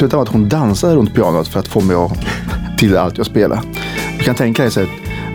[0.00, 2.18] slutade med att hon dansade runt pianot för att få mig att,
[2.78, 3.60] till allt jag spelar.
[4.18, 4.88] Du kan tänka dig så att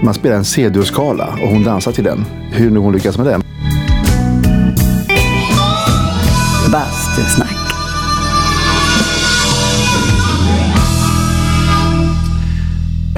[0.04, 2.26] man spelar en C-dur-skala och hon dansar till den.
[2.52, 3.42] Hur nu hon lyckas med det.
[6.72, 7.56] Bastusnack.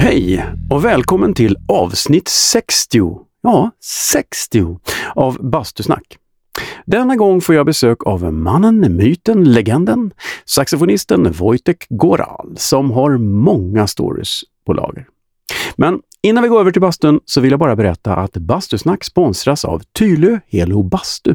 [0.00, 2.98] Hej och välkommen till avsnitt 60.
[3.42, 3.70] Ja,
[4.12, 4.78] 60
[5.14, 6.18] av Bastusnack.
[6.86, 10.10] Denna gång får jag besök av mannen, myten, legenden,
[10.44, 15.06] saxofonisten Wojtek Goral som har många stories på lager.
[15.76, 19.64] Men innan vi går över till bastun så vill jag bara berätta att Bastusnack sponsras
[19.64, 21.34] av Tylö Helo Bastu.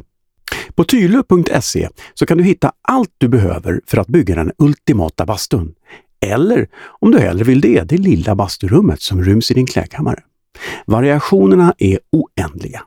[0.76, 5.74] På tylö.se så kan du hitta allt du behöver för att bygga den ultimata bastun.
[6.26, 6.68] Eller
[7.00, 10.20] om du hellre vill det, det lilla basturummet som ryms i din klädkammare.
[10.86, 12.82] Variationerna är oändliga.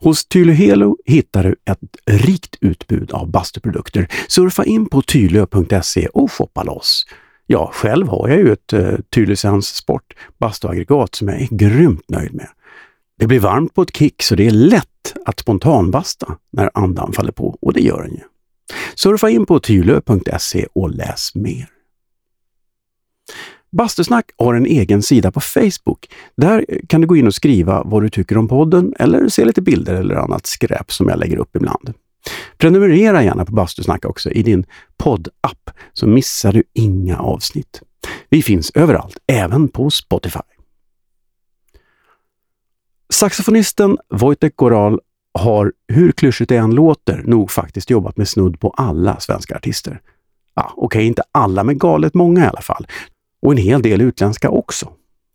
[0.00, 4.08] Hos Tylöhelo hittar du ett rikt utbud av bastuprodukter.
[4.28, 7.06] Surfa in på tylö.se och shoppa loss.
[7.46, 12.08] Ja, själv har jag ju ett eh, uh, Tylösens Sport bastuaggregat som jag är grymt
[12.08, 12.48] nöjd med.
[13.18, 17.32] Det blir varmt på ett kick så det är lätt att spontanbasta när andan faller
[17.32, 18.22] på och det gör den ju.
[18.94, 21.68] Surfa in på tylö.se och läs mer.
[23.74, 26.06] Bastusnack har en egen sida på Facebook.
[26.36, 29.62] Där kan du gå in och skriva vad du tycker om podden eller se lite
[29.62, 31.94] bilder eller annat skräp som jag lägger upp ibland.
[32.58, 37.82] Prenumerera gärna på Bastusnack också i din poddapp så missar du inga avsnitt.
[38.28, 40.40] Vi finns överallt, även på Spotify.
[43.12, 45.00] Saxofonisten Wojtek Goral
[45.38, 50.00] har, hur klyschigt det än låter, nog faktiskt jobbat med snudd på alla svenska artister.
[50.54, 52.86] Ja, Okej, okay, inte alla, men galet många i alla fall.
[53.44, 54.92] Och en hel del utländska också.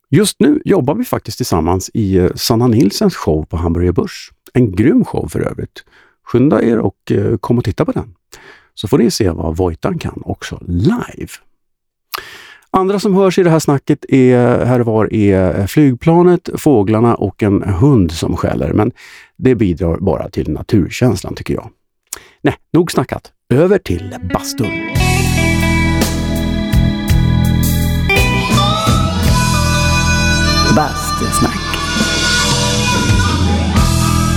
[0.09, 4.31] Just nu jobbar vi faktiskt tillsammans i eh, Sanna Nilsens show på Hamburger Börs.
[4.53, 5.83] En grym show för övrigt.
[6.23, 8.16] Skynda er och eh, kom och titta på den.
[8.73, 11.29] Så får ni se vad Vojtan kan också live.
[12.71, 17.63] Andra som hörs i det här snacket är, här var är flygplanet, fåglarna och en
[17.63, 18.73] hund som skäller.
[18.73, 18.91] Men
[19.38, 21.69] det bidrar bara till naturkänslan tycker jag.
[22.41, 23.31] Nej, nog snackat.
[23.50, 24.98] Över till bastun.
[30.75, 31.59] Bastusnack.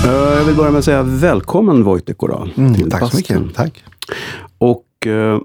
[0.04, 2.53] Jag vill börja med att säga välkommen Wojtek Goral.
[2.56, 3.54] Mm, tack så mycket.
[3.54, 3.84] Tack.
[4.59, 5.38] Och eh,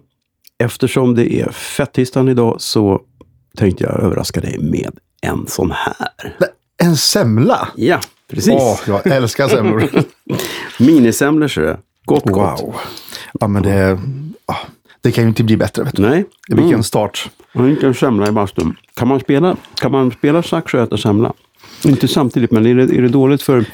[0.63, 3.01] eftersom det är fettisdagen idag så
[3.57, 5.95] tänkte jag överraska dig med en sån här.
[6.77, 7.67] En semla?
[7.75, 7.99] Ja,
[8.29, 8.53] precis.
[8.53, 9.89] Åh, jag älskar semlor.
[10.79, 11.77] Minisemlor ser du.
[12.05, 12.33] Gott, wow.
[12.33, 12.75] gott.
[13.39, 13.99] Ja, men det,
[15.07, 15.83] det kan ju inte bli bättre.
[15.83, 16.01] Vet du.
[16.01, 16.25] Nej.
[16.47, 16.83] Vilken mm.
[16.83, 17.29] start.
[17.53, 18.75] Vilken semla i bastun.
[18.93, 21.33] Kan man spela, kan man spela sax och äta semla?
[21.85, 23.65] Inte samtidigt, men är det, är det dåligt för...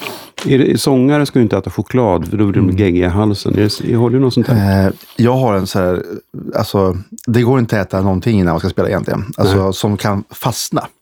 [0.46, 2.78] Är det, sångare ska ju inte äta choklad, för då blir de mm.
[2.78, 3.60] geggiga i halsen.
[3.60, 4.88] Är det, har du något sånt här?
[4.88, 6.04] Eh, jag har en så här...
[6.56, 9.26] Alltså, det går inte att äta någonting innan man ska spela egentligen.
[9.38, 10.88] Alltså, som kan fastna.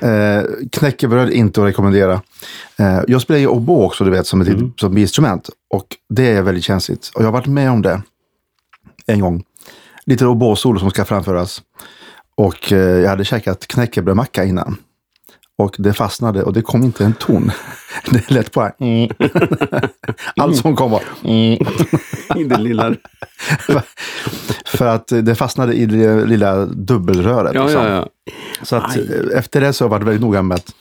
[0.00, 0.42] Eh,
[0.72, 2.20] knäckebröd inte att rekommendera.
[2.76, 4.72] Eh, jag spelar ju oboe också, du vet, som ett mm.
[4.76, 5.50] som instrument.
[5.74, 7.10] Och det är väldigt känsligt.
[7.14, 8.02] Och jag har varit med om det
[9.08, 9.44] en gång.
[10.08, 11.62] Lite oboe-solo som ska framföras.
[12.34, 14.76] Och eh, jag hade käkat knäckebrödmacka innan.
[15.58, 17.50] Och det fastnade och det kom inte en ton.
[18.10, 18.72] Det lät bara...
[18.80, 19.10] Mm.
[20.36, 21.02] Allt som kom var...
[21.24, 21.58] Mm.
[22.36, 22.94] I det lilla...
[24.66, 27.54] För att det fastnade i det lilla dubbelröret.
[27.54, 27.84] Ja, liksom.
[27.84, 28.08] ja, ja.
[28.62, 29.30] Så att Aj.
[29.34, 30.74] efter det så har jag varit väldigt noga med att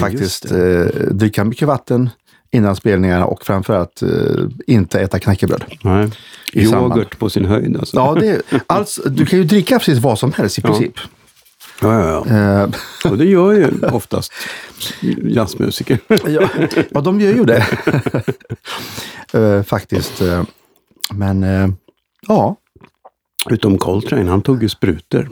[0.00, 2.10] faktiskt eh, dricka mycket vatten
[2.54, 4.08] innan spelningarna och framförallt eh,
[4.66, 5.64] inte äta knäckebröd.
[5.82, 6.10] Nej.
[6.52, 7.96] Yoghurt på sin höjd alltså.
[7.96, 10.92] Ja, det alltså, du kan ju dricka precis vad som helst i princip.
[11.80, 12.36] Ja, ja, ja.
[12.36, 12.70] Eh.
[13.10, 14.32] Och det gör ju oftast
[15.22, 15.98] jazzmusiker.
[16.08, 16.48] ja,
[16.90, 17.66] ja, de gör ju det.
[19.34, 20.22] uh, faktiskt.
[20.22, 20.42] Uh,
[21.10, 21.46] men
[22.28, 22.56] ja.
[23.50, 25.28] Utom Coltrane, han tog ju sprutor.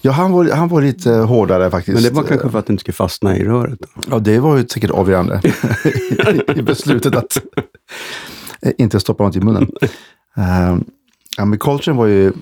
[0.00, 1.94] Ja, han var, han var lite hårdare faktiskt.
[1.94, 3.78] Men det var kanske för att det inte skulle fastna i röret?
[4.10, 5.40] Ja, det var ju säkert avgörande
[6.56, 7.38] i beslutet att
[8.78, 9.70] inte stoppa något i munnen.
[10.38, 10.78] Uh,
[11.36, 12.32] ja, men Coltrane var ju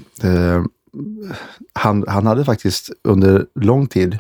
[1.73, 4.19] han, han hade faktiskt under lång tid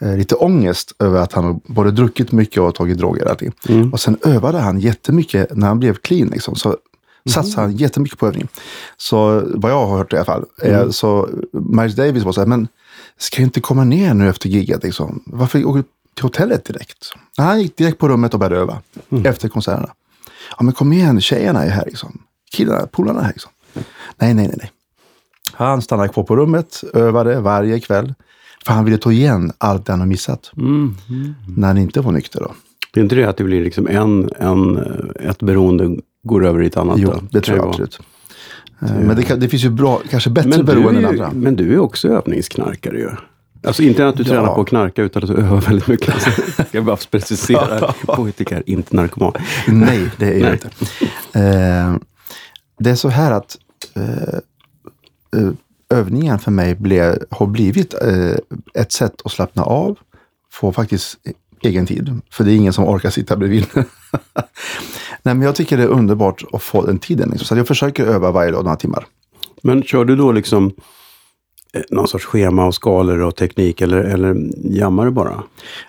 [0.00, 3.36] eh, lite ångest över att han både druckit mycket och tagit droger.
[3.68, 3.92] Mm.
[3.92, 6.28] Och sen övade han jättemycket när han blev clean.
[6.28, 6.54] Liksom.
[6.54, 6.76] Så.
[7.30, 8.48] Satsade han jättemycket på övning.
[8.96, 10.44] Så vad jag har hört i alla fall.
[10.62, 10.92] Mm.
[10.92, 12.68] så Miles Davis var så här, men
[13.18, 14.82] ska jag inte komma ner nu efter giget?
[14.82, 15.22] Liksom?
[15.26, 15.84] Varför åker du
[16.14, 17.12] till hotellet direkt?
[17.36, 19.26] Han gick direkt på rummet och började öva mm.
[19.26, 19.92] efter konserterna.
[20.58, 22.22] Ja men kom igen, tjejerna är här liksom.
[22.52, 23.52] Killarna, polarna är här liksom.
[24.18, 24.70] Nej, nej, nej, nej.
[25.52, 28.14] Han stannade kvar på rummet, övade varje kväll.
[28.66, 30.52] För han ville ta igen allt det han har missat.
[30.56, 30.96] Mm,
[31.56, 32.40] när han inte var nykter.
[32.40, 32.54] Då.
[32.92, 34.78] Det är inte det att det blir liksom en, en,
[35.20, 36.98] ett beroende går över i ett annat?
[36.98, 37.98] Jo, det tror jag absolut.
[38.82, 41.30] Eh, Men det, kan, det finns ju bra, kanske bättre är än andra.
[41.34, 43.08] men du är också övningsknarkare ju.
[43.66, 44.28] Alltså inte att du Ja.
[44.28, 46.14] tränar på att knarka utan att du övar väldigt mycket.
[46.14, 46.30] Alltså,
[46.70, 47.92] jag bara precisera.
[48.06, 49.32] Poetiker, inte narkoman.
[49.66, 50.68] Nej, det är jag inte.
[51.32, 51.96] Eh,
[52.78, 53.58] det är så här att
[53.94, 54.38] eh,
[55.40, 55.50] eh,
[55.90, 58.34] övningen för mig blev, har blivit eh,
[58.74, 59.98] ett sätt att slappna av,
[60.52, 61.16] få faktiskt
[61.64, 62.20] egen tid.
[62.30, 63.66] För det är ingen som orkar sitta bredvid.
[65.22, 67.28] Nej, men jag tycker det är underbart att få den tiden.
[67.30, 67.46] Liksom.
[67.46, 69.06] Så jag försöker öva varje dag några timmar.
[69.62, 70.72] Men kör du då liksom
[71.72, 75.42] eh, någon sorts schema och skalor och teknik eller, eller jammar du bara?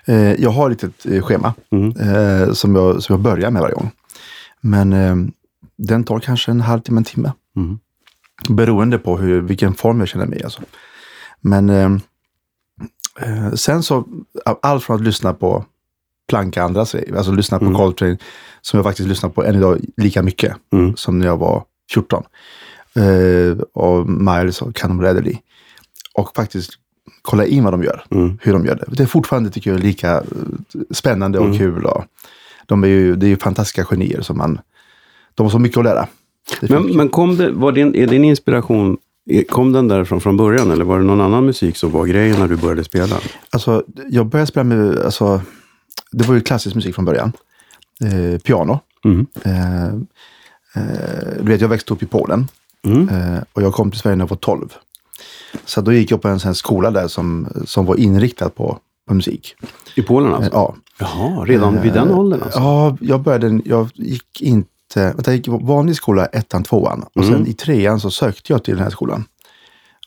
[0.06, 2.56] Eh, jag har ett litet eh, schema Mm.
[2.56, 3.92] som, jag, som jag börjar med varje gång.
[4.62, 5.34] Men
[5.78, 7.32] den tar kanske en halvtimme, en timme.
[7.56, 7.80] Mm.
[8.50, 10.44] Beroende på hur, vilken form jag känner mig i.
[10.44, 10.62] Alltså.
[11.42, 12.02] Men
[13.56, 14.06] sen så,
[14.62, 15.66] allt från att lyssna på
[16.30, 17.78] planka andra säger, alltså lyssna på Mm.
[17.78, 18.18] Coltrane,
[18.62, 20.96] som jag faktiskt lyssnar på än idag lika mycket Mm.
[20.96, 21.64] som när jag var
[21.94, 22.24] 14.
[22.96, 25.38] Eh, och Miles och Canon Bradley.
[26.14, 26.72] Och faktiskt
[27.22, 28.38] kolla in vad de gör, Mm.
[28.42, 28.86] hur de gör det.
[28.88, 30.24] Det är fortfarande, tycker jag, lika eh,
[30.92, 31.58] spännande och Mm.
[31.58, 31.86] kul.
[31.86, 32.04] Och
[32.66, 34.60] de är ju, det är ju fantastiska genier som man,
[35.36, 36.08] de har så mycket att lära.
[36.62, 38.98] Men, men kom det, var din, är din inspiration, eh,
[39.50, 42.48] kom den därifrån från början eller var det någon annan musik som var grejen när
[42.48, 43.16] du började spela?
[43.50, 45.42] Alltså, jag började spela med, alltså,
[46.12, 47.32] det var ju klassisk musik från början.
[48.04, 48.80] Eh, piano.
[49.06, 49.26] Mm.
[49.44, 49.86] Eh,
[50.76, 52.48] eh, du vet, jag växte upp i Polen
[52.86, 53.10] Mm.
[53.10, 54.70] eh, och jag kom till Sverige när jag var 12.
[55.66, 58.78] Så då gick jag på en sån skola där som, som var inriktad på,
[59.08, 59.56] på musik.
[59.96, 60.52] I Polen Eh, alltså?
[60.54, 60.76] ja.
[61.00, 62.60] Jaha, redan vid den Eh, åldern alltså?
[62.60, 64.42] Ja, jag började, jag gick
[65.02, 67.06] inte, vänta, jag gick i vanlig skola, ettan, tvåan.
[67.16, 67.34] Och Mm.
[67.34, 69.24] sen i trean så sökte jag till den här skolan.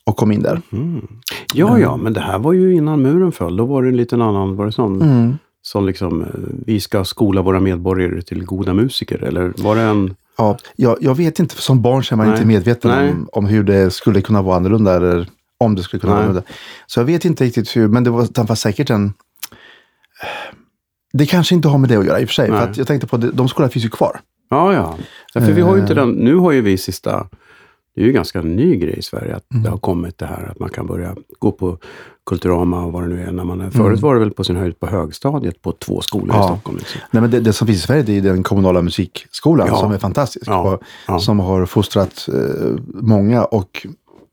[0.05, 0.61] Och kom in där.
[0.73, 1.07] Mm.
[1.55, 3.57] Ja, ja, men det här var ju innan muren föll.
[3.57, 5.39] Då var det en liten annan, var det sån, Mm.
[5.63, 6.29] som liksom, eh,
[6.67, 9.23] vi ska skola våra medborgare till goda musiker?
[9.25, 10.15] Eller var det en...
[10.39, 12.35] Ja, jag, jag vet inte, för som barn så är man Nej.
[12.37, 13.11] inte medveten Nej.
[13.11, 14.97] om, om hur det skulle kunna vara annorlunda.
[14.97, 15.29] Eller
[15.59, 16.17] om det skulle kunna Nej.
[16.19, 16.49] vara annorlunda.
[16.87, 19.13] Så jag vet inte riktigt hur, men det var, det var säkert en...
[21.13, 22.51] Det kanske inte har med det att göra i och för sig.
[22.51, 22.61] Nej.
[22.61, 24.21] För att jag tänkte på, det, de skolorna finns ju kvar.
[24.49, 24.97] Ja, ja.
[25.35, 25.97] ja för vi har ju inte Eh.
[25.97, 27.27] den, nu har ju vi sista,
[27.95, 29.63] det är ju en ganska ny grej i Sverige att Mm.
[29.65, 31.79] det har kommit det här att man kan börja gå på
[32.27, 33.33] Kulturama och vad det nu är.
[33.33, 33.71] När man är.
[33.71, 36.47] Förut var det väl på sin höjd på högstadiet på två skolor i Ja.
[36.49, 36.79] Stockholm.
[36.79, 37.01] Liksom.
[37.11, 39.77] Nej, men det, det som finns i Sverige det är den kommunala musikskolan Ja.
[39.77, 40.47] som är fantastisk.
[40.49, 40.79] Ja.
[41.09, 41.23] Och.
[41.23, 43.87] Som har fostrat eh, många och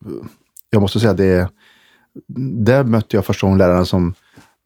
[0.06, 0.10] eh,
[0.69, 1.50] jag måste säga det
[2.65, 4.13] där mötte jag första gången lärarna som,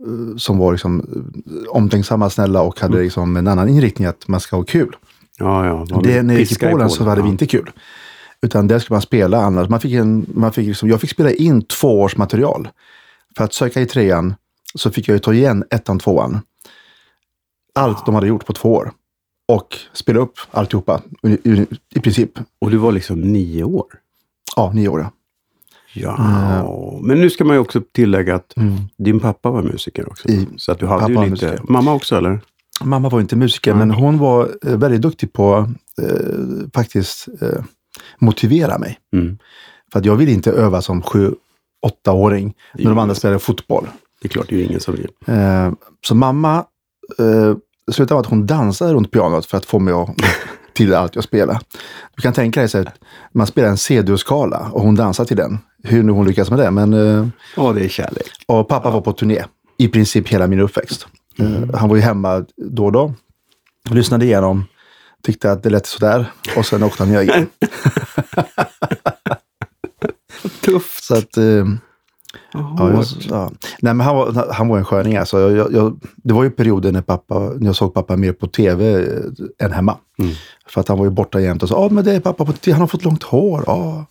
[0.06, 1.24] eh, som var liksom,
[1.70, 2.92] omtänksamma, snälla och Mm.
[2.92, 4.96] hade liksom en annan inriktning att man ska ha kul.
[5.38, 6.00] Ja, ja.
[6.04, 7.28] Det, när jag gick i Polen så var det ja.
[7.28, 7.72] inte kul.
[8.42, 9.70] Utan där skulle man spela annars.
[9.70, 12.70] Man fick en, man fick liksom, jag fick spela in två års material.
[13.38, 14.36] För att söka i trean
[14.76, 16.40] så fick jag ju ta igen ettan, tvåan.
[17.76, 18.92] Allt de hade gjort på två år.
[19.48, 22.32] Och spela upp alltihopa i, i, princip.
[22.62, 23.86] Och du var liksom nio år?
[24.56, 25.00] Ja, nio år.
[25.00, 25.10] ja.
[25.94, 28.76] Ja, men nu ska man ju också tillägga att Mm.
[28.98, 30.28] din pappa var musiker också.
[30.30, 31.30] I- så att du hade ju lite...
[31.30, 31.60] musiker.
[31.64, 32.40] Mamma också eller?
[32.84, 33.80] Mamma var inte musiker, Nej.
[33.80, 35.70] men hon var eh, väldigt duktig på
[36.02, 37.64] eh, faktiskt eh,
[38.20, 39.00] motivera mig.
[39.14, 39.38] Mm.
[39.92, 41.34] För att jag ville inte öva som sju,
[41.82, 43.88] åttaåring när de andra spelade fotboll.
[44.22, 45.08] Det är klart, det är ju ingen som vill.
[45.26, 45.72] Eh,
[46.08, 46.66] så mamma
[47.20, 47.56] eh,
[47.92, 50.10] slutade med att hon dansade runt pianot för att få mig att,
[50.74, 51.60] till allt jag spelar.
[52.16, 52.88] Du kan tänka dig så att
[53.34, 55.60] man spelar en C-dur-skala och hon dansar till den.
[55.84, 56.72] Hur nu hon lyckas med det.
[56.72, 58.28] Men, eh, Ja, det är kärlek.
[58.48, 59.44] och pappa var på turné
[59.78, 61.08] i princip hela min uppväxt.
[61.40, 63.14] Eh, han var ju hemma då och då.
[63.90, 64.66] Lyssnade igenom,
[65.24, 67.30] tyckte att det lät sådär och sen åkte han iväg.
[67.30, 67.48] igen.
[70.62, 71.04] Tufft.
[71.04, 71.38] Så att,
[72.54, 73.52] eh, Ja, ja.
[73.82, 75.18] Nej, men han, var, han var en sköning.
[75.18, 75.40] Alltså.
[75.52, 79.04] Jag, jag, det var ju perioder när, pappa, när jag såg pappa mer på tv
[79.60, 79.98] eh, än hemma.
[80.20, 80.32] Mm.
[80.70, 82.52] För att han var ju borta jämt och sa, ja men det är pappa på
[82.54, 83.64] tv, han har fått långt hår.
[83.68, 84.06] Ja.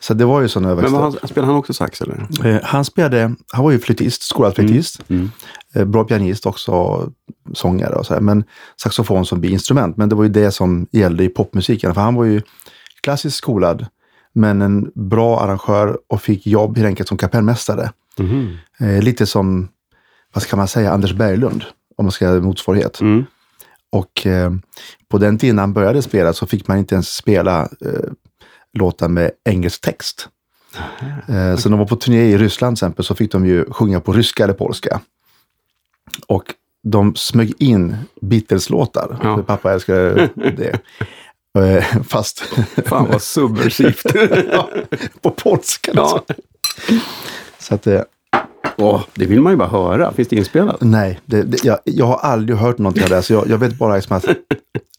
[0.00, 2.28] Så det var ju så när jag Men han, spelade han också sax eller?
[2.44, 5.00] Eh, Han spelade, han var ju flytist, skolad flytist.
[5.08, 5.30] Mm.
[5.74, 7.02] Eh, Bra pianist också,
[7.54, 8.20] sångare och så här.
[8.20, 8.44] Men
[8.82, 9.96] saxofon som biinstrument.
[9.96, 11.94] Men det var ju det som gällde i popmusiken.
[11.94, 12.42] För han var ju
[13.02, 13.86] klassiskt skolad,
[14.36, 17.90] men en bra arrangör och fick jobb helt enkelt som kapellmästare.
[18.78, 19.68] Eh, lite som,
[20.32, 21.64] vad ska man säga, Anders Berglund,
[21.96, 23.00] om man ska ha motsvarighet.
[23.00, 23.24] Mm.
[23.92, 24.52] Och eh,
[25.08, 28.10] på den tiden han började spela så fick man inte ens spela eh,
[28.72, 30.28] låtar med engelsk text.
[31.28, 33.64] Eh, så när de var på turné i Ryssland till exempel så fick de ju
[33.70, 35.00] sjunga på ryska eller polska.
[36.26, 39.18] Och de smög in Beatles-låtar.
[39.22, 39.42] Ja.
[39.42, 40.80] Pappa älskade det.
[41.56, 42.38] Eh, Fast
[42.86, 44.14] Fan vad subversivt.
[44.52, 44.70] ja,
[45.20, 45.92] på polska.
[45.94, 46.02] ja.
[46.02, 46.24] Alltså.
[47.58, 48.02] Så att, eh,
[48.76, 50.12] Åh, det vill man ju bara höra.
[50.12, 50.76] Finns det inspelat?
[50.80, 53.22] Nej, det, det, jag, jag har aldrig hört någonting av det.
[53.22, 54.34] Så jag, jag vet bara liksom att, eh,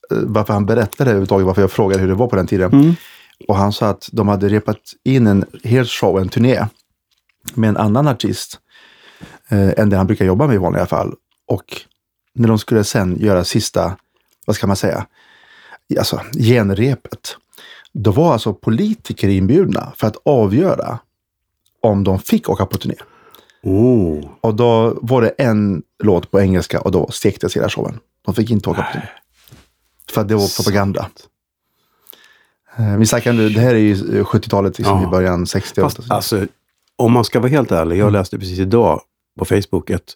[0.09, 2.71] varför han berättade överhuvudtaget, varför jag frågade hur det var på den tiden.
[2.73, 2.95] Mm.
[3.47, 6.65] Och han sa att de hade repat in en hel show, en turné
[7.53, 8.59] med en annan artist
[9.49, 11.13] eh, än den han brukar jobba med i vanliga fall.
[11.47, 11.81] Och
[12.33, 13.97] när de skulle sen göra sista,
[14.45, 15.05] vad ska man säga,
[15.99, 17.37] alltså genrepet.
[17.93, 20.99] Då var alltså politiker inbjudna för att avgöra
[21.81, 22.95] om de fick åka på turné.
[23.63, 24.25] Oh.
[24.41, 27.99] Och då var det en låt på engelska och då stektes hela showen.
[28.25, 29.09] De fick inte åka på turné.
[30.11, 31.09] För att det var propaganda.
[32.77, 35.07] Eh, Vi snackar nu, det här är ju 70-talet, liksom, Ja.
[35.07, 36.45] i början 60 Fast alltså,
[36.95, 39.01] om man ska vara helt ärlig, jag läste precis idag
[39.39, 40.15] på Facebook ett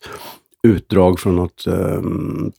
[0.63, 2.51] utdrag från något ehm,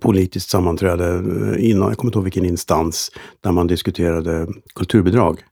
[0.00, 3.10] politiskt sammanträde eh, inom, jag kommer inte ihåg vilken instans,
[3.40, 5.44] där man diskuterade kulturbidrag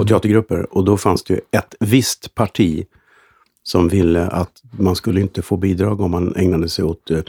[0.00, 0.76] och teatergrupper.
[0.76, 2.86] Och då fanns det ju ett visst parti
[3.62, 7.20] som ville att man skulle inte få bidrag om man ägnade sig åt eh,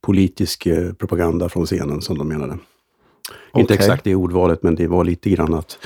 [0.00, 2.52] politisk eh, propaganda från scenen, som de menade.
[2.52, 3.76] Inte Okej.
[3.76, 5.78] exakt det ordvalet, men det var lite grann att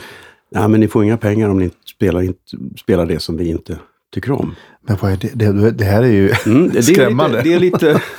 [0.51, 2.41] Nej, men ni får inga pengar om ni inte spelar, inte
[2.77, 3.79] spelar det som vi inte
[4.15, 4.55] tycker om.
[4.87, 5.31] Men vad är det?
[5.35, 7.37] Det, det här är ju Mm, det, skrämmande.
[7.37, 8.03] Lite, det är lite...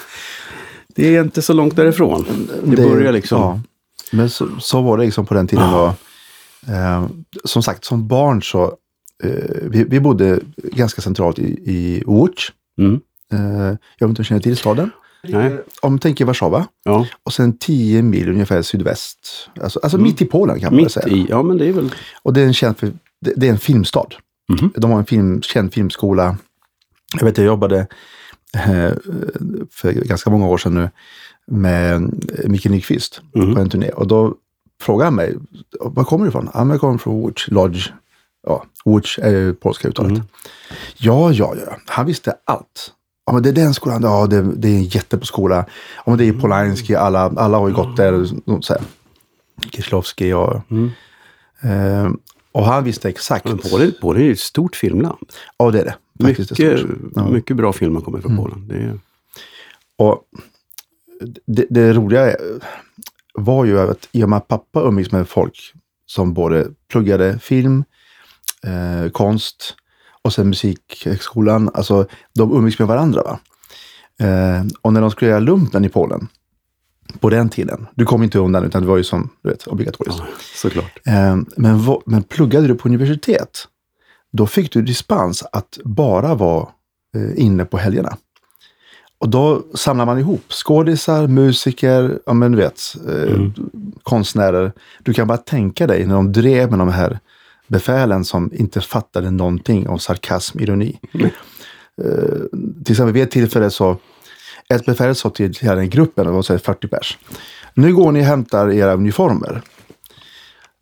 [0.98, 2.26] Det är inte så långt därifrån.
[2.64, 3.42] Det, börjar liksom...
[3.42, 3.60] Ja.
[4.12, 5.72] Men så, så var det liksom på den tiden.
[5.72, 5.94] Då.
[6.68, 7.06] Eh,
[7.46, 8.64] som sagt, som barn så
[9.24, 9.30] eh,
[9.62, 12.52] vi, vi bodde ganska centralt i, i Łódź.
[12.80, 13.00] Mm.
[13.34, 14.92] Eh, jag vet inte om du känner till staden?
[15.24, 15.60] Nej.
[15.82, 16.68] Om du tänker Warszawa.
[16.84, 19.50] Ja, Och sen 10 mil ungefär sydväst.
[19.62, 20.84] Alltså, alltså mitt i Polen kan man Mm.
[20.84, 21.08] mitt säga.
[21.08, 21.26] i.
[21.30, 21.90] Ja, men det är väl...
[22.24, 24.16] Och det är en känd för, det, det är en filmstad.
[24.50, 24.72] Mhm.
[24.76, 26.38] De har en film, känd filmskola.
[27.20, 27.88] Jag vet, jag jobbade
[29.72, 30.90] för ganska många år sedan nu
[31.48, 33.56] med eh, Micke Nyqvist Mhm.
[33.56, 33.90] på en turné.
[33.90, 34.36] Och då
[34.82, 35.36] frågade han mig,
[35.80, 36.50] var kommer du ifrån?
[36.54, 37.90] Ja, jag kommer från Łódź Lodge.
[38.48, 40.12] Ja, Łódź är ju polska uttalet.
[40.12, 40.24] Mhm.
[40.98, 41.78] Ja, ja, ja.
[41.86, 42.94] Han visste allt.
[43.26, 44.02] Ja, men det är den skolan.
[44.04, 45.66] Ja, det, det är en jättebra skola.
[45.96, 46.96] Ja, men det är Polański.
[46.96, 48.26] Alla, alla har ju gått där.
[48.62, 48.82] Så här.
[49.72, 50.62] Kieślowski och...
[50.72, 50.92] Mm.
[51.62, 52.12] Eh,
[52.52, 53.46] och han visste exakt.
[53.46, 55.18] Men Polen, Polen är ju ett stort filmland.
[55.58, 55.96] Ja, det är det.
[56.22, 56.86] Faktiskt Mycket.
[57.16, 57.22] Ja.
[57.22, 57.34] Mm.
[57.34, 58.68] mycket bra filmer kommer från Polen.
[58.68, 59.00] Det är,
[59.98, 60.24] Och
[61.46, 62.36] det, det roliga
[63.34, 65.74] var ju att i och med att pappa umgicks med folk
[66.06, 67.84] som både pluggade film,
[68.64, 69.76] eh, konst
[70.22, 71.70] och sen musikhögskolan.
[71.74, 73.24] Alltså de umgicks med varandra.
[73.24, 73.40] Va?
[74.28, 76.28] Eh, och när de skulle göra lumpen i Polen
[77.20, 80.22] på den tiden, du kom inte undan utan det var ju som du vet, obligatoriskt.
[80.56, 81.00] såklart.
[81.06, 83.68] Eh, men, men pluggade du på universitet,
[84.38, 86.68] då fick du dispens att bara vara
[87.16, 88.18] eh, inne på helgerna.
[89.20, 93.50] Och då samlar man ihop skådisar, musiker, ja men du vet, eh,
[94.04, 94.72] konstnärer.
[95.04, 97.20] Du kan bara tänka dig när de drev med de här
[97.68, 101.00] befälen som inte fattade någonting om sarkasm, ironi.
[101.14, 101.30] Mm.
[102.02, 103.98] Eh, till exempel vid ett tillfälle så,
[104.70, 107.18] ett befäl sa till hela den gruppen, det var så här 40 pers.
[107.74, 109.62] Nu går ni och hämtar era uniformer.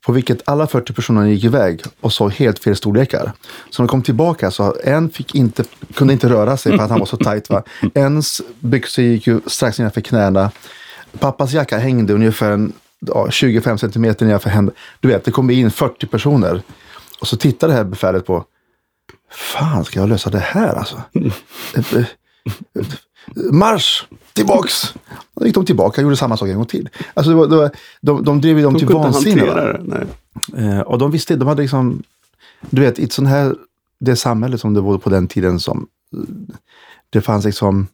[0.05, 3.31] På vilket alla 40 personer gick iväg och sa helt fel storlekar.
[3.69, 6.89] Så när de kom tillbaka så en fick inte, kunde inte röra sig för att
[6.89, 7.49] han var så tajt.
[7.49, 7.63] Va?
[7.93, 10.51] Ens byxor gick ju strax innanför knäna.
[11.19, 14.77] Pappas jacka hängde ungefär en, ja, 25 centimeter nedanför händerna.
[14.99, 16.61] Du vet, det kom in 40 personer.
[17.19, 18.45] Och så tittade det här befälet på.
[19.31, 21.01] Fan, ska jag lösa det här alltså?
[23.51, 24.03] Marsch!
[24.33, 24.93] Tillbaks!
[25.39, 26.89] Då gick de tillbaka och gjorde samma sak en gång till.
[27.13, 29.45] Alltså det var, det var, de, de drev ju dem De till vansinne.
[29.45, 29.51] va?
[29.53, 29.83] hantera det.
[30.53, 30.67] Nej.
[30.69, 32.03] Eh, och de visste, de hade liksom,
[32.69, 33.55] du vet, i ett sånt här,
[33.99, 35.87] det samhälle som det var på den tiden som,
[37.09, 37.87] det fanns liksom,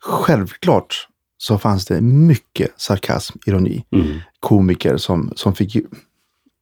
[0.00, 4.18] självklart så fanns det mycket sarkasm, ironi, Mm.
[4.40, 5.82] komiker som, som fick Och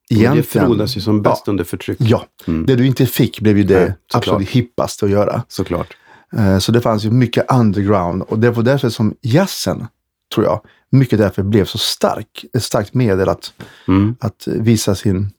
[0.09, 1.99] Det egentligen, frodas ju som bäst under förtryck.
[2.01, 2.67] ja, Mm.
[2.67, 5.43] det du inte fick blev ju det Nej, absolut hippaste att göra.
[5.49, 5.97] Såklart.
[6.39, 9.87] Eh, Så det fanns ju mycket underground och det var därför som jazzen,
[10.35, 10.61] tror jag,
[10.91, 12.45] mycket därför blev så stark.
[12.53, 13.53] Ett starkt medel att,
[13.89, 14.17] Mm.
[14.21, 15.31] att visa sin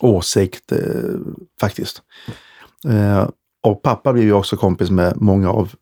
[0.00, 0.78] åsikt eh,
[1.60, 2.02] faktiskt.
[2.88, 3.28] Eh,
[3.62, 5.72] och pappa blev ju också kompis med många av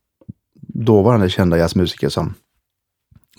[0.74, 2.34] dåvarande kända jazzmusiker som,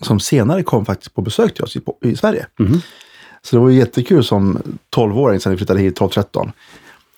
[0.01, 2.47] som senare kom faktiskt på besök till oss i, i Sverige.
[2.59, 2.81] Mhm.
[3.43, 4.61] Så det var ju jättekul som
[4.95, 6.51] 12-åring sen vi flyttade hit 12-13.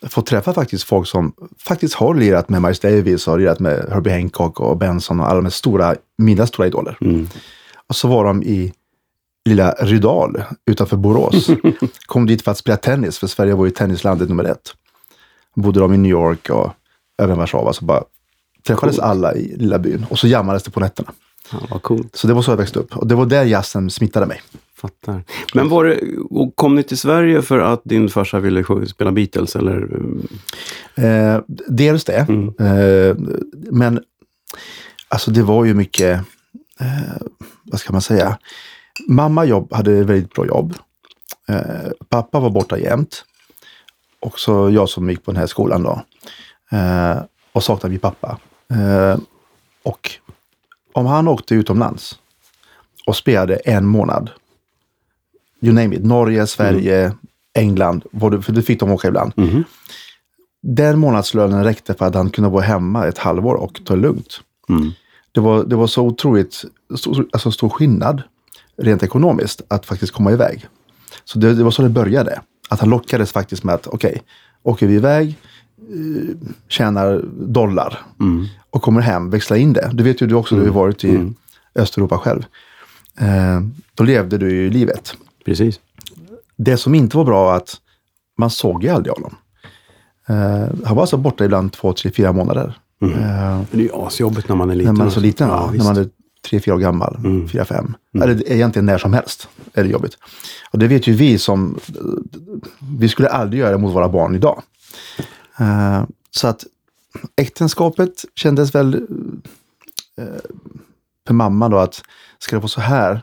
[0.09, 4.11] Få träffa faktiskt folk som faktiskt har lirat med Miles Davis och lirat med Herbie
[4.13, 6.97] Hancock och Benson och alla de stora, mina stora idoler.
[7.01, 7.27] Mm.
[7.87, 8.73] Och så var de i
[9.49, 11.49] lilla Rydal utanför Borås.
[12.05, 14.73] Kom dit för att spela tennis, för Sverige var ju tennislandet nummer ett.
[15.55, 16.71] Bodde de i New York och
[17.21, 18.03] även Warszawa, så bara
[18.67, 19.07] träffades Coolt.
[19.07, 20.05] alla i lilla byn.
[20.09, 21.11] Och så jammades det på nätterna.
[21.51, 22.15] Ja, vad coolt.
[22.15, 22.97] Så det var så jag växte upp.
[22.97, 24.41] Och det var där jazzen smittade mig.
[24.83, 25.23] Fattar.
[25.53, 25.99] Men var det,
[26.55, 29.55] kom ni till Sverige för att din farsa ville spela Beatles?
[29.55, 29.87] Eller?
[30.95, 32.25] Eh, dels det.
[32.29, 32.47] Mm.
[32.47, 33.15] Eh,
[33.71, 34.03] men
[35.07, 36.19] alltså det var ju mycket,
[36.79, 37.21] eh,
[37.63, 38.37] vad ska man säga?
[39.07, 40.73] Mamma jobb, hade väldigt bra jobb.
[41.47, 43.25] Eh, pappa var borta jämt.
[44.19, 46.01] Också jag som gick på den här skolan då.
[46.77, 47.17] Eh,
[47.51, 48.37] och saknade min pappa.
[48.69, 49.17] Eh,
[49.83, 50.11] och
[50.93, 52.19] om han åkte utomlands
[53.07, 54.29] och spelade en månad.
[55.63, 56.03] You name it.
[56.03, 57.11] Norge, Sverige,
[57.55, 58.03] England.
[58.11, 59.31] var det- För det fick de åka ibland.
[59.35, 59.63] Mhm.
[60.63, 64.41] Den månadslönen räckte för att han kunde vara hemma ett halvår och ta det lugnt.
[64.69, 64.91] Mm.
[65.31, 66.65] Det var, det var så otroligt
[66.97, 68.21] stor, alltså stor skillnad
[68.77, 70.67] rent ekonomiskt att faktiskt komma iväg.
[71.25, 72.41] Så det, det var så det började.
[72.69, 74.21] Att han lockades faktiskt med att okej,
[74.63, 75.27] åker vi iväg,
[75.77, 76.35] eh,
[76.67, 78.45] tjänar dollar Mm.
[78.69, 79.89] och kommer hem, växlar in det.
[79.93, 81.33] Du vet ju du också, du har ju varit i
[81.75, 82.45] Östeuropa själv.
[83.19, 83.61] Eh,
[83.95, 85.15] då levde du ju livet.
[85.45, 85.79] Precis.
[86.55, 87.75] Det som inte var bra var att
[88.37, 89.35] man såg ju aldrig honom.
[90.27, 92.79] Eh, han var alltså borta ibland två, tre, fyra månader.
[93.01, 94.97] Eh, Men Det är ju asjobbigt när man är när liten.
[94.97, 96.09] man är så liten, Ja, när man är
[96.49, 97.17] tre, fyra år gammal,
[97.51, 97.95] fyra, fem.
[98.21, 100.17] Eller egentligen när som helst är det jobbigt.
[100.71, 101.79] Och det vet ju vi som,
[102.97, 104.61] vi skulle aldrig göra det mot våra barn idag.
[105.59, 106.63] Eh, så att
[107.35, 109.07] äktenskapet kändes väl
[111.27, 112.01] för mamma då att
[112.39, 113.21] ska det vara så här,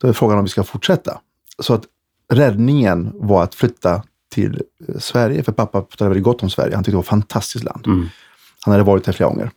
[0.00, 1.20] då är frågan om vi ska fortsätta.
[1.58, 1.82] Så att
[2.32, 4.02] räddningen var att flytta
[4.34, 6.74] till eh, Sverige, för pappa pratade väldigt gott om Sverige.
[6.74, 7.86] Han tyckte det var ett fantastiskt land.
[7.86, 8.06] Mm.
[8.64, 9.50] Han hade varit här flera gånger.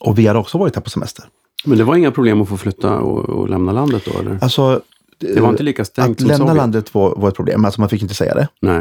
[0.00, 1.24] Och vi hade också varit här på semester.
[1.64, 4.20] Men det var inga problem att få flytta och, och lämna landet då?
[4.20, 4.38] Eller?
[4.42, 4.80] Alltså,
[5.18, 6.56] Det var inte lika strängt att som lämna Sovjet?
[6.56, 7.64] landet var, var ett problem.
[7.64, 8.48] Alltså man fick inte säga det.
[8.60, 8.76] Nej.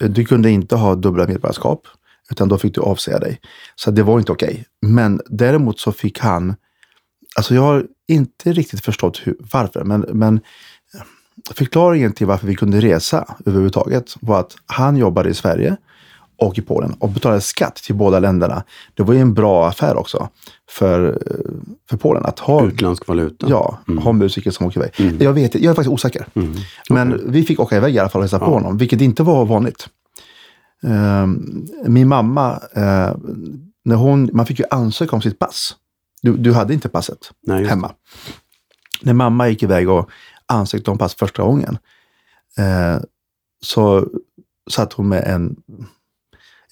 [0.00, 1.82] Eh, Du kunde inte ha dubbla medborgarskap.
[2.30, 3.40] Utan då fick du avsäga dig.
[3.76, 4.64] Så det var inte okej.
[4.86, 6.54] Men däremot så fick han,
[7.36, 10.40] alltså jag har inte riktigt förstått hur, varför, men, men
[11.50, 15.76] förklaringen till varför vi kunde resa överhuvudtaget var att han jobbade i Sverige
[16.38, 18.64] och i Polen och betalade skatt till båda länderna.
[18.94, 20.28] Det var ju en bra affär också
[20.70, 21.52] för, eh,
[21.90, 23.46] för Polen att ha Utländsk valuta?
[23.50, 24.90] Ja, ha musiker som åker iväg.
[24.98, 25.16] Mm.
[25.20, 26.26] Jag vet jag är faktiskt osäker.
[26.90, 29.44] Men vi fick åka iväg i alla fall och hälsa på honom, vilket inte var
[29.44, 29.88] vanligt.
[30.82, 33.16] Ehm, min mamma, eh,
[33.84, 35.76] när hon, man fick ju ansöka om sitt pass.
[36.22, 37.94] Du, du hade inte passet Nej, hemma.
[39.02, 40.10] När mamma gick iväg och
[40.46, 41.78] ansökte om pass första gången
[42.58, 42.98] eh,
[43.60, 44.06] så
[44.70, 45.56] satt hon med en,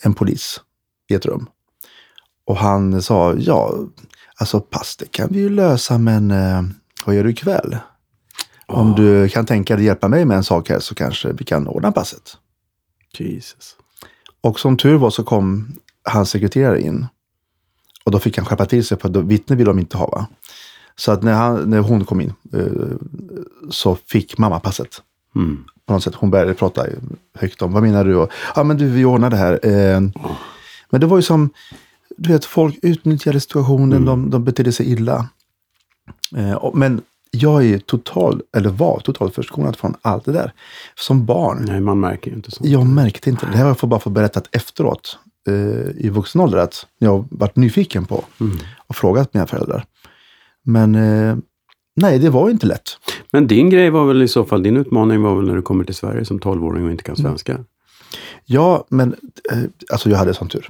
[0.02, 0.60] en polis
[1.08, 1.46] i ett rum.
[2.46, 3.74] Och han sa, ja,
[4.36, 6.62] alltså pass det kan vi ju lösa, men eh,
[7.06, 7.76] vad gör du ikväll?
[8.66, 8.96] Om Ah.
[8.96, 11.92] du kan tänka dig hjälpa mig med en sak här så kanske vi kan ordna
[11.92, 12.36] passet.
[13.18, 13.76] Jesus.
[14.40, 17.06] Och som tur var så kom hans sekreterare in.
[18.06, 20.06] Och då fick han skärpa till sig för då vittne vill de inte ha.
[20.06, 20.26] Va?
[20.96, 22.96] Så att när, han, när hon kom in eh,
[23.70, 25.02] så fick mamma passet.
[25.36, 25.64] Mm.
[25.86, 26.14] På något sätt.
[26.14, 26.86] Hon började prata
[27.34, 28.28] högt om, vad menar du?
[28.56, 29.52] Ja men du, vi ordnar det här.
[29.62, 30.00] Eh,
[30.90, 31.50] men det var ju som,
[32.16, 35.28] du vet, folk utnyttjade situationen, de, de betedde sig illa.
[36.36, 40.52] Eh, men jag är total, eller var totalt förskonad från allt det där.
[40.94, 42.60] Som barn, Nej, man märker ju inte så.
[42.66, 43.52] jag märkte inte det.
[43.52, 47.56] Det här har jag bara fått berättat efteråt eh, i vuxen ålder att jag varit
[47.56, 48.56] nyfiken på Mm.
[48.86, 49.84] och frågat mina föräldrar.
[50.62, 51.36] Men eh,
[51.96, 52.88] nej, det var inte lätt.
[53.32, 55.84] Men din grej var väl i så fall, din utmaning var väl när du kommer
[55.84, 57.30] till Sverige som 12-åring och inte kan Mm.
[57.30, 57.64] svenska?
[58.44, 59.16] Ja, men
[59.52, 59.58] eh,
[59.92, 60.68] alltså jag hade sån tur.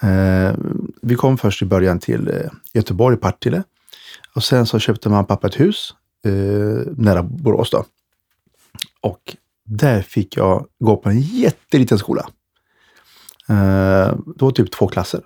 [0.00, 0.54] Eh,
[1.02, 3.62] vi kom först i början till eh, Göteborg, Partille.
[4.34, 6.32] Och sen så köpte man pappa ett hus eh,
[6.96, 7.84] nära Borås då.
[9.00, 12.26] Och där fick jag gå på en jätteliten skola.
[13.52, 15.20] Eh, det var typ två klasser.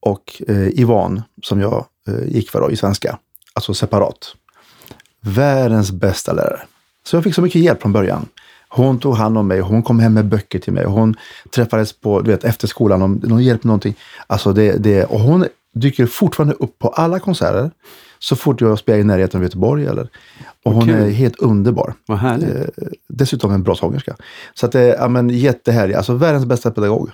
[0.00, 3.18] Och eh, Ivan, som jag eh, gick för då, i svenska,
[3.54, 4.34] alltså separat.
[5.20, 6.60] Världens bästa lärare.
[7.04, 8.26] Så jag fick så mycket hjälp från början.
[8.68, 10.84] Hon tog hand om mig, hon kom hem med böcker till mig.
[10.84, 11.16] Hon
[11.50, 13.94] träffades på, du vet, efter skolan, om någon hjälp med någonting.
[14.26, 17.70] Alltså det, det, och hon dyker fortfarande upp på alla konserter.
[18.18, 19.86] Så fort jag spelar i närheten av Göteborg.
[19.86, 20.08] Eller,
[20.64, 20.94] och hon kul.
[20.94, 21.94] är helt underbar.
[22.06, 22.48] Vad härligt.
[22.48, 24.16] Eh, dessutom en bra sångerska.
[24.54, 25.94] Så att det är ja, men, jättehärlig.
[25.94, 27.10] Alltså världens bästa pedagog.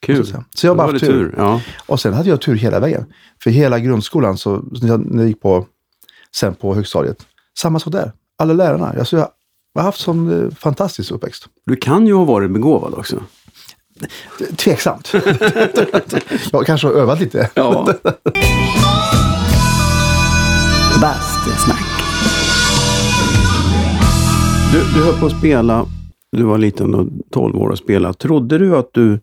[0.00, 0.26] Kul.
[0.26, 1.34] Så jag har bara haft det tur.
[1.36, 1.60] Ja.
[1.86, 3.04] Och sen hade jag tur hela vägen.
[3.42, 5.66] För hela grundskolan, så, när jag gick på,
[6.36, 7.26] sen på högstadiet,
[7.58, 8.12] samma sak där.
[8.38, 8.94] Alla lärarna.
[8.98, 9.28] Alltså jag
[9.74, 11.46] har haft sån eh, fantastisk uppväxt.
[11.66, 13.22] Du kan ju ha varit begåvad också.
[14.56, 15.12] Tveksamt.
[16.52, 17.50] jag kanske har övat lite.
[17.54, 17.94] Ja.
[21.46, 21.78] Bastusnack.
[24.72, 25.86] Du, du höll på att spela,
[26.32, 28.12] du var liten och 12 år och spela.
[28.12, 29.20] Trodde du att du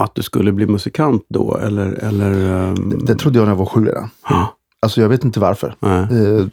[0.00, 1.56] att du skulle bli musikant då?
[1.56, 4.10] Eller, eller ehm, Det trodde jag när jag var sju redan.
[4.28, 5.74] ja, Alltså jag vet inte varför.
[5.80, 6.00] nej.
[6.02, 6.46] Eh,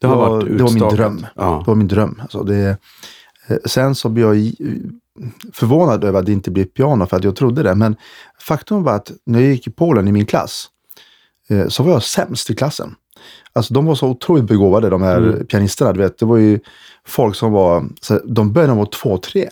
[0.00, 1.26] Det har var, varit det var min dröm.
[1.36, 1.62] Ja.
[1.64, 2.18] Det var min dröm.
[2.22, 2.76] Alltså det,
[3.48, 4.52] eh, sen så blev jag
[5.52, 7.74] förvånad över att det inte blev piano för att jag trodde det.
[7.74, 7.96] Men
[8.40, 10.66] faktum var att när jag gick i Polen i min klass,
[11.48, 12.94] eh, så var jag sämst i klassen.
[13.52, 15.46] Alltså de var så otroligt begåvade de här Mm.
[15.46, 15.92] pianisterna.
[15.92, 16.60] Du vet, det var ju
[17.06, 19.50] folk som var, så de började när de var två, tre.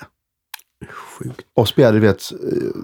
[0.91, 1.41] Sjukt.
[1.55, 2.39] Och spelade, du vet, eh,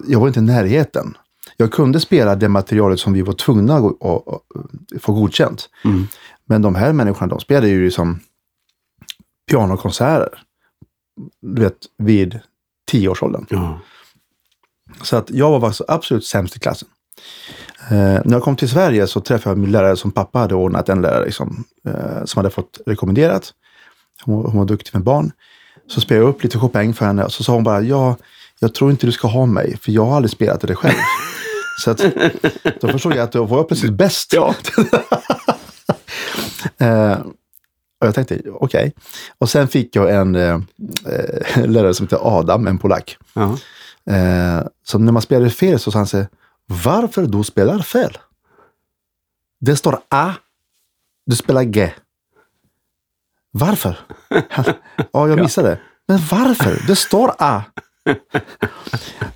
[0.09, 1.17] jag var inte i närheten.
[1.57, 5.69] Jag kunde spela det materialet som vi var tvungna att få godkänt.
[5.85, 6.07] Mm.
[6.45, 8.21] Men de här människorna, de spelade ju liksom
[9.51, 10.29] pianokonserter.
[11.41, 12.41] Du vet, vid
[12.91, 13.47] tioårsåldern.
[13.51, 13.81] Ja.
[15.03, 16.89] Så att jag var absolut sämst i klassen.
[17.91, 20.89] Eh, när jag kom till Sverige så träffade jag min lärare som pappa hade ordnat,
[20.89, 23.53] en lärare liksom, eh, som hade fått rekommenderat.
[24.25, 25.33] Hon, var- hon var duktig med barn.
[25.89, 28.17] Så spelade jag upp lite Chopin för henne och så sa hon bara, ja,
[28.59, 30.95] jag tror inte du ska ha mig, för jag har aldrig spelat det själv.
[31.85, 31.99] så att,
[32.81, 34.33] då förstod jag att då var jag precis bäst.
[34.33, 34.55] Ja.
[36.79, 37.19] Eh,
[38.01, 38.93] och jag tänkte, okej.
[39.39, 40.59] Och sen fick jag en eh,
[41.67, 43.17] lärare som heter Adam, en polack.
[43.35, 43.59] Ja.
[44.15, 46.27] Eh, så när man spelade fel så sa han sig,
[46.67, 48.19] varför du spelar fel?
[49.61, 50.33] Det står A,
[51.27, 51.93] du spelar G.
[53.51, 53.99] Varför?
[55.13, 55.79] Ja, jag missade.
[56.09, 56.83] Men varför?
[56.87, 57.63] Det står A.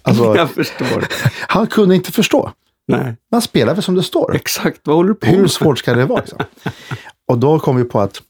[0.03, 1.07] Alltså, Jag förstår.
[1.49, 2.53] han kunde inte förstå.
[2.87, 4.35] Nej, Man spelar väl som det står.
[4.37, 4.81] exakt.
[4.85, 5.51] Vad håller du på Hur med?
[5.51, 6.21] svårt ska det vara?
[6.21, 6.39] Liksom?
[7.27, 8.23] Och då kom vi på att,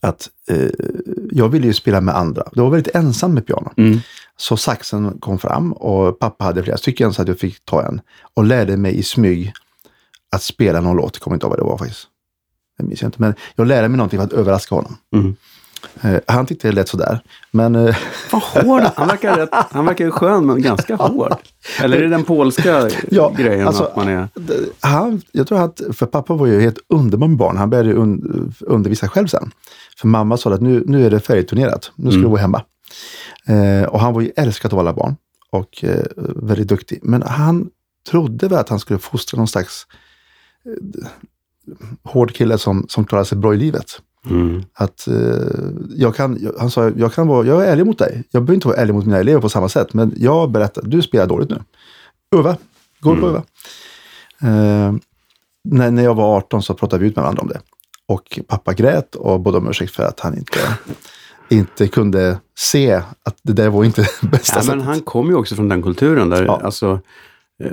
[0.00, 0.68] att eh,
[1.30, 2.48] jag ville ju spela med andra.
[2.52, 3.72] Jag var väldigt ensam med piano.
[3.76, 3.98] Mm.
[4.36, 8.00] Så saxen kom fram och pappa hade flera stycken så att jag fick ta en.
[8.34, 9.52] Och lärde mig i smyg
[10.32, 11.14] att spela någon låt.
[11.14, 12.06] Jag kommer inte ihåg vad det var faktiskt.
[12.78, 13.20] Det minns jag inte.
[13.20, 14.96] Men jag lärde mig någonting för att överraska honom.
[15.14, 15.36] Mm.
[16.02, 17.20] Eh, han tyckte det lät sådär.
[17.50, 17.96] Men eh,
[18.32, 19.36] Vad hård han verkar.
[19.36, 21.34] rätt- Han verkar skön men ganska hård.
[21.82, 24.28] Eller är det den polska Ja, grejen alltså- att man är...
[24.80, 27.56] han, jag tror att, för pappa var ju helt underbar med barn.
[27.56, 29.50] Han började un, undervisa själv sen.
[29.98, 31.92] För mamma sa att nu, nu är det färdigturnerat.
[31.94, 32.62] Nu ska du vara hemma.
[33.48, 35.16] Eh, och han var ju älskad av alla barn.
[35.50, 36.04] Och eh,
[36.36, 37.00] väldigt duktig.
[37.02, 37.70] Men han
[38.10, 39.86] trodde väl att han skulle fostra någon slags
[40.64, 41.06] eh,
[42.02, 44.00] hård kille som, som klarar sig bra i livet.
[44.30, 44.62] Mm.
[44.74, 45.14] Att eh,
[45.96, 48.24] jag kan, han sa, jag kan vara, jag är ärlig mot dig.
[48.30, 49.94] Jag behöver inte vara ärlig mot mina elever på samma sätt.
[49.94, 51.62] Men jag berättar, du spelar dåligt nu.
[52.36, 52.56] Öva,
[53.00, 53.42] gå upp och öva.
[54.42, 54.94] Eh,
[55.64, 57.60] när, när jag var 18 så pratade vi ut med varandra om det.
[58.08, 60.58] Och pappa grät och bad om ursäkt för att han inte,
[61.48, 64.82] inte kunde se att det där var inte bästa Ja, men sättet.
[64.84, 66.60] han kom ju också från den kulturen där, Ja.
[66.64, 67.00] alltså,
[67.64, 67.70] eh,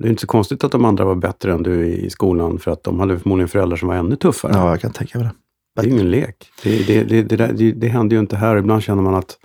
[0.00, 2.70] det är inte så konstigt att de andra var bättre än du i skolan för
[2.70, 4.52] att de hade förmodligen föräldrar som var ännu tuffare.
[4.54, 5.34] Ja, jag kan tänka mig det.
[5.76, 6.50] Det är ju ingen lek.
[6.62, 8.56] Det, det, det, det, där, det händer ju inte här.
[8.56, 9.36] Ibland känner man att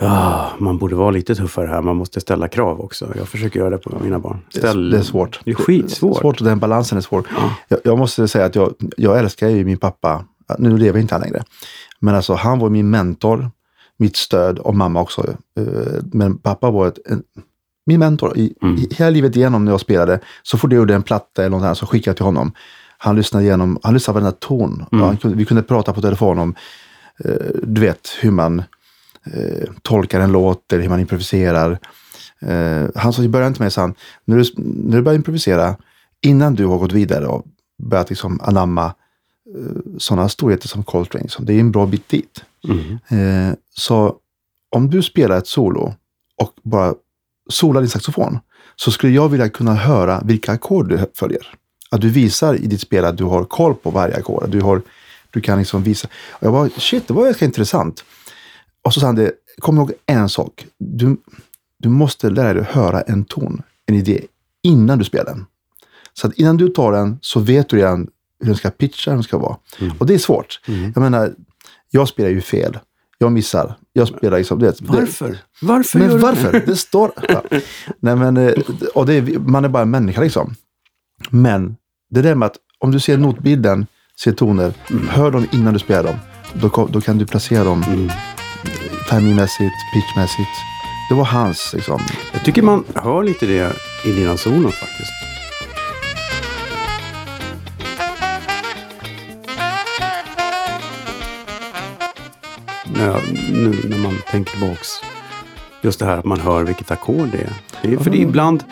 [0.00, 1.82] ah, man borde vara lite tuffare här.
[1.82, 3.12] Man måste ställa krav också.
[3.16, 4.38] Jag försöker göra det på mina barn.
[4.48, 5.40] Ställ, Det är svårt.
[5.44, 6.18] Det är skitsvårt.
[6.20, 7.26] Svårt och den balansen är svår.
[7.36, 7.50] Ja.
[7.68, 10.24] Jag, jag måste säga att jag, jag älskar ju min pappa.
[10.58, 11.44] Nu lever inte han längre.
[12.04, 13.50] Men alltså han var min mentor,
[13.96, 15.26] mitt stöd och mamma också.
[15.58, 17.22] Eh, Men pappa var ett, en,
[17.86, 18.38] min mentor.
[18.38, 18.76] I, Mm.
[18.76, 21.64] i, hela livet igenom när jag spelade, så fort jag gjorde en platta eller något
[21.64, 22.52] annat så skickade jag till honom.
[22.98, 24.84] Han lyssnade igenom, han lyssnade på den här ton.
[24.92, 25.16] Mm.
[25.16, 26.54] Kunde, vi kunde prata på telefon om,
[27.24, 28.58] eh, du vet, hur man
[29.32, 31.78] eh, tolkar en låt eller hur man improviserar.
[32.40, 35.76] Eh, han sa i början till mig, han, när du, när du börjar improvisera,
[36.22, 37.44] innan du har gått vidare och
[37.82, 38.94] börjat liksom anamma
[39.98, 42.44] sådana storheter som Coltrane, så det är en bra bit dit.
[42.68, 42.98] Mm.
[43.08, 44.16] Eh, så
[44.70, 45.94] om du spelar ett solo
[46.42, 46.94] och bara
[47.50, 48.38] solar din saxofon,
[48.76, 51.54] så skulle jag vilja kunna höra vilka ackord du följer.
[51.90, 54.48] Att du visar i ditt spel att du har koll på varje ackord.
[54.48, 54.82] Du, har,
[55.30, 56.08] du kan liksom visa.
[56.30, 58.04] Och jag var, shit, det var ganska intressant.
[58.82, 60.66] Och så sa han det, kom ihåg en sak.
[60.78, 61.16] Du,
[61.78, 64.20] du måste lära dig höra en ton, en idé,
[64.62, 65.46] innan du spelar den.
[66.12, 68.06] Så att innan du tar den så vet du redan
[68.40, 69.56] hur den ska pitcha, hur den ska vara.
[69.98, 70.60] Och det är svårt.
[70.68, 70.92] Mm.
[70.94, 71.32] Jag menar,
[71.90, 72.78] jag spelar ju fel.
[73.18, 73.74] Jag missar.
[73.92, 74.58] Jag spelar liksom...
[74.58, 75.38] Det, det, Varför?
[75.62, 76.52] Varför men gör du varför?
[76.52, 76.66] det?
[76.66, 77.12] Det står...
[77.28, 77.42] Ja.
[78.00, 78.52] Nej, men, eh,
[78.94, 80.54] och det är, man är bara en människa liksom.
[81.30, 81.76] Men
[82.10, 83.86] det där med att om du ser notbilden,
[84.24, 85.08] ser toner, Mm.
[85.08, 86.16] hör dem innan du spelar dem.
[86.52, 88.10] Då, då kan du placera dem Mm.
[89.10, 90.50] timingmässigt, pitchmässigt.
[91.08, 92.00] Det var hans liksom.
[92.32, 93.72] Jag tycker man hör lite det
[94.04, 95.12] i dina solon faktiskt.
[102.96, 104.88] När, jag, nu när man tänker tillbaks.
[105.82, 107.52] Just det här att man hör vilket ackord det är.
[107.82, 108.64] Det är för det är ibland,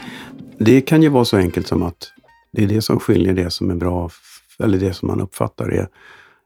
[0.58, 2.12] det kan ju vara så enkelt som att
[2.52, 4.10] det är det som skiljer det som är bra,
[4.58, 5.88] eller det som man uppfattar är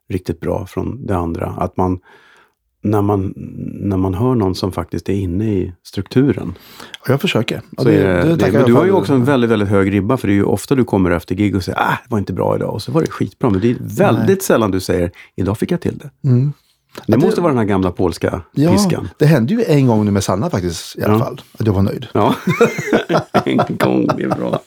[0.08, 1.46] riktigt bra från det andra.
[1.46, 1.98] Att man,
[2.82, 3.32] när man,
[3.80, 6.54] när man hör någon som faktiskt är inne i strukturen.
[7.08, 7.60] Jag försöker.
[7.78, 10.16] Så är det, det, tackar men du har ju också en väldigt, väldigt hög ribba.
[10.16, 12.32] För det är ju ofta du kommer efter gig och säger ah, det var inte
[12.32, 12.74] bra idag.
[12.74, 13.50] Och så var det skitbra.
[13.50, 16.28] Men det är väldigt sällan du säger idag fick jag till det.
[16.28, 16.52] Mm.
[17.06, 19.08] Det måste vara den här gamla polska Ja, piskan.
[19.18, 21.18] det hände ju en gång nu med Sanna faktiskt i alla Ja.
[21.18, 21.40] fall.
[21.58, 22.06] Att jag var nöjd.
[22.14, 22.34] Ja,
[23.44, 24.60] en gång, det är bra.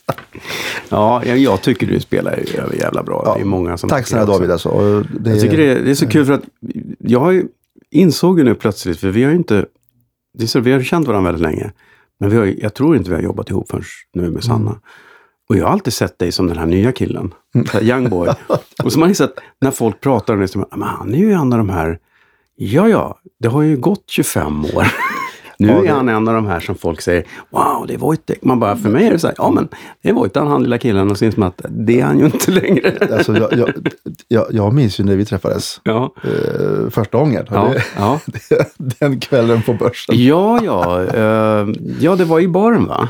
[0.88, 2.40] Ja, jag, jag tycker du spelar
[2.78, 3.22] jävla bra.
[3.26, 3.34] Ja.
[3.34, 4.32] Det är många som Tack snälla det.
[4.32, 5.04] David alltså.
[5.20, 6.44] Det, Jag tycker det, är- det är så kul för att
[6.98, 7.42] jag har
[7.90, 9.66] insåg ju nu plötsligt, för vi har ju inte,
[10.38, 11.70] det är så, vi har känt varandra väldigt länge,
[12.20, 14.80] men vi har, jag tror inte vi har jobbat ihop förrän nu med Sanna.
[15.48, 17.34] Och jag har alltid sett dig som den här nya killen,
[17.66, 18.28] så här young boy.
[18.84, 21.14] och så har man ju sett, när folk pratar om det, så man, men han
[21.14, 21.98] är ju en av de här,
[22.62, 24.86] ja ja, det har ju gått 25 år.
[25.58, 28.44] Nu är han en av de här som folk säger, wow, det är Wojtek.
[28.44, 29.68] Man bara, för mig är det så här, ja men
[30.02, 31.10] det är Wojtan, han lilla killen.
[31.10, 32.92] Och att det är han ju inte längre.
[33.16, 33.88] alltså, jag, jag,
[34.28, 37.46] jag, jag minns ju när vi träffades Ja, eh, första gången.
[37.50, 38.20] Ja, Det, ja.
[38.98, 40.14] den kvällen på börsen.
[40.24, 41.04] Ja, ja.
[41.04, 41.68] eh,
[42.00, 43.08] ja, det var i baren va?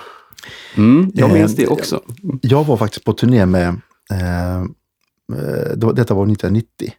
[0.76, 2.00] Mm, jag Eh, minns det också.
[2.42, 3.68] Jag var faktiskt på turné med,
[4.12, 6.92] eh, eh, detta var 1990.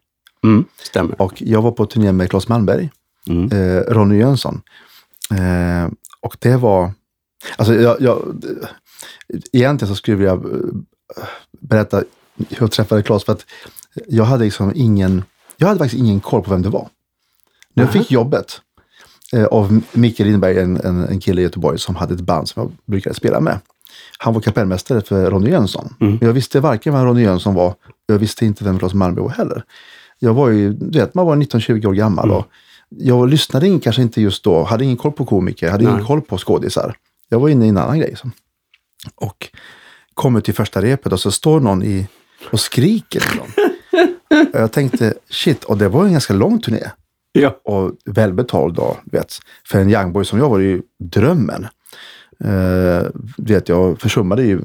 [0.44, 1.22] Mm, stämmer.
[1.22, 2.90] Och jag var på turné med Claes Malmberg,
[3.28, 3.52] Mm.
[3.52, 4.62] eh, Ronny Jönsson.
[5.32, 6.92] Eh, och det var,
[7.58, 8.22] alltså jag, jag,
[9.52, 11.22] egentligen så skulle jag eh,
[11.60, 11.98] berätta
[12.38, 13.46] hur jag träffade Claes för att
[14.08, 15.24] jag hade liksom ingen,
[15.58, 16.90] jag hade faktiskt ingen koll på vem det var.
[17.74, 18.62] När jag fick jobbet
[19.34, 22.62] eh, av Micke Lindberg, en, en, en kille i Göteborg som hade ett band som
[22.62, 23.60] jag brukade spela med.
[24.18, 25.94] Han var kapellmästare för Ronny Jönsson.
[26.00, 26.18] Mm.
[26.20, 27.76] Men Jag visste varken vem Ronny Jönsson var,
[28.06, 29.64] jag visste inte vem Claes Malmberg var heller.
[30.24, 32.38] Jag var ju, du vet, man var 19-20 år gammal Mm.
[32.38, 32.48] och
[32.90, 36.06] jag lyssnade in, kanske inte just då, hade ingen koll på komiker, hade ingen Nej.
[36.06, 36.96] koll på skådisar.
[37.30, 38.16] Jag var inne i en annan grej.
[38.18, 38.30] Så.
[39.16, 39.50] Och
[40.14, 42.08] kommer till första repet och så står någon i
[42.52, 43.40] och skriker till.
[44.54, 46.84] Och jag tänkte, shit, och det var en ganska lång turné
[47.32, 47.60] Ja.
[47.64, 49.34] och välbetald då, vet.
[49.68, 51.68] För en youngboy som jag var det ju drömmen.
[52.46, 53.04] Uh,
[53.38, 54.62] vet, jag försummade ju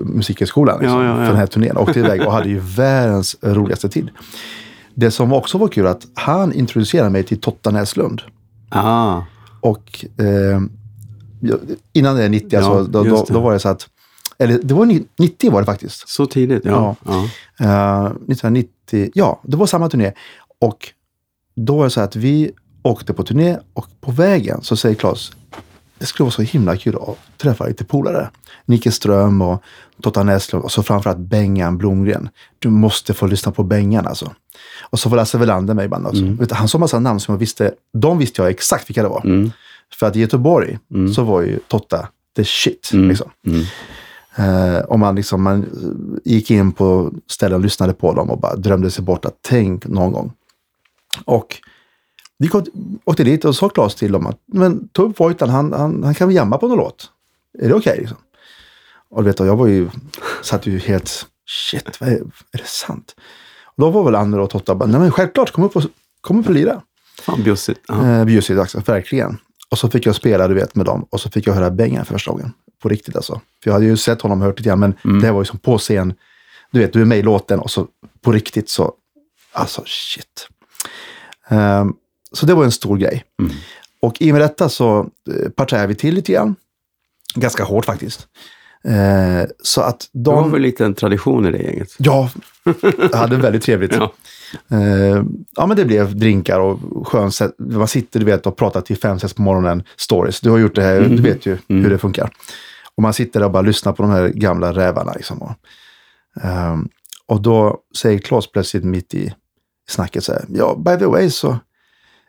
[0.00, 1.16] musikhögskolan liksom, Ja, ja, ja.
[1.16, 1.76] för den här turnén.
[1.76, 4.10] Åkte iväg och hade ju världens roligaste tid.
[4.98, 8.22] Det som också var kul att han introducerade mig till Totta Näslund.
[8.68, 9.22] Ah,
[9.60, 10.60] Och eh,
[11.92, 13.88] innan det är 90, Ja, alltså, då, då, då var det så att,
[14.38, 16.08] eller det var ni- 90 var det faktiskt.
[16.08, 16.64] så tidigt.
[16.64, 16.96] Ja.
[17.04, 17.24] ja.
[17.60, 20.12] Eh, 1990, ja, det var samma turné.
[20.60, 20.88] Och
[21.56, 22.50] då var det så att vi
[22.82, 25.32] åkte på turné och på vägen så säger Claes,
[25.98, 28.30] det skulle vara så himla kul att träffa lite polare.
[28.64, 29.62] Nicke Ström och
[30.02, 32.28] Totta Näslund och så framförallt Bengan Blomgren.
[32.58, 34.32] Du måste få lyssna på Bengan alltså.
[34.80, 36.22] Och så var Lasse Welander med i bandet också.
[36.22, 39.24] Du, Han sa massa namn som jag visste, de visste jag exakt vilka det var.
[39.24, 39.50] Mm.
[39.94, 40.78] För att i Göteborg
[41.14, 42.90] så var ju Totta the shit.
[42.92, 43.08] Mm.
[43.08, 43.30] Liksom.
[43.46, 43.64] Mm.
[44.36, 45.66] Eh, och man, liksom, man
[46.24, 49.86] gick in på ställen och lyssnade på dem och bara drömde sig bort att tänk
[49.86, 50.32] någon gång.
[51.24, 51.56] Och
[52.38, 52.50] vi
[53.04, 56.14] åkte dit och sa Claes till dem att men ta upp Vojtan, han, han, han
[56.14, 57.10] kan väl jamma på någon låt.
[57.58, 57.96] Är det okej?
[57.98, 58.18] liksom?
[59.10, 59.88] Och du vet, och jag var ju,
[60.42, 61.26] satt ju helt,
[61.70, 62.14] shit, vad är,
[62.52, 63.14] är det sant?
[63.64, 65.82] Och då var väl Ander och Totta bara, nej men självklart, kom upp och,
[66.20, 66.82] kom upp och lira.
[67.22, 67.80] Fan bjussigt.
[67.88, 68.06] Ja.
[68.06, 69.38] Eh, bjussigt också, verkligen.
[69.68, 71.06] Och så fick jag spela, du vet, med dem.
[71.10, 72.52] Och så fick jag höra Bengan första gången.
[72.82, 73.32] På riktigt alltså.
[73.62, 75.20] För jag hade ju sett honom och hört lite grann, men Mm.
[75.22, 76.14] det var ju som på scen.
[76.70, 77.86] Du vet, du är med i låten och så
[78.22, 78.92] på riktigt så,
[79.52, 80.48] alltså shit.
[81.48, 81.92] Ehm,
[82.32, 83.24] så det var en stor grej.
[83.42, 83.52] Mm.
[84.00, 84.98] Och i och med detta så
[85.30, 86.56] eh, parterade vi till lite grann.
[87.34, 88.28] Ganska hårt faktiskt.
[88.86, 90.52] Eh, så att Det var de...
[90.52, 91.88] väl lite en tradition i det gänget.
[91.98, 92.30] Ja,
[93.12, 93.96] jag hade väldigt trevligt.
[94.00, 94.12] Ja.
[94.76, 95.22] Eh,
[95.56, 97.30] ja, men det blev drinkar och skön.
[97.58, 100.40] Man sitter du vet, och pratar till fem, sex på morgonen, stories.
[100.40, 102.30] Du har gjort det här, du vet ju hur det funkar.
[102.96, 105.12] Och man sitter där och bara lyssnar på de här gamla rävarna.
[105.12, 105.52] Liksom, och,
[106.42, 106.88] ehm,
[107.26, 109.34] och då säger Claes plötsligt mitt i
[109.88, 111.58] snacket så här, ja, by the way så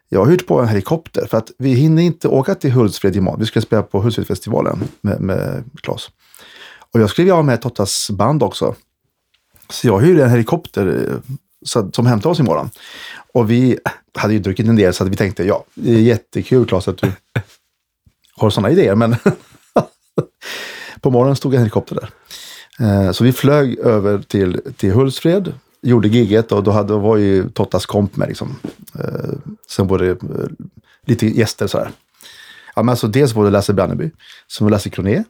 [0.10, 3.40] jag har hyrt på en helikopter för att vi hinner inte åka till Hultsfred imorgon.
[3.40, 6.10] Vi ska spela på Hultsfredsfestivalen med, med Claes.
[6.94, 8.76] Och jag skrev av med Tottas band också.
[9.70, 12.70] Så jag hyrde en helikopter eh, så, som hämtade oss imorgon.
[13.34, 13.78] Och vi
[14.14, 16.98] hade ju druckit en del så att vi tänkte, ja, det är jättekul Claes att
[16.98, 17.12] du
[18.36, 18.96] har sådana idéer.
[18.96, 19.16] Men
[21.02, 22.10] på morgonen stod en helikopter där.
[22.80, 27.50] Eh, så vi flög över till, till Hultsfred, gjorde gigget och då hade, var ju
[27.50, 28.28] Tottas komp med.
[28.28, 28.56] Liksom.
[29.00, 30.18] Eh, sen var det
[31.06, 31.92] lite gäster sådär.
[32.76, 34.12] Ja, men alltså dels var det Lasse Branneby,
[34.48, 35.24] som var Lasse Kroné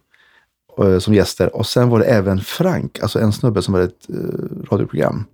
[0.99, 1.55] som gäster.
[1.55, 5.25] Och sen var det även Frank, alltså en snubbe som hade ett eh, radioprogram.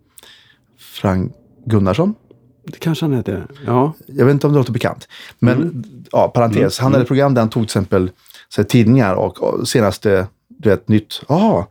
[0.80, 1.34] Frank
[1.66, 2.16] Gunnarsson.
[2.64, 3.48] Det kanske han hette.
[3.66, 3.94] Ja.
[4.06, 5.08] Jag vet inte om det låter bekant.
[5.40, 6.80] Men ja, parentes.
[6.80, 8.12] Han hade ett program där han tog till exempel
[8.50, 11.22] så här, tidningar och, och senaste, du vet, nytt.
[11.28, 11.68] Ja,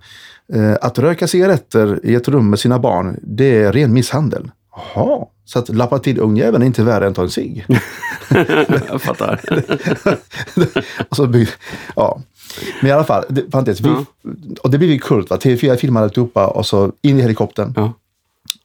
[0.53, 4.51] eh, att röka cigaretter i ett rum med sina barn, det är ren misshandel.
[4.95, 7.67] Jaha, så att lappa till ungjäveln är inte värre än att ta en cigg.
[8.89, 9.41] jag fattar.
[11.09, 11.49] och så bygg,
[11.97, 12.21] ja.
[12.81, 14.05] Men i alla fall, det, parentes, vi, Ja.
[14.62, 15.31] och det blev ju kult.
[15.31, 15.37] Va?
[15.37, 17.73] TV4 filmade alltihopa och så in i helikoptern.
[17.77, 17.93] Ja.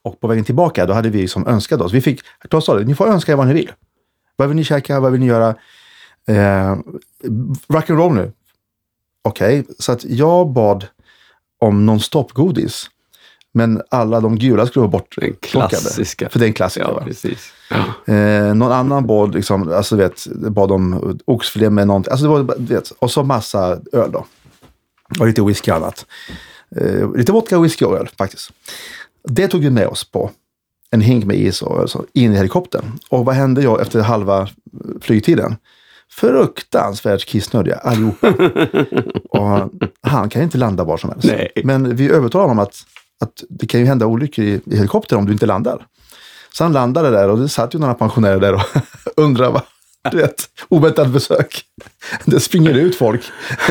[0.01, 1.93] Och på vägen tillbaka, då hade vi liksom önskat oss.
[1.93, 3.71] Vi fick, Claes sa det, ni får önska er vad ni vill.
[4.35, 4.99] Vad vill ni käka?
[4.99, 5.49] Vad vill ni göra?
[6.27, 6.75] Eh,
[7.67, 8.31] rock'n'roll nu.
[9.21, 10.85] Okej, så att jag bad
[11.59, 12.89] om non-stop-godis.
[13.57, 15.67] Men alla de gula skulle vara Den bortplockade.
[15.69, 16.29] klassiska.
[16.29, 16.87] För det är en klassiker.
[16.87, 17.51] Ja, precis.
[17.69, 18.13] Ja.
[18.13, 22.11] Eh, någon annan bad, liksom, alltså vet, bad om oxfilé med någonting.
[22.11, 24.25] Alltså det var, vet, och så massa öl då.
[25.19, 26.05] Och lite whisky och annat.
[26.75, 28.51] Eh, lite vodka, whisky och öl faktiskt.
[29.29, 30.31] Det tog vi med oss på
[30.91, 32.85] en hink med is och öl, så in i helikoptern.
[33.09, 34.47] Och vad hände jag efter halva
[35.01, 35.55] flygtiden?
[36.11, 38.33] Fruktansvärt kissnödiga allihopa.
[39.29, 41.27] och han kan inte landa var som helst.
[41.27, 41.51] Nej.
[41.63, 42.75] Men vi övertalade honom att,
[43.21, 45.85] att det kan ju hända olyckor i, i helikoptern om du inte landar.
[46.53, 48.61] Så han landade där och det satt ju några pensionärer där och
[49.15, 49.61] undrade vad,
[50.13, 51.63] vet, oväntat besök.
[52.25, 53.21] Det springer ut folk.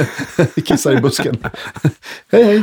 [0.65, 1.37] Kissar i busken.
[2.33, 2.63] hej hej.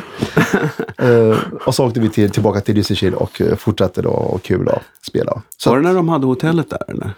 [0.98, 4.68] Eh, och så åkte vi till, tillbaka till Lysekil och eh, fortsatte då och kul
[4.68, 5.42] och spela.
[5.58, 7.14] Så, Var det när de hade hotellet där eller?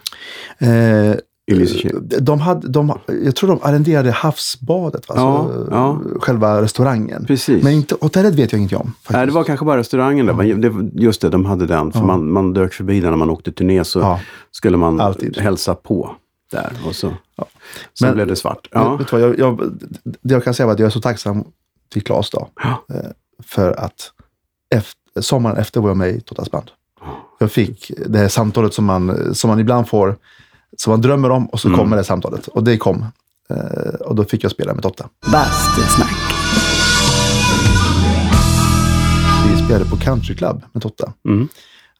[1.10, 1.16] eh,
[1.48, 1.98] I Lysekil?
[2.20, 5.14] de hade, de, jag tror de arrenderade havsbadet, va?
[5.18, 6.00] Ja, Så, ja.
[6.20, 7.24] själva restaurangen.
[7.26, 7.62] Precis.
[7.64, 8.86] Men inte, hotellet vet jag ingenting om.
[8.86, 9.10] Faktiskt.
[9.10, 10.34] Nej, det var kanske bara restaurangen där.
[10.34, 11.92] Men det, just det, de hade den.
[11.92, 14.20] För man, man dök förbi där när man åkte turné så Ja.
[14.50, 15.38] skulle man Alltid.
[15.38, 16.16] hälsa på
[16.52, 16.72] där.
[16.86, 17.12] Och så,
[17.94, 18.68] så Men- blev det svart.
[18.70, 18.96] Ja.
[19.00, 19.06] Ja.
[19.12, 19.60] Vad, jag, jag,
[20.02, 21.44] det jag kan säga var att jag är så tacksam
[21.92, 22.48] till Claes då.
[22.62, 22.94] Ja.
[22.94, 23.00] Eh,
[23.44, 24.12] För att
[24.74, 26.70] efter, sommaren efter var jag med i Tottas band.
[27.38, 30.16] Jag fick det här samtalet som man, som man ibland får,
[30.76, 31.80] som man drömmer om och så Mm.
[31.80, 32.48] kommer det samtalet.
[32.48, 33.04] Och det kom.
[33.50, 35.08] Eh, Och då fick jag spela med Totta.
[35.32, 36.16] Bastusnack.
[39.50, 41.12] Vi spelade på Country Club med Totta.
[41.28, 41.48] Mm.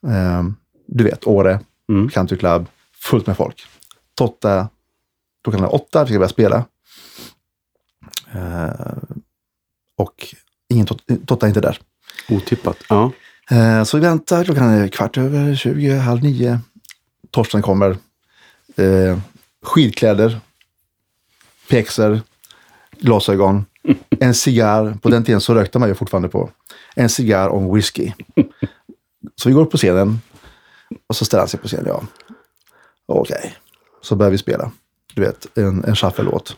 [0.07, 0.44] Eh,
[0.88, 2.09] Du vet, Åre, Mm.
[2.09, 2.66] Country Club,
[3.02, 3.66] fullt med folk.
[4.14, 4.68] Totta,
[5.44, 6.64] klockan är åtta, fick jag börja spela.
[8.33, 8.96] Eh,
[9.98, 10.35] Och
[10.68, 11.79] ingen Tot- Totta är inte där.
[12.29, 12.76] Otippat.
[12.88, 13.11] Ja.
[13.50, 16.61] Eh, Så vi väntar, klockan är kvart över 20, halv nio.
[17.31, 17.96] Torsten kommer.
[18.77, 19.19] Eh,
[19.62, 20.41] skidkläder,
[21.69, 22.21] pjäxor,
[23.01, 23.65] glasögon,
[24.21, 24.99] en cigarr.
[25.03, 26.51] På den tiden så rökte man ju fortfarande på.
[26.95, 28.12] En cigarr och en whisky.
[29.37, 30.21] Så vi går upp på scenen
[31.07, 31.87] och så ställer han sig på scenen.
[31.87, 32.03] Ja.
[33.07, 33.57] Okej,
[34.03, 34.71] så börjar vi spela.
[35.15, 36.57] Du vet, en, en shuffle-låt.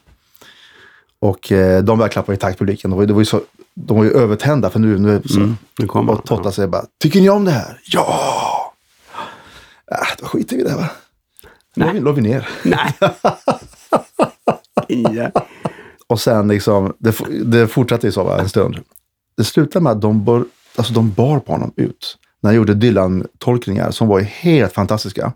[1.20, 2.90] Och eh, de börjar klappa i takt publiken.
[2.90, 3.40] De var, det var ju så,
[3.74, 5.56] de var ju övertända för nu, nu så, Mm.
[5.78, 7.80] Nu kommer och Totta säger bara, tycker ni om det här?
[7.84, 8.74] Ja!
[9.92, 10.90] Äh, då skiter vi i det va?
[11.86, 12.48] Vi, la vi ner.
[12.64, 12.94] Nej.
[15.16, 15.30] ja.
[16.06, 18.78] Och sen liksom, det, det fortsatte ju så va, en stund.
[19.36, 20.44] Det slutade med att de, bar,
[20.76, 22.18] alltså de bar på honom ut.
[22.40, 25.32] När jag gjorde Dylan-tolkningar som var helt fantastiska.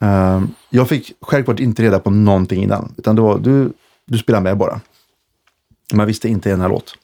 [0.00, 2.94] Ehm, jag fick självklart inte reda på någonting innan.
[2.98, 3.72] Utan det var, du,
[4.06, 4.80] du spelar med bara.
[5.92, 6.94] Man visste inte en här låt.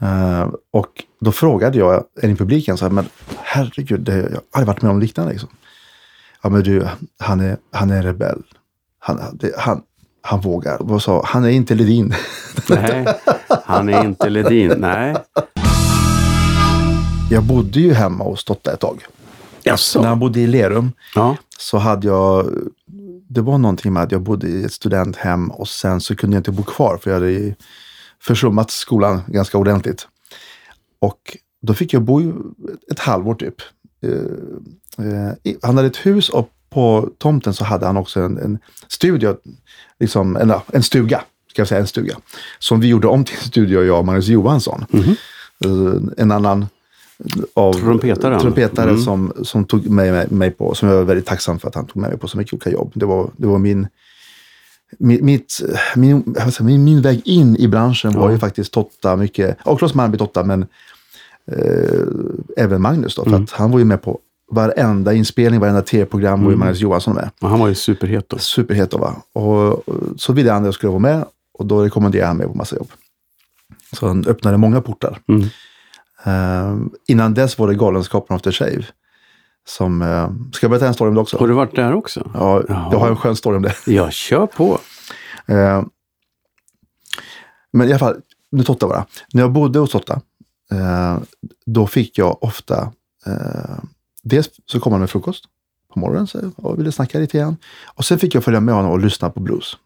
[0.00, 3.04] Ehm, och då frågade jag en i publiken, så här, men
[3.38, 5.32] herregud, det, jag har aldrig varit med om liknande.
[5.32, 5.48] Liksom.
[6.42, 6.86] Ja men du,
[7.18, 8.42] han är, han är rebell.
[8.98, 9.82] Han, det, han,
[10.22, 10.76] han vågar.
[10.80, 12.14] Vad sa, han är inte Ledin.
[12.68, 13.06] Nej,
[13.64, 14.74] han är inte Ledin.
[14.78, 15.16] Nej.
[17.30, 19.04] Jag bodde ju hemma hos Totta ett tag.
[19.62, 20.00] Jaså?
[20.00, 21.36] När han bodde i Lerum Ja.
[21.58, 22.46] så hade jag,
[23.28, 26.40] det var någonting med att jag bodde i ett studenthem och sen så kunde jag
[26.40, 27.54] inte bo kvar för jag hade
[28.22, 30.08] försummat skolan ganska ordentligt.
[31.00, 32.32] Och då fick jag bo
[32.92, 33.54] ett halvår typ.
[34.02, 35.32] Eh, eh,
[35.62, 38.58] Han hade ett hus och på tomten så hade han också en, en
[38.88, 39.36] studio,
[40.00, 42.16] liksom, en, en stuga, ska jag säga, en stuga.
[42.58, 44.84] Som vi gjorde om till en studio, jag och Magnus Johansson.
[45.64, 46.66] Eh, En annan
[47.54, 48.40] av Trumpetaren.
[48.40, 49.02] trumpetare Mm.
[49.02, 51.96] som, som tog med mig, på, som jag var väldigt tacksam för att han tog
[51.96, 52.92] med mig på så mycket olika jobb.
[52.94, 53.88] Det var, det var min,
[54.98, 55.60] mitt,
[55.96, 58.32] min, min, min väg in i branschen var Ja.
[58.32, 60.66] ju faktiskt Totta mycket, och Claes Malmby Totta, men
[61.52, 63.42] eh, även Magnus då, för Mm.
[63.44, 64.20] att han var ju med på
[64.52, 66.44] varenda inspelning, varenda tv-program Mm.
[66.44, 67.30] var ju Magnus Johansson med.
[67.40, 68.38] Och Han var ju superhet då.
[68.38, 69.16] Superhet då va.
[69.32, 71.24] Och, och så ville han att jag skulle vara med
[71.58, 72.88] och då rekommenderade han mig på massa jobb.
[73.92, 75.18] Så han öppnade många portar.
[75.28, 75.42] Mm.
[76.24, 76.76] Eh,
[77.08, 78.84] innan dess var det Galenskapen After Shave.
[79.68, 81.38] Som, eh, ska jag berätta en story om det också?
[81.38, 82.30] Har du varit där också?
[82.34, 82.88] Ja, Jaha.
[82.92, 83.74] jag har en skön story om det.
[83.86, 84.78] Ja, kör på.
[85.46, 85.82] Eh,
[87.72, 88.16] men i alla fall,
[88.50, 89.06] nu Totta bara.
[89.32, 90.20] När jag bodde hos Totta,
[91.66, 92.92] då fick jag ofta,
[93.26, 93.78] eh,
[94.22, 95.44] dels så kom han med frukost
[95.94, 97.56] på morgonen så, och ville snacka lite grann.
[97.94, 99.76] Och sen fick jag följa med honom och lyssna på blues.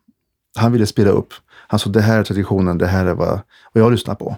[0.57, 1.35] Han ville spela upp.
[1.49, 3.41] Han sa, det här är traditionen, det här är vad,
[3.73, 4.37] vad jag lyssnar på.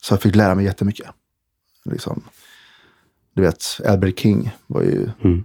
[0.00, 1.06] Så jag fick lära mig jättemycket.
[1.84, 2.22] Liksom,
[3.34, 5.44] du vet, Albert King var ju Mm.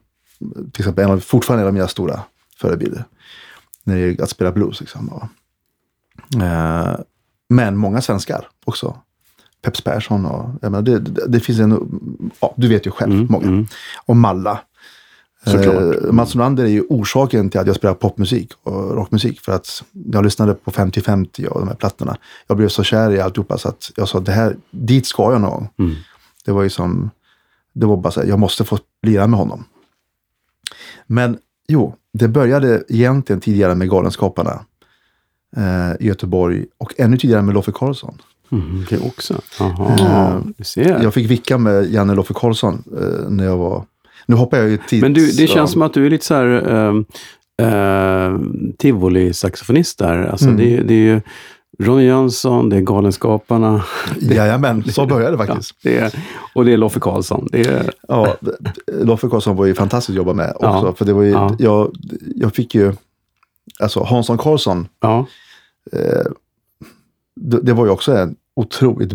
[0.72, 2.24] till exempel en av, fortfarande en av mina stora
[2.58, 3.04] förebilder.
[3.84, 4.80] När det gäller att spela blues.
[4.80, 5.10] Liksom.
[5.10, 5.24] Och,
[6.42, 7.00] eh,
[7.50, 8.98] men många svenskar också.
[9.62, 13.14] Peps Persson och jag menar, det, det, det finns en, ja, du vet ju själv,
[13.14, 13.48] Mm, många.
[13.48, 13.66] mm.
[14.06, 14.60] Och Malla.
[15.46, 19.42] Eh, Mats Nordlander är ju orsaken till att jag spelar popmusik och rockmusik.
[19.42, 22.18] För att jag lyssnade på 50-50 och de här plattorna.
[22.48, 25.42] Jag blev så kär i alltihopa så att jag sa, det här, dit ska jag
[25.42, 25.70] någon gång.
[25.80, 25.96] Mm.
[26.46, 27.10] Det var ju som,
[27.74, 29.64] det var bara så här, jag måste få lira med honom.
[31.08, 31.38] Men
[31.68, 34.60] jo, det började egentligen tidigare med Galenskaparna
[35.58, 38.22] eh, i Göteborg och ännu tidigare med Loffe Karlsson.
[38.52, 39.42] Mm, det också.
[39.60, 40.44] Jaha,
[40.78, 40.88] Eh.
[41.04, 43.86] Jag fick vicka med Janne Loffe Karlsson eh, när jag var,
[44.26, 45.02] nu hoppar jag ju tids...
[45.02, 45.68] Men du, det känns ja.
[45.68, 46.48] som att du är lite så här
[47.62, 48.40] uh,
[48.78, 50.24] tivoli-saxofonist där.
[50.28, 50.58] Alltså Mm.
[50.58, 51.22] det, det är ju
[51.80, 53.84] Ronny Jönsson, det är Galenskaparna.
[54.20, 55.76] Jajamän, så började det Ja, faktiskt.
[55.84, 56.14] det är,
[56.56, 57.48] och det är Loffe Karlsson.
[57.52, 58.36] Det är, Ja,
[58.92, 60.68] Loffe Karlsson var ju fantastiskt att jobba med också.
[60.88, 60.94] Ja.
[60.98, 61.56] För det var ju, Ja.
[61.60, 61.92] jag,
[62.36, 62.94] jag fick ju,
[63.80, 65.26] alltså Hansson Karlsson, ja,
[65.92, 66.26] eh,
[67.36, 69.14] det, det var ju också en otroligt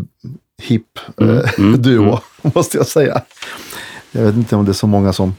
[0.63, 2.19] hipp Mm, eh, mm, duo, mm.
[2.55, 3.23] måste jag säga.
[4.13, 5.35] Jag vet inte om det är så många som,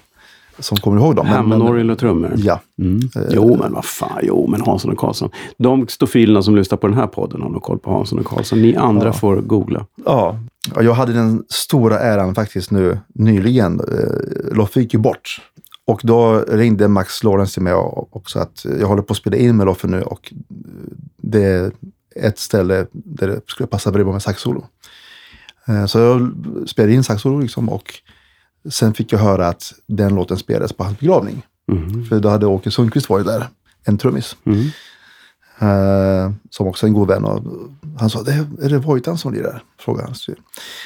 [0.60, 1.28] som kommer ihåg dem.
[1.28, 2.34] Hammond, orgel och trummor.
[2.38, 2.99] Ja, Mm.
[3.32, 5.30] Jo, men vad fan, jo, men Hansson och Karlsson.
[5.58, 8.62] De stofilerna som lyssnar på den här podden har nog koll på Hansson och Karlsson.
[8.62, 9.14] Ni andra Ja.
[9.14, 9.86] får googla.
[10.06, 10.39] ja.
[10.76, 13.80] Ja, Jag hade den stora äran faktiskt nu nyligen.
[13.80, 15.41] Eh, Loffe gick ju bort.
[15.88, 19.58] Och då ringde Max Lorenz till mig också att jag håller på att spela in
[19.58, 20.34] med Loffe nu och
[21.18, 21.72] det
[22.20, 24.66] ett ställe där det skulle passa väldigt bra med saxsolo.
[25.68, 26.32] Eh, Så jag
[26.68, 27.93] spelade in saxsolo liksom och
[28.70, 31.45] sen fick jag höra att den låten spelades på hans begravning.
[31.72, 32.05] Mm.
[32.05, 33.47] För då hade Åke Sundqvist varit där,
[33.84, 34.36] en trummis.
[34.45, 34.59] Mm.
[35.59, 37.26] Eh, som också är en god vän.
[37.26, 37.43] Och
[37.99, 39.63] han sa, det är, det Vojtan som lirar?
[39.80, 40.16] Frågade han.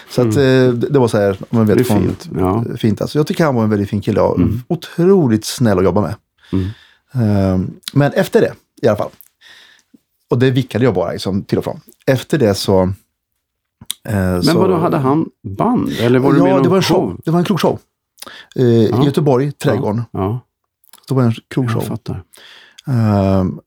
[0.09, 2.29] Så att, eh, det, det var så här, man vet, Det är från- fint.
[2.39, 2.65] Ja.
[2.77, 3.19] fint alltså.
[3.19, 4.61] Jag tycker han var en väldigt fin kille och Mm.
[4.67, 6.15] otroligt snäll att jobba med.
[6.53, 6.65] Mm.
[7.13, 9.09] Eh, men efter det, i alla fall.
[10.29, 11.79] Och det vickade jag bara liksom, till och från.
[12.05, 12.81] Efter det så...
[12.81, 12.89] eh,
[14.15, 15.89] Men så, vadå, hade han band?
[15.99, 17.19] Eller var Ja, någon det var en show.
[17.25, 17.79] Det var en krogshow.
[18.55, 20.01] Eh, I Göteborg, Trädgården.
[20.11, 20.39] Ja,
[21.07, 21.81] Det var en jag krogshow.
[21.81, 22.23] fattar.
[22.87, 23.59] Ehm,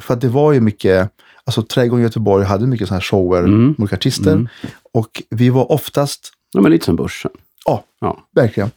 [0.00, 1.10] för att det var ju mycket,
[1.44, 3.66] alltså Trädgården i Göteborg hade mycket sådana här shower Mm.
[3.66, 4.32] med olika artister.
[4.32, 4.48] Mm.
[4.92, 7.30] Och vi var oftast, Ja, men lite som Börsen.
[7.66, 8.26] ja, Ja.
[8.34, 8.70] verkligen.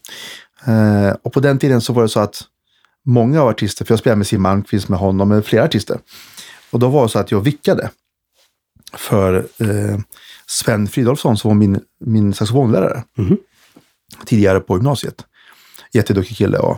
[0.66, 2.42] Eh, och på den tiden så var det så att
[3.06, 6.00] många av artister, för jag spelade med Siw Malmkvist, med honom, med flera artister.
[6.72, 7.90] Och då var det så att jag vickade
[8.94, 10.00] för eh,
[10.46, 13.38] Sven Fridolfsson som var min, min saxofonlärare Mhm.
[14.26, 15.26] tidigare på gymnasiet.
[15.94, 16.78] Jätteduktig kille och,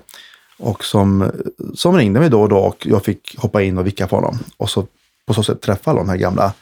[0.59, 1.31] och som,
[1.75, 4.39] som ringde mig då och då och jag fick hoppa in och vicka på honom.
[4.57, 4.87] Och så
[5.25, 6.53] på så sätt träffa alla de här gamla,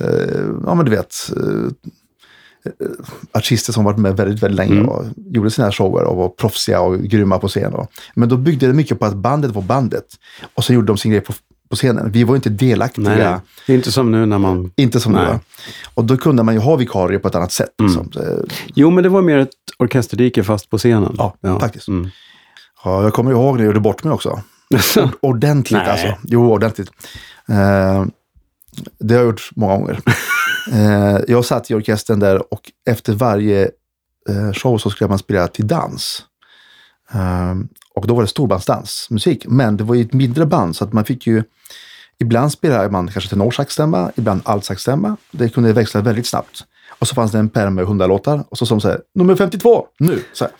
[0.00, 1.70] eh, ja men du vet, eh,
[3.32, 4.88] artister som varit med väldigt, väldigt länge Mm.
[4.88, 7.74] och gjorde sina shower och var proffsiga och grymma på scen.
[7.74, 10.04] Och, men då byggde det mycket på att bandet var bandet.
[10.54, 11.32] Och så gjorde de sin grej på,
[11.72, 12.12] på scenen.
[12.12, 13.40] Vi var inte delaktiga.
[13.66, 14.70] Nej, inte som nu när man...
[14.76, 15.26] Inte som Nej.
[15.26, 15.40] var.
[15.94, 17.74] Och då kunde man ju ha vikarier på ett annat sätt.
[17.82, 18.12] Liksom.
[18.12, 18.20] Så,
[18.74, 19.48] Jo, men det var mer ett
[19.78, 21.14] orkesterdike fast på scenen.
[21.18, 21.88] Ja, faktiskt.
[21.88, 22.10] Mm.
[22.84, 24.40] Ja, jag kommer ihåg när jag gjorde bort mig också.
[25.20, 25.90] Ordentligt Nej.
[25.90, 26.14] alltså.
[26.22, 26.90] Jo, ordentligt.
[27.48, 28.04] Eh,
[28.98, 30.00] det har jag gjort många gånger.
[30.72, 33.70] eh, jag satt i orkestern där och efter varje
[34.28, 36.22] eh, show så skulle man spela till dans.
[37.12, 37.54] Eh,
[37.94, 39.46] och då var det storbandsdansmusik.
[39.48, 41.42] Men det var ju ett mindre band så att man fick ju
[42.22, 45.16] Ibland spelade man kanske tenorsaxstämma, ibland altsaxstämma.
[45.30, 46.64] Det kunde växla väldigt snabbt.
[46.98, 49.36] Och så fanns det en pärm med 100 låtar och så som så här, nummer
[49.36, 50.24] 52, nu!
[50.32, 50.52] Så här.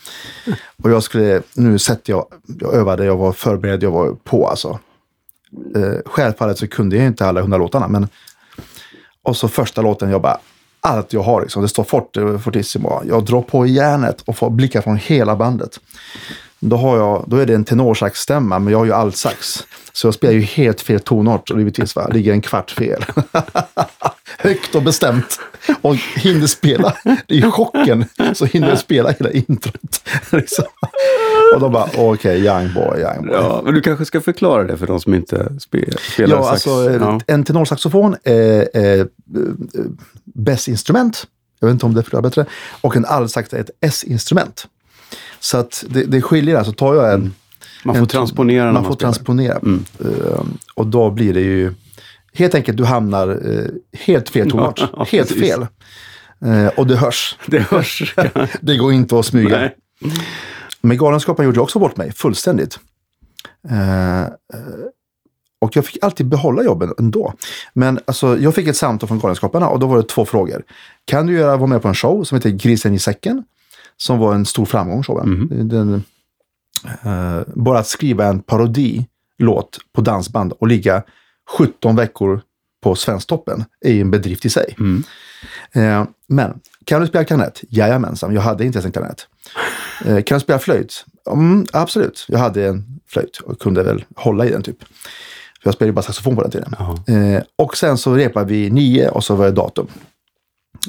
[0.82, 2.26] Och jag skulle, nu sätter jag,
[2.60, 4.78] jag övade, jag var förberedd, jag var på alltså.
[5.76, 8.08] Eh, självfallet så kunde jag inte alla 100 låtarna, men
[9.22, 10.38] och så första låten, jag bara,
[10.80, 13.02] allt jag har liksom, det står forte, eh, fortissimo.
[13.04, 15.80] Jag drar på järnet och får blickar från hela bandet.
[16.58, 19.66] Då, har jag, då är det en tenorsaxstämma, men jag har ju altsax.
[19.92, 23.04] Så jag spelar ju helt fel tonart och givetvis va, ligger en kvart fel.
[24.38, 25.40] Högt och bestämt.
[25.82, 26.96] Och hinner spela.
[27.26, 28.04] Det är chocken.
[28.34, 30.08] Så hinner jag spela hela introt.
[30.30, 30.64] Liksom.
[31.54, 33.32] Och de bara, okej, young boy, young boy.
[33.32, 36.52] Ja, men du kanske ska förklara det för de som inte spe, spelar Ja, sax.
[36.66, 37.20] alltså Ja.
[37.26, 39.06] en tenorsaxofon är, är eh,
[40.24, 41.26] bäst-instrument.
[41.60, 42.46] Jag vet inte om det förklarar bättre.
[42.80, 44.66] Och en altsax är ett S-instrument.
[45.40, 46.72] Så att det, det skiljer alltså.
[46.72, 47.34] Tar jag en...
[47.84, 49.12] Man får transponera Man man får spelar.
[49.12, 49.58] transponera.
[49.58, 49.84] Mm.
[50.00, 51.74] Ehm, och då blir det ju...
[52.34, 53.64] Helt enkelt, du hamnar eh,
[54.06, 54.80] helt fel tonart.
[54.96, 55.42] Ja, helt precis.
[55.50, 55.66] fel.
[56.44, 57.38] Eh, och det hörs.
[57.46, 58.14] Det hörs.
[58.60, 59.58] Det går inte att smyga.
[59.58, 59.76] Nej.
[60.80, 62.78] Men Galenskaparna gjorde också bort mig fullständigt.
[63.70, 64.32] Eh,
[65.60, 67.34] och jag fick alltid behålla jobben ändå.
[67.74, 70.62] Men alltså, jag fick ett samtal från Galenskaparna och då var det två frågor.
[71.04, 73.44] Kan du göra, vara med på en show som heter Grisen i säcken?
[73.96, 75.28] Som var en stor framgång, showen.
[75.28, 75.68] Mhm.
[75.68, 76.04] Den,
[76.84, 81.02] eh, bara att skriva en parodilåt på dansband och ligga
[81.58, 82.40] 17 veckor
[82.82, 84.76] på Svensktoppen är ju en bedrift i sig.
[84.78, 85.04] Mm.
[85.72, 87.60] Eh, men kan du spela klarnett?
[87.68, 89.26] Jajamensan, jag hade inte ens en klarnett.
[90.04, 91.04] Eh, kan du spela flöjt?
[91.30, 94.78] Mm, absolut, jag hade en flöjt och kunde väl hålla i den typ.
[95.62, 96.74] För jag spelade ju bara saxofon på den tiden.
[97.06, 99.86] Eh, och sen så repade vi nio och så var det datum.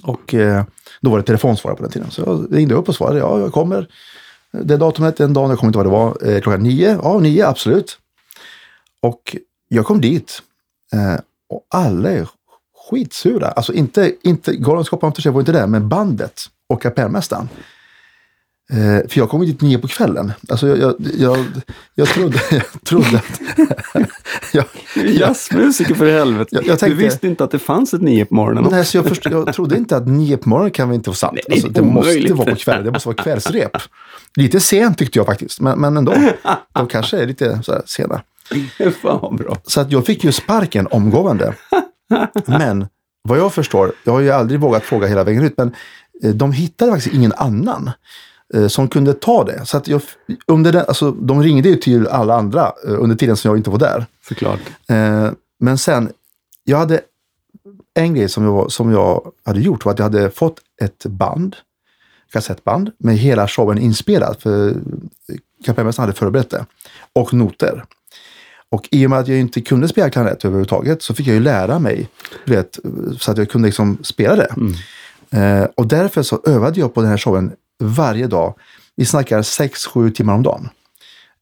[0.03, 0.63] Och eh,
[1.01, 2.11] då var det telefonsvarare på den tiden.
[2.11, 3.87] Så jag ringde upp och svarade, ja jag kommer.
[4.61, 6.99] Det datumet, den dagen, jag kommer inte ihåg vad det var, eh, klockan nio.
[7.03, 7.97] Ja, nio, absolut.
[9.01, 9.35] Och
[9.67, 10.41] jag kom dit
[10.93, 12.27] eh, och alla är
[12.89, 13.47] skitsura.
[13.47, 17.49] Alltså inte, inte Galenskaparna för var inte det, men bandet och kapellmästaren.
[18.71, 20.31] Eh, för jag kom dit nio på kvällen.
[20.49, 21.37] Alltså jag, jag, jag,
[21.95, 23.41] jag trodde, jag trodde att...
[24.53, 26.49] jag, Jazzmusiker för helvete.
[26.55, 28.67] Jag- jag tänkte- Du visste inte att det fanns ett nio på morgonen.
[28.71, 31.15] Nej, så jag, först, jag trodde inte att nio på morgonen kan väl inte vara
[31.15, 31.33] sant.
[31.33, 32.83] Nej, det alltså, det måste vara på kvällen.
[32.85, 33.77] Det måste vara kvällsrep.
[34.35, 36.13] Lite sent tyckte jag faktiskt, men, men ändå.
[36.73, 38.21] De kanske är lite så här sena.
[39.01, 39.57] Fan vad bra.
[39.63, 41.53] Så att jag fick ju sparken omgående.
[42.45, 42.87] Men
[43.29, 45.75] vad jag förstår, jag har ju aldrig vågat fråga hela vägen ut, men
[46.23, 47.91] eh, de hittade faktiskt ingen annan
[48.67, 49.65] som kunde ta det.
[49.65, 50.01] Så att jag,
[50.47, 53.69] under den, alltså, de ringde ju till alla andra eh, under tiden som jag inte
[53.69, 54.05] var där.
[54.27, 54.59] Såklart.
[54.87, 56.09] Eh, men sen,
[56.63, 57.01] jag hade
[57.93, 61.55] en grej som jag, som jag hade gjort var att jag hade fått ett band,
[62.31, 64.35] kassettband, med hela showen inspelad.
[64.39, 64.75] För
[65.65, 66.65] kapellmästaren hade förberett det.
[67.13, 67.83] Och noter.
[68.69, 71.39] Och i och med att jag inte kunde spela klarinett överhuvudtaget så fick jag ju
[71.39, 72.09] lära mig,
[72.45, 72.79] vet,
[73.19, 74.55] så att jag kunde liksom spela det.
[75.39, 78.55] Eh, och därför så övade jag på den här showen varje dag.
[78.95, 80.69] Vi snackar 6-7 timmar om dagen.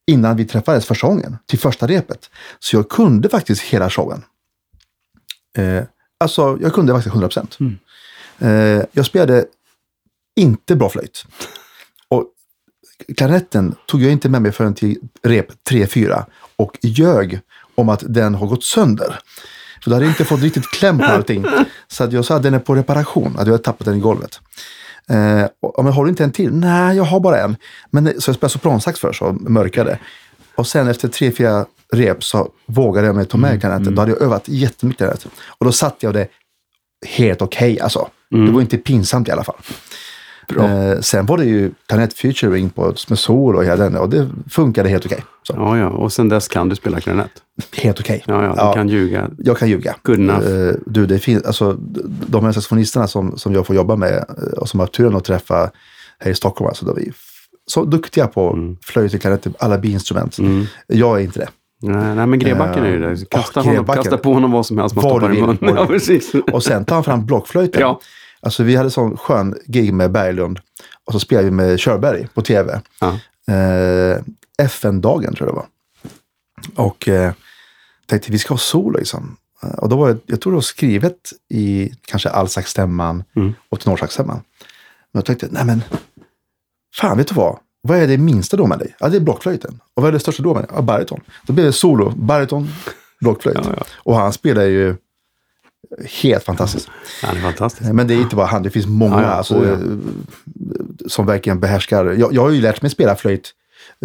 [0.08, 2.30] Innan vi träffades första gången, till första repet.
[2.60, 4.24] Så jag kunde faktiskt hela showen.
[5.58, 5.84] Eh,
[6.20, 7.58] alltså, jag kunde faktiskt 100 procent.
[8.40, 9.46] Eh, jag spelade
[10.36, 11.26] inte bra flöjt.
[12.08, 12.26] Och
[13.18, 16.26] klarinetten tog jag inte med mig förrän till rep 3-4
[16.56, 17.40] och ljög
[17.76, 19.20] om att den har gått sönder.
[19.84, 21.46] Så du hade inte fått riktigt kläm på allting.
[21.88, 24.00] Så att jag sa att den är på reparation, att jag hade tappat den i
[24.00, 24.40] golvet.
[25.10, 26.54] Eh, och, men har du inte en till?
[26.54, 27.56] Nej, jag har bara en.
[27.90, 30.00] Men, så jag spelade sopransax först och mörkade.
[30.56, 33.96] Och sen efter tre, fyra rep så vågade jag mig ta med klarinetten.
[33.96, 35.28] Då hade jag övat jättemycket klarinett.
[35.48, 36.28] Och då satte jag det
[37.08, 38.08] helt okej alltså.
[38.30, 39.56] Det var inte pinsamt i alla fall.
[40.60, 44.30] Eh, sen var det ju Planet Featuring på, med sol och hela den och det
[44.50, 45.24] funkade helt okej.
[45.48, 45.88] Så, Ja, ja.
[45.90, 47.32] Och sen dess kan du spela klarinett.
[47.78, 48.24] Helt okej.
[48.28, 48.68] Ja, ja.
[48.70, 49.30] Du kan ljuga.
[49.38, 49.96] Jag kan ljuga.
[50.04, 50.48] Good enough.
[50.48, 51.78] Eh, du, det finns, alltså,
[52.28, 55.24] de här saxofonisterna som, som jag får jobba med eh, och som har turen att
[55.26, 55.72] träffa
[56.20, 57.14] här i Stockholm, alltså, de är
[57.72, 58.78] så duktiga på Mm.
[58.84, 60.38] flöjt och klarinett, alla biinstrument.
[60.88, 61.50] Jag är inte det.
[61.84, 63.30] Nej, nej men Grebacken är ju det.
[63.30, 65.58] Kasta, åh, honom, kasta på honom vad som helst man stoppar i munnen.
[66.34, 66.44] Ja.
[66.54, 67.82] Och sen tar han fram blockflöjten.
[67.82, 68.00] Ja.
[68.42, 70.60] Alltså vi hade sån skön gig med Berglund
[71.06, 72.82] och så spelade vi med Körberg på tv.
[73.00, 73.20] Ja.
[73.54, 74.22] Eh,
[74.58, 75.60] FN-dagen tror jag det
[76.76, 76.86] var.
[76.86, 77.34] Och eh,
[78.06, 79.38] tänkte vi ska ha solo liksom.
[79.64, 81.18] Eh, Och då var det, jag tror det var skrivet
[81.50, 83.54] i kanske allsaxstämman Mm.
[83.70, 84.42] och tenorsaxstämman.
[85.12, 85.84] Men jag tänkte, nej men,
[86.96, 87.60] fan vet du vad?
[87.82, 88.96] Vad är det minsta då med dig?
[89.00, 89.80] Ja, det är blockflöjten.
[89.94, 90.72] Och vad är det största då med dig?
[90.76, 91.22] Ja, bariton.
[91.48, 92.68] Då blev det solo, bariton,
[93.20, 93.58] blockflöjt.
[93.64, 93.84] Ja, ja.
[93.96, 94.96] Och han spelar ju
[96.24, 96.90] helt fantastiskt.
[97.24, 97.92] Han är fantastisk.
[97.94, 99.28] Men det är inte bara han, det finns många Ja, ja.
[99.28, 99.74] alltså, Oh, ja.
[99.74, 99.80] eh,
[101.08, 102.06] som verkligen behärskar.
[102.06, 103.52] Jag, jag har ju lärt mig spela flöjt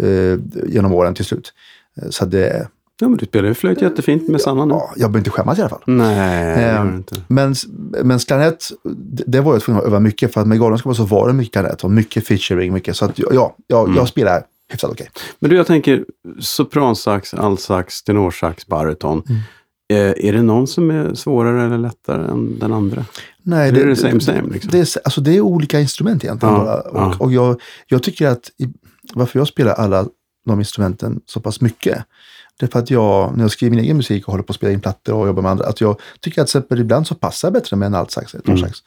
[0.01, 1.53] eh, genom åren till slut.
[2.01, 2.67] Eh, Så det,
[2.99, 4.73] Ja, men du spelar ju flöjt jättefint med Sanna nu.
[4.73, 5.81] ja, jag behöver inte skämmas i alla fall.
[5.85, 7.15] Nej, Eh, inte.
[7.27, 7.55] Men,
[8.03, 11.03] men klarinett, det, det var jag tvungen att öva mycket för att med Galenskaparna så
[11.05, 12.73] var det mycket klarinett och mycket featuring.
[12.73, 13.97] Mycket, så att ja, jag, Mm.
[13.97, 15.09] jag spelar hyfsat okej.
[15.39, 16.05] Men du, jag tänker
[16.39, 19.23] sopransax, altsax, tenorsax, bariton.
[19.29, 19.41] Mm.
[19.89, 23.05] Eh, är det någon som är svårare eller lättare än den andra?
[23.43, 24.71] Nej, Det är det same same, liksom.
[24.71, 26.55] det, är, alltså, det är olika instrument egentligen.
[26.55, 26.81] Ja, bara.
[26.81, 27.15] Och, ja.
[27.19, 28.51] och jag, jag tycker att
[29.13, 30.05] varför jag spelar alla
[30.45, 32.03] de instrumenten så pass mycket.
[32.59, 34.55] Det är för att jag, när jag skriver min egen musik och håller på att
[34.55, 37.51] spela in plattor och jobbar med andra, att jag tycker att exempel ibland så passar
[37.51, 38.57] bättre med en altsax, ett Mm.
[38.59, 38.77] sax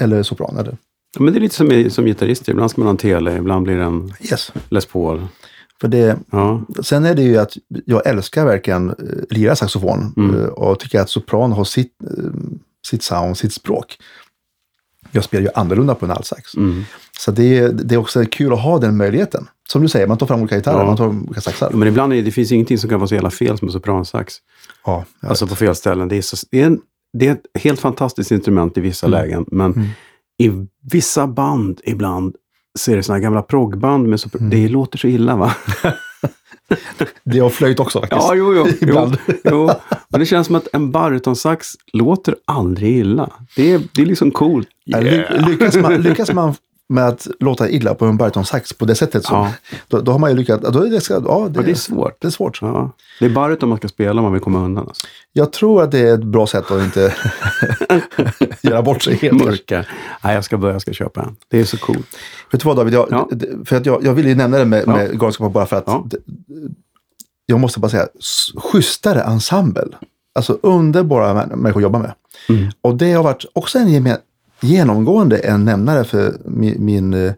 [0.00, 0.56] eller sopran.
[0.58, 0.76] Eller,
[1.16, 2.48] Ja, men det är lite som, som gitarrist.
[2.48, 4.52] Ibland ska man ha en tele, ibland blir det en yes.
[4.68, 5.26] Les Paul.
[5.80, 7.56] För det, Ja, sen är det ju att
[7.86, 8.96] jag älskar verkligen uh,
[9.30, 10.40] lira saxofon Mm.
[10.40, 12.24] eh, och tycker att sopran har sitt, eh,
[12.86, 13.98] sitt sound, sitt språk.
[15.12, 16.56] Jag spelar ju annorlunda på en altsax.
[16.56, 16.84] mm.
[17.18, 19.48] Så det, är- det är också kul att ha den möjligheten.
[19.68, 20.84] Som du säger, man tar fram olika gitarrer, Ja.
[20.86, 21.70] man tar olika saxar.
[21.70, 24.34] men ibland är det, finns ingenting som kan vara så jävla fel som en sopransax.
[24.86, 25.50] Ja, Alltså vet.
[25.50, 26.08] på fel ställen.
[26.08, 26.80] Det är, så, det, är en,
[27.12, 29.20] det är ett helt fantastiskt instrument i vissa Mm.
[29.20, 29.44] lägen.
[29.48, 29.88] Men
[30.38, 30.50] i
[30.92, 32.34] vissa band ibland
[32.80, 34.40] så är det såna gamla proggband sopran.
[34.46, 34.50] Mm.
[34.62, 35.54] Det låter så illa va?
[37.24, 38.22] Det har flöjt också faktiskt.
[38.22, 38.66] Ja, jo, jo.
[38.66, 39.16] jo, Ibland.
[39.44, 39.70] jo.
[40.08, 43.32] Men det känns som att en baritonsax låter aldrig illa.
[43.56, 44.68] Det är, det är liksom coolt.
[44.86, 46.54] Ly- lyckas, man, lyckas man
[46.90, 49.52] med att låta illa på en barytonsax på det sättet, så, Ja.
[49.88, 50.70] då, då har man ju lyckats.
[50.70, 52.16] Då är det, ja, det, det är svårt.
[52.20, 52.58] Det är svårt.
[52.62, 52.92] Ja.
[53.20, 54.88] Det är baryton man ska spela om man vill komma undan.
[54.88, 55.06] Alltså.
[55.32, 57.14] Jag tror att det är ett bra sätt att inte
[58.62, 59.44] göra bort sig helt.
[59.44, 59.84] Mörka.
[60.24, 61.36] Nej, jag ska börja, jag ska köpa en.
[61.48, 62.06] Det är så coolt.
[62.52, 63.28] Vet du vad David, jag, Ja.
[63.64, 66.14] för att jag, jag ville ju nämna det med, med Galenskaparna bara för att
[67.46, 68.06] jag måste bara säga,
[68.56, 69.84] schysstare ensemble.
[70.34, 72.12] Alltså underbara mä- människor att jobba med.
[72.48, 72.70] Mm.
[72.80, 74.18] Och det har varit också en geme-
[74.60, 77.34] genomgående en nämnare för min, min eh, eh,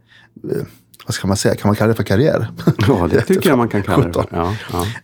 [1.07, 2.51] vad ska man säga, kan man kalla det för karriär?
[2.89, 4.23] Ja, det tycker jag man kan kalla det för.
[4.23, 4.27] 17.
[4.31, 4.57] Ja,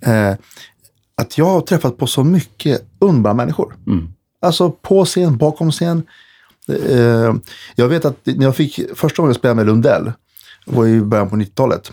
[0.02, 0.12] ja.
[0.12, 0.36] Eh,
[1.14, 3.76] att jag har träffat på så mycket underbara människor.
[3.86, 4.08] Mm.
[4.42, 6.02] Alltså på scen, bakom scen.
[7.74, 10.12] Jag vet att när jag fick första gången jag spelade med Lundell,
[10.66, 11.92] det var i början på 90-talet.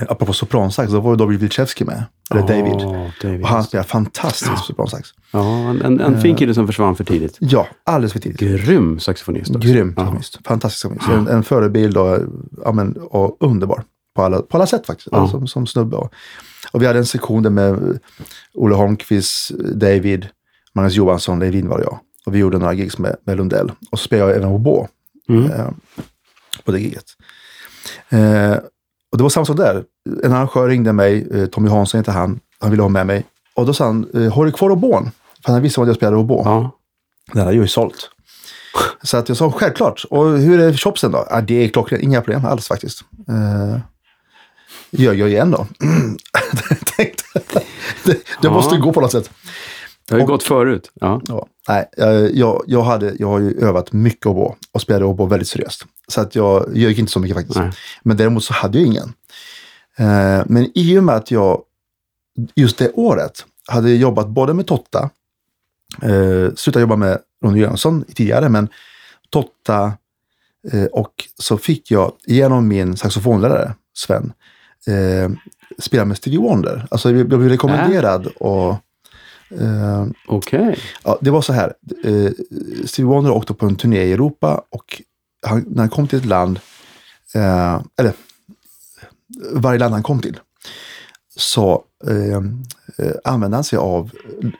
[0.00, 2.04] Eh, Apropå sopransax, då var ju David Wilczewski med.
[2.30, 2.72] Eller David.
[2.74, 3.42] Åh, David.
[3.42, 5.08] Och han spelade fantastisk sopransax.
[5.32, 7.36] Ja, en, en, en fin kille som försvann för tidigt.
[7.40, 8.40] Ja, alldeles för tidigt.
[8.40, 9.68] Grym saxofonist också.
[9.68, 10.02] Grym Ja.
[10.02, 10.38] saxofonist.
[10.46, 11.28] Fantastisk saxofonist.
[11.30, 12.18] En, en förebild och,
[12.64, 13.82] ja, men, och underbar.
[14.14, 15.08] På alla, på alla sätt faktiskt.
[15.12, 15.28] Ja.
[15.28, 15.96] Som, som snubbe.
[15.96, 16.12] Och,
[16.72, 17.98] och vi hade en sektion där med
[18.54, 20.26] Olle Holmqvist, David,
[20.74, 21.98] Magnus Johansson, Leif Lindvall och jag.
[22.26, 23.72] Och vi gjorde några gigs med, med Lundell.
[23.90, 24.88] Och så spelade jag även oboe
[25.28, 25.44] Mm.
[25.52, 25.68] eh,
[26.64, 27.04] på det giget.
[28.08, 28.54] Eh,
[29.16, 29.84] och det var samma sak där.
[30.24, 32.40] En arrangör ringde mig, eh, Tommy Hansson heter han.
[32.60, 33.26] Han ville ha med mig.
[33.54, 35.10] Och då sa han, eh, har du kvar oboen?
[35.44, 36.42] För han visste att jag spelade oboe.
[36.44, 36.70] Ja.
[37.32, 38.10] Den hade jag ju sålt.
[39.02, 40.04] Så att jag sa självklart.
[40.10, 41.26] Och hur är chopsen då?
[41.30, 42.02] Ja, det är klockrent.
[42.02, 43.00] Inga problem alls faktiskt.
[43.30, 43.78] Uh,
[44.90, 45.66] gör jag igen då.
[46.96, 47.24] Tänkte,
[48.04, 48.50] det, det Ja.
[48.50, 49.30] måste gå på något sätt.
[50.08, 50.90] Det har ju Och- gått förut.
[50.94, 51.20] Ja.
[51.28, 51.88] Ja, nej,
[52.34, 55.86] jag, jag, hade, jag har ju övat mycket oboe och spelade oboe väldigt seriöst.
[56.08, 57.58] Så att jag, jag gick inte så mycket faktiskt.
[57.58, 57.70] Nej.
[58.02, 59.12] Men däremot så hade jag ingen.
[59.96, 61.62] Eh, men i och med att jag
[62.54, 65.10] just det året hade jobbat både med Totta,
[66.02, 68.68] eh, slutade jobba med Ronny Jönsson tidigare, men
[69.30, 69.92] Totta
[70.72, 74.32] eh, och så fick jag genom min saxofonlärare Sven
[74.86, 75.30] eh,
[75.78, 76.86] spela med Stevie Wonder.
[76.90, 78.76] Alltså jag blev rekommenderad och
[79.50, 80.78] eh, Okej.
[81.04, 81.74] Ja, det var så här.
[82.04, 82.30] Eh,
[82.84, 85.02] Stevie Wonder åkte på en turné i Europa och
[85.46, 86.60] han, när han kom till ett land,
[87.34, 88.12] eh, eller
[89.52, 90.40] varje land han kom till,
[91.36, 92.36] så eh,
[93.06, 94.10] eh, använde han sig av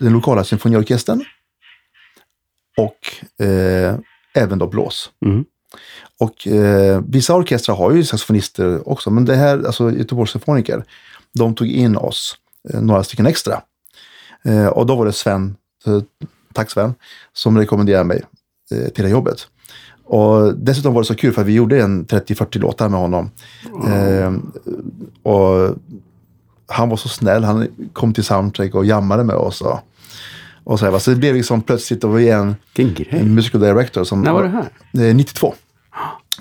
[0.00, 1.24] den lokala symfoniorkestern
[2.76, 3.94] och eh,
[4.34, 5.10] även då blås.
[5.26, 5.44] Mm.
[6.20, 10.84] Och eh, vissa orkestrar har ju saxofonister också, men det här, alltså Göteborgs symfoniker,
[11.32, 12.36] de tog in oss,
[12.70, 13.62] eh, några stycken extra.
[14.46, 16.00] Eh, och då var det Sven, eh,
[16.52, 16.94] tack Sven,
[17.32, 18.22] som rekommenderade mig
[18.70, 19.48] eh, till det jobbet.
[20.04, 23.30] Och dessutom var det så kul för vi gjorde en 30-40 låtar med honom.
[23.88, 24.32] Eh,
[25.22, 25.76] och
[26.68, 29.60] han var så snäll, han kom till soundtrack och jammade med oss.
[29.60, 29.78] Och,
[30.64, 32.56] och så, här, så det blev liksom plötsligt, och vi en,
[33.10, 35.08] en musical director som När var det här?
[35.08, 35.54] Eh, 92.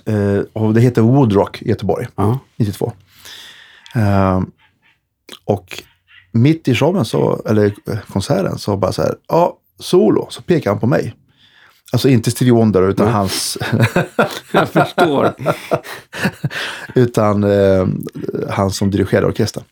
[0.05, 2.39] Eh, och det heter Woodrock i Göteborg, Ja.
[2.57, 2.91] 92.
[3.95, 4.41] Eh,
[5.45, 5.83] och
[6.35, 10.71] mitt i showen, så, eller eh, konserten, så bara så här, ja, solo, så pekar
[10.71, 11.13] han på mig.
[11.91, 13.13] Alltså inte Stevie Wonder, utan Nej.
[13.13, 13.57] hans,
[14.53, 15.33] Jag förstår.
[16.95, 17.87] utan eh,
[18.49, 19.63] han som dirigerade orkestern.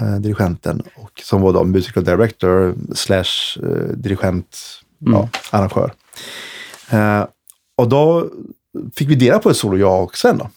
[0.00, 4.58] Eh, dirigenten, och som var då musical director slash eh, dirigent,
[4.98, 5.92] ja, arrangör.
[6.90, 7.24] Eh,
[7.76, 8.30] och då
[8.94, 10.38] fick vi dela på ett solo, jag och Sven.
[10.38, 10.50] Då.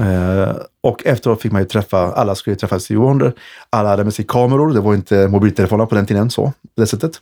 [0.00, 3.32] Eh, och efteråt fick man ju träffa, alla skulle ju träffa Stevie Wonder.
[3.70, 6.42] Alla hade med sig kameror, det var inte mobiltelefoner på den tiden så,
[6.74, 7.20] på det sättet.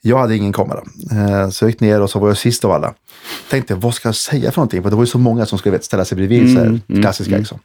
[0.00, 0.82] Jag hade ingen kamera.
[1.10, 2.94] Eh, så jag gick ner och så var jag sist av alla.
[3.50, 4.82] Tänkte, vad ska jag säga för någonting?
[4.82, 6.80] För det var ju så många som skulle vet, ställa sig bredvid, så här, Mm,
[6.88, 7.40] mm, klassiska mm.
[7.40, 7.58] liksom.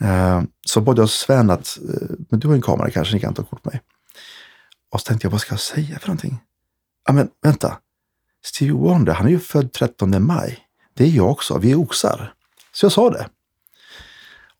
[0.00, 3.34] Eh, så både jag Sven att, eh, men du har en kamera kanske, ni kan
[3.34, 3.80] ta kort på mig.
[4.92, 6.38] Och så tänkte jag, vad ska jag säga för någonting?
[7.06, 7.78] Ja men vänta,
[8.44, 10.58] Stevie Wonder, han är ju född 13 maj.
[10.94, 12.32] Det är jag också, vi är oxar.
[12.74, 13.26] Så jag sa det.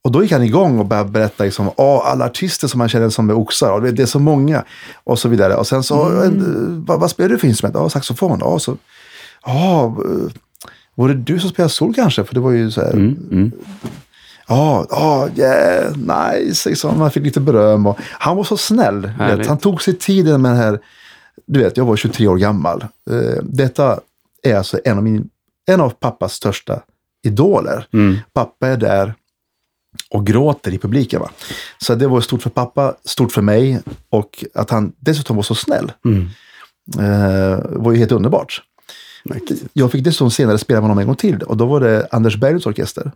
[0.05, 3.09] Och då gick han igång och började berätta liksom, "Åh, alla artister som man känner
[3.11, 3.73] som är oxar.
[3.73, 4.65] Och det är så många.
[5.05, 5.57] Och så vidare.
[5.57, 6.39] Och sen så, Mm.
[6.41, 7.75] "Eh, vad, vad spelar du för instrument?
[7.79, 8.39] Ja, saxofon.
[8.41, 8.77] Ja, så,
[9.45, 10.33] ja, eh,
[10.95, 12.25] var det du som spelade sol kanske?
[12.25, 13.53] För det var ju så här, Mm, mm.
[14.49, 16.69] Ja, ja, yeah, nice.
[16.69, 16.99] Liksom.
[16.99, 17.87] Man fick lite beröm.
[17.87, 19.07] Och han var så snäll.
[19.49, 20.81] Han tog sig tiden med det här.
[21.47, 22.85] Du vet, jag var 23 år gammal.
[23.11, 24.01] Eh, detta
[24.43, 25.29] är alltså en av, min,
[25.67, 26.81] en av pappas största
[27.23, 27.87] idoler.
[27.93, 28.17] Mm.
[28.33, 29.15] Pappa är där
[30.11, 31.21] och gråter i publiken.
[31.21, 31.31] Va?
[31.79, 35.55] Så det var stort för pappa, stort för mig och att han dessutom var så
[35.55, 36.29] snäll Mm.
[36.99, 38.63] eh, var ju helt underbart.
[39.25, 39.65] Mäktigt.
[39.73, 42.37] Jag fick dessutom senare spela med honom en gång till och då var det Anders
[42.37, 43.13] Berglunds orkester.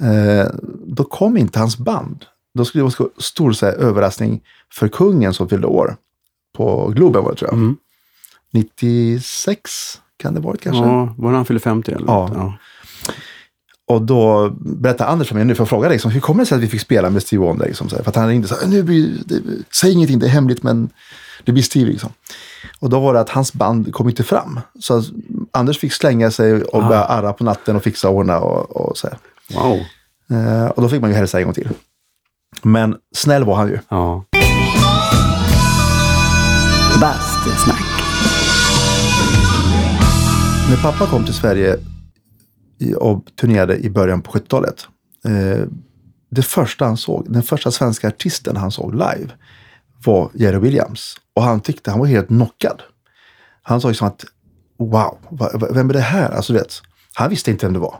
[0.00, 0.46] Eh,
[0.86, 2.24] då kom inte hans band.
[2.54, 4.40] Då skulle det vara stor så här, överraskning
[4.72, 5.96] för kungen som fyllde år.
[6.56, 7.58] På Globen var det tror jag.
[7.58, 7.76] Mm.
[8.50, 10.82] 96 kan det varit kanske.
[10.84, 12.06] Ja, var det han fyllde 50 eller?
[12.06, 12.30] Ja.
[12.34, 12.54] ja.
[13.88, 16.46] Och då berättade Anders för mig, nu får jag fråga dig, liksom, hur kommer det
[16.46, 17.66] sig att vi fick spela med Steve Wonder?
[17.66, 19.40] Liksom, för att han ringde så här, nu blir, det,
[19.74, 20.88] säg ingenting, det är hemligt, men
[21.44, 21.90] det blir Steve.
[21.90, 22.10] Liksom.
[22.78, 24.60] Och då var det att hans band kom inte fram.
[24.80, 25.02] Så
[25.52, 26.88] Anders fick slänga sig och Ah.
[26.88, 29.18] börja arra på natten och fixa och ordna och, och så här.
[29.54, 29.78] Wow.
[30.30, 31.68] Eh, och då fick man ju hälsa en gång till.
[32.62, 33.78] Men snäll var han ju.
[33.88, 34.24] Ja.
[37.00, 37.82] Bastusnack.
[40.70, 41.76] När pappa kom till Sverige
[42.96, 44.86] och turnerade i början på 70-talet.
[45.24, 45.64] Eh,
[46.30, 49.28] det första han såg, den första svenska artisten han såg live
[50.04, 51.16] var Jerry Williams.
[51.34, 52.82] Och han tyckte han var helt knockad.
[53.62, 54.24] Han sa liksom att
[54.78, 55.18] wow,
[55.70, 56.30] vem är det här?
[56.30, 56.72] Alltså vet,
[57.14, 57.98] han visste inte vem det var.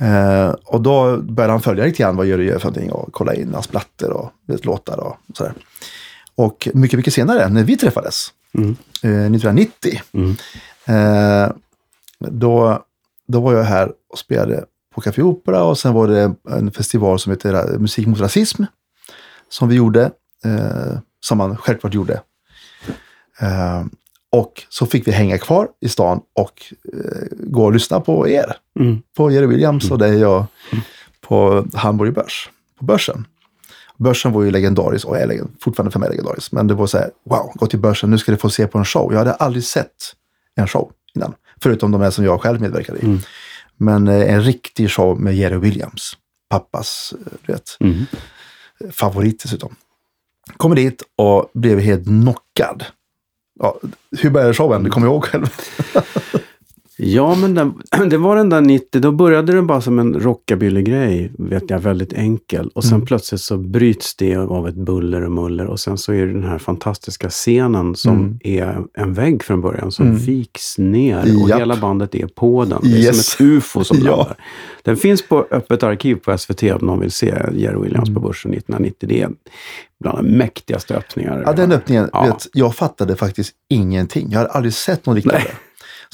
[0.00, 3.34] Eh, och då började han följa lite grann vad Jerry gör för någonting och kolla
[3.34, 5.52] in hans plattor och vet, låtar och sådär.
[6.34, 8.70] Och mycket, mycket senare när vi träffades, Mm.
[9.02, 10.36] eh, 1990, Mm.
[10.84, 11.52] Eh,
[12.18, 12.84] då,
[13.30, 14.64] då var jag här och spelade
[14.94, 18.64] på Café Opera och sen var det en festival som heter Musik mot rasism.
[19.48, 20.10] Som vi gjorde,
[20.44, 22.20] eh, som man självklart gjorde.
[23.40, 23.84] Eh,
[24.32, 26.62] och så fick vi hänga kvar i stan och
[26.92, 28.56] eh, gå och lyssna på er.
[28.80, 29.02] Mm.
[29.16, 30.44] På Jerry Williams och dig och
[31.20, 33.26] på Hamburg Börs, på börsen.
[33.96, 36.52] Börsen var ju legendarisk och är legend, fortfarande för mig legendarisk.
[36.52, 38.78] Men det var så här, wow, gå till börsen, nu ska du få se på
[38.78, 39.12] en show.
[39.12, 40.14] Jag hade aldrig sett
[40.54, 41.34] en show innan.
[41.62, 43.04] Förutom de här som jag själv medverkade i.
[43.04, 43.18] Mm.
[43.76, 46.16] Men eh, en riktig show med Jerry Williams.
[46.50, 48.06] Pappas eh, du vet, Mm.
[48.92, 49.74] favorit dessutom.
[50.56, 52.84] Kommer dit och blev helt knockad.
[53.60, 53.80] Ja,
[54.18, 54.84] hur började showen?
[54.84, 55.46] Det kommer jag ihåg själv.
[57.02, 57.74] Ja, men den,
[58.10, 62.12] det var den där 90, då började den bara som en rockabilly-grej, vet jag, väldigt
[62.12, 62.70] enkel.
[62.74, 63.06] Och sen Mm.
[63.06, 66.44] plötsligt så bryts det av ett buller och muller och sen så är det den
[66.44, 68.38] här fantastiska scenen som Mm.
[68.44, 70.18] är en vägg från början som Mm.
[70.18, 71.60] viks ner och Japp.
[71.60, 72.78] hela bandet är på den.
[72.82, 73.26] Det är Yes.
[73.26, 74.16] som ett ufo som Ja.
[74.16, 74.36] landar.
[74.82, 78.14] Den finns på öppet arkiv på SVT om någon vill se Jerry Williams Mm.
[78.22, 79.08] på Börsen 1990.
[79.08, 79.30] Det är
[80.00, 81.42] bland de mäktigaste öppningar.
[81.46, 82.24] Ja, den öppningen, Ja.
[82.24, 84.26] vet, jag fattade faktiskt ingenting.
[84.30, 85.40] Jag hade aldrig sett någon liknande.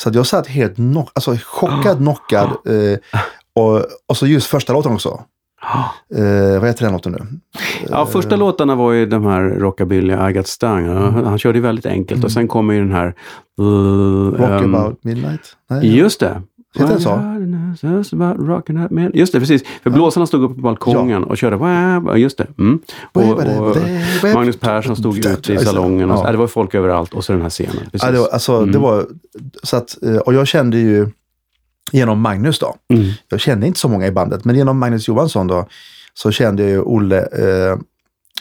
[0.01, 2.49] Så att jag satt helt knock, alltså, chockad, knockad.
[2.49, 2.99] Eh,
[3.55, 5.21] och, och så just första låten också.
[6.15, 7.27] Eh, vad heter den låten nu?
[7.89, 10.89] Ja, första låtarna var ju de här rockabilly, I got stung.
[10.89, 13.15] Han, han körde ju väldigt enkelt och sen kommer ju den här...
[13.61, 15.57] Uh, Rock ehm, about midnight?
[15.71, 15.97] Nej.
[15.97, 16.43] Just det.
[16.77, 17.11] Heter den så?
[19.15, 19.63] Just det, precis.
[19.83, 22.19] För blåsarna stod uppe på balkongen och körde...
[22.19, 22.47] Just det.
[22.59, 22.79] Mm.
[23.13, 23.77] Och, och
[24.35, 26.11] Magnus Persson stod ute i salongen.
[26.11, 26.33] Och, ja.
[26.33, 27.77] Det var folk överallt och så den här scenen.
[27.77, 28.03] Precis.
[28.03, 28.83] Ja, det var, alltså, det Mm.
[28.83, 29.07] var,
[29.63, 31.09] så att, eh, och jag kände ju
[31.93, 32.75] genom Magnus då.
[32.95, 33.07] Mm.
[33.29, 35.67] Jag kände inte så många i bandet, men genom Magnus Johansson då
[36.15, 37.79] så kände jag ju Olle eh,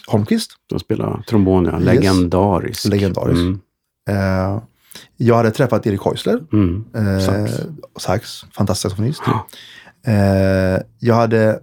[0.08, 0.52] Holmqvist.
[0.70, 1.78] De spelar trombon, ja.
[1.80, 2.86] Legendarisk.
[2.88, 3.42] Legendarisk.
[3.42, 3.60] Mm.
[4.10, 4.62] Eh,
[5.18, 6.39] jag hade träffat Erik Häusler.
[6.54, 6.86] Mm.
[6.96, 7.52] Eh, Sax.
[8.00, 8.46] sax.
[8.56, 9.22] fantastisk saxofonist.
[9.26, 9.48] Ja.
[10.12, 11.60] Eh, jag hade,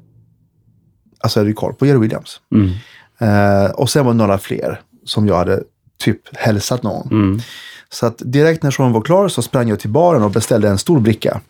[1.21, 2.41] alltså jag hade koll på Jerry Williams.
[2.55, 2.71] Mm.
[3.19, 5.63] Eh, och sen var det några fler som jag hade
[5.99, 7.09] typ hälsat någon.
[7.11, 7.41] Mm.
[7.89, 10.79] Så att direkt när showen var klar så sprang jag till baren och beställde en
[10.79, 11.41] stor bricka.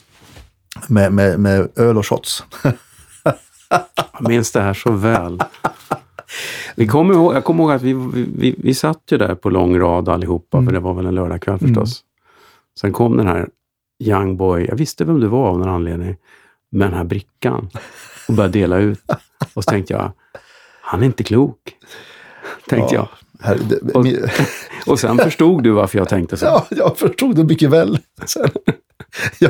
[0.86, 2.44] Med, med, med öl och shots.
[4.12, 5.38] Jag minns det här så väl.
[6.76, 7.92] Vi kommer ihåg, jag kommer ihåg att vi,
[8.36, 10.66] vi, vi, satt ju där på lång rad allihopa, Mm.
[10.68, 12.04] för det var väl en lördagkväll förstås.
[12.80, 13.48] Sen kom den här
[14.04, 16.16] Young Boy, jag visste vem du var av någon anledning,
[16.70, 17.68] med den här brickan
[18.28, 19.00] och började dela ut.
[19.54, 20.12] Och så tänkte jag,
[20.82, 21.58] han är inte klok.
[22.68, 23.08] Tänkte Ja,
[23.40, 24.30] Här, det, Och- min, jag.
[24.92, 26.44] Och sen förstod du varför jag tänkte så.
[26.46, 27.98] ja, jag förstod det mycket väl.
[28.26, 28.48] Sen,
[29.38, 29.48] ja.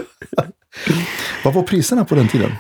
[1.45, 2.51] Vad var priserna på den tiden?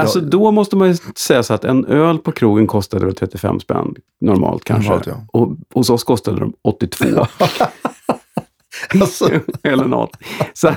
[0.00, 3.60] Alltså då måste man ju säga så att en öl på krogen kostade väl 35
[3.60, 4.88] spänn normalt kanske.
[4.90, 5.24] Normalt, ja.
[5.32, 7.04] Och hos oss kostade de 82.
[9.00, 9.30] Alltså,
[9.62, 10.16] eller något.
[10.54, 10.70] Så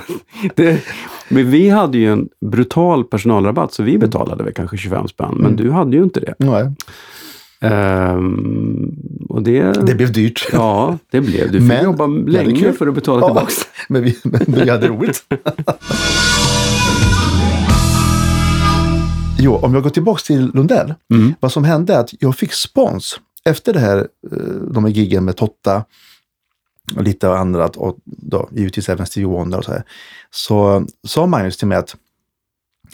[0.54, 0.80] det,
[1.28, 5.28] men vi hade ju en brutal personalrabatt så vi betalade väl kanske 25 spänn.
[5.34, 5.56] Men Mm.
[5.56, 6.34] du hade ju inte det.
[6.38, 6.72] nej,
[7.60, 8.90] Ehm,
[9.28, 10.48] och det, det blev dyrt.
[10.52, 11.52] Ja, det blev.
[11.52, 13.52] Du fick jobba Ja, det länge för att betala Ja, tillbaka.
[13.88, 15.24] men, vi, men vi hade roligt.
[19.38, 20.94] jo, om jag går tillbaka till Lundell.
[21.10, 21.34] Mm.
[21.40, 23.98] Vad som hände är att jag fick spons efter det här,
[24.32, 24.38] eh,
[24.70, 25.84] de här giggen med Totta
[26.96, 29.82] och lite annat och då, givetvis även Stevie Wonder och så här.
[30.30, 31.96] Så sa Magnus till mig att,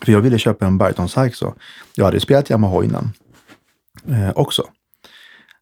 [0.05, 1.57] för jag ville köpa en Bariton Sax och
[1.95, 3.13] jag hade ju spelat Yamaha innan
[4.09, 4.69] eh, också.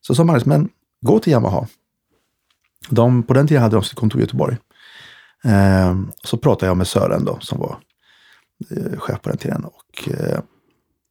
[0.01, 0.69] Så sa Magnus, men
[1.01, 1.67] gå till Yamaha.
[2.89, 4.57] De, på den tiden hade de sitt kontor i Göteborg.
[5.45, 7.79] Eh, så pratade jag med Sören då, som var
[8.71, 9.65] eh, chef på den tiden.
[9.65, 10.41] Och eh,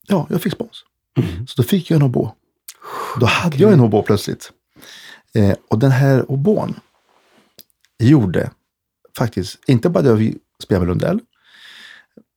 [0.09, 0.83] ja, jag fick spons.
[1.17, 1.47] Mm.
[1.47, 2.31] Så då fick jag en obo.
[3.19, 4.51] Då hade jag en obo plötsligt.
[5.35, 6.79] Eh, och den här obon
[7.99, 8.51] gjorde
[9.17, 11.19] faktiskt, inte bara att jag fick spela med Lundell.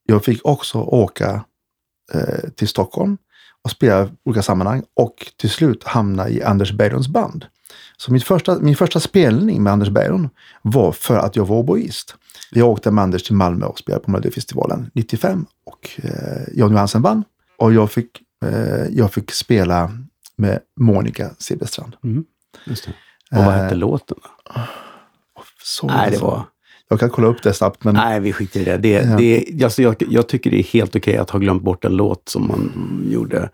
[0.06, 1.44] Jag fick också åka
[2.14, 3.18] eh, till Stockholm
[3.62, 7.46] och spela i olika sammanhang och till slut hamna i Anders Berglunds band.
[7.96, 10.28] Så mitt första, min första spelning med Anders Berglund
[10.62, 12.14] var för att jag var oboist.
[12.50, 17.02] Jag åkte med Anders till Malmö och spelade på Melodifestivalen 95 och eh, Jan Johansen
[17.02, 17.24] vann.
[17.62, 18.08] Och jag fick,
[18.44, 19.90] eh, jag fick spela
[20.36, 21.96] med Monica Silfverstrand.
[22.04, 22.24] Mm.
[23.30, 24.16] Och vad hette Eh, låten?
[25.62, 26.42] Så Nej, det var...
[26.88, 28.76] Jag kan kolla upp det snabbt, men Nej, vi skiter i det.
[28.76, 29.16] det, Ja.
[29.16, 32.28] det alltså jag, jag tycker det är helt okej att ha glömt bort en låt
[32.28, 32.72] som man
[33.10, 33.50] gjorde.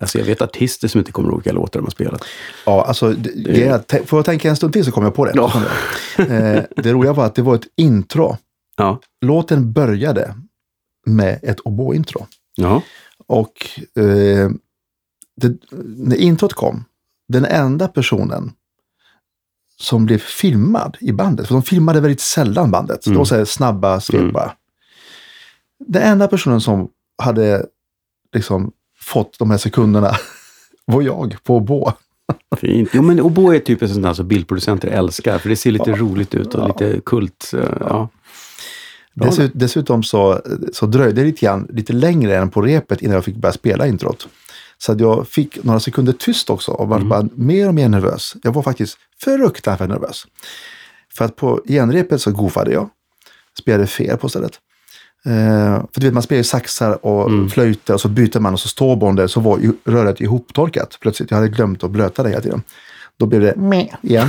[0.00, 2.24] Alltså jag vet artister som inte kommer ihåg vilka låtar de har spelat.
[2.66, 3.66] ja, alltså, det, det...
[3.66, 5.32] är, får jag tänka en stund till så kommer jag på det.
[5.34, 5.52] Ja.
[6.18, 8.36] Eh, det roliga var att det var ett intro.
[8.76, 9.00] Ja.
[9.20, 10.34] Låten började
[11.06, 12.26] med ett oboe-intro.
[12.56, 12.82] Ja.
[13.28, 13.52] Och
[14.02, 14.50] eh,
[15.36, 15.56] det,
[15.86, 16.84] när introt kom,
[17.28, 18.52] den enda personen
[19.80, 23.44] som blev filmad i bandet, för de filmade väldigt sällan bandet, det var så här
[23.44, 24.32] snabba svep Mm.
[24.32, 24.52] bara.
[25.86, 26.88] Den enda personen som
[27.22, 27.66] hade
[28.34, 30.12] liksom fått de här sekunderna
[30.84, 31.92] var jag på oboe.
[32.56, 32.88] Fint.
[32.92, 35.92] Jo, men oboe är typ ett sånt där som bildproducenter älskar, för det ser lite
[35.92, 37.50] roligt ut och lite kult.
[37.54, 38.08] eh, Ja.
[39.26, 40.40] Dessut, dessutom så,
[40.72, 43.86] så dröjde det lite, grann, lite längre än på repet innan jag fick börja spela
[43.86, 44.28] introt.
[44.78, 48.36] Så att jag fick några sekunder tyst också och var bara mer och mer nervös.
[48.42, 50.24] Jag var faktiskt fruktansvärt nervös.
[51.14, 52.88] För att på genrepet så goofade jag.
[53.60, 54.52] Spelade fel på stället.
[55.26, 55.32] Eh,
[55.92, 58.68] för du vet, man spelar ju saxar och flöjter och så byter man och så
[58.68, 61.30] står bondet så var röret ihoptorkat plötsligt.
[61.30, 62.62] Jag hade glömt att blöta det hela tiden.
[63.18, 64.28] Då blev det meh igen.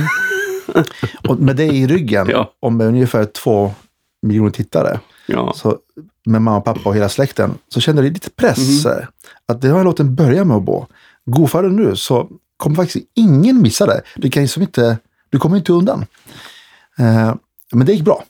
[1.28, 2.52] och med det i ryggen, Ja.
[2.60, 3.74] om med ungefär två
[4.22, 5.52] miljoner tittare, Ja.
[5.56, 5.78] så,
[6.26, 8.86] med mamma och pappa och hela släkten, så kände jag lite press.
[8.86, 9.06] eh,
[9.46, 10.86] Att den här låten börjar med att gå.
[11.24, 14.02] Goofar du nu så kommer faktiskt ingen missa det.
[14.16, 14.98] Du, kan ju som inte,
[15.30, 16.04] du kommer inte undan.
[16.98, 17.34] Eh,
[17.72, 18.24] men det gick bra.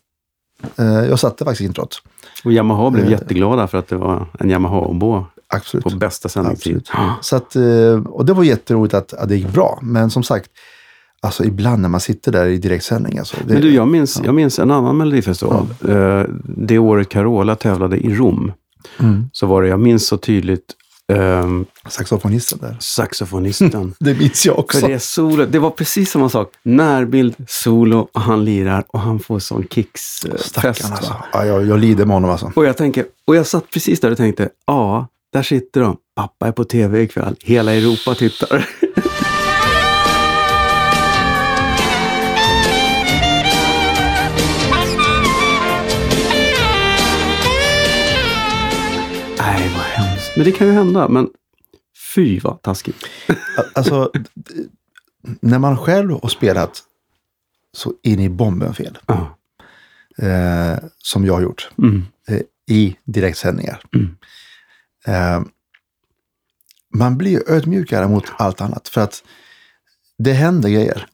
[0.76, 2.03] Eh, jag satte faktiskt introt.
[2.45, 3.11] Och Yamaha blev Eh.
[3.11, 5.84] jätteglada för att det var en Yamaha-oboe Absolut.
[5.84, 6.76] på bästa sändningstid.
[6.76, 7.24] Absolut.
[7.24, 9.78] Så att, eh, och det var jätteroligt att, att det gick bra.
[9.82, 10.51] Men som sagt,
[11.22, 13.18] alltså ibland när man sitter där i direktsändning.
[13.18, 15.66] Alltså, det, Men du, jag minns, jag minns en annan melodifestival.
[15.88, 18.52] Eh, det året Carola tävlade i Rom,
[19.00, 19.24] Mm.
[19.32, 20.64] så var det, jag minns så tydligt,
[21.12, 22.76] ehm, Saxofonisten där.
[22.80, 23.94] saxofonisten.
[24.00, 24.80] Det minns jag också.
[24.80, 26.52] För det, solo, det var precis samma sak.
[26.62, 30.26] Närbild, solo och han lirar och han får sån kicksfest.
[30.26, 31.14] Eh, Stackarn alltså.
[31.32, 32.52] Ja, jag, jag lider med honom alltså.
[32.54, 35.96] och jag tänker, och jag satt precis där och tänkte, ja, där sitter de.
[36.16, 37.36] Pappa är på tv ikväll.
[37.40, 38.68] Hela Europa tittar.
[50.35, 50.37] hemskt.
[50.37, 51.09] Men det kan ju hända.
[51.09, 51.28] Men
[52.14, 52.97] fy vad taskigt.
[53.74, 54.12] Alltså,
[55.41, 56.83] när man själv har spelat
[57.72, 59.39] så in i bomben fel, Ja.
[60.26, 62.03] eh, som jag har gjort, Mm.
[62.28, 63.83] eh, i direktsändningar.
[63.95, 64.16] Mm.
[65.07, 65.43] Eh,
[66.95, 69.24] man blir ju ödmjukare mot allt annat, för att
[70.18, 71.07] det händer grejer.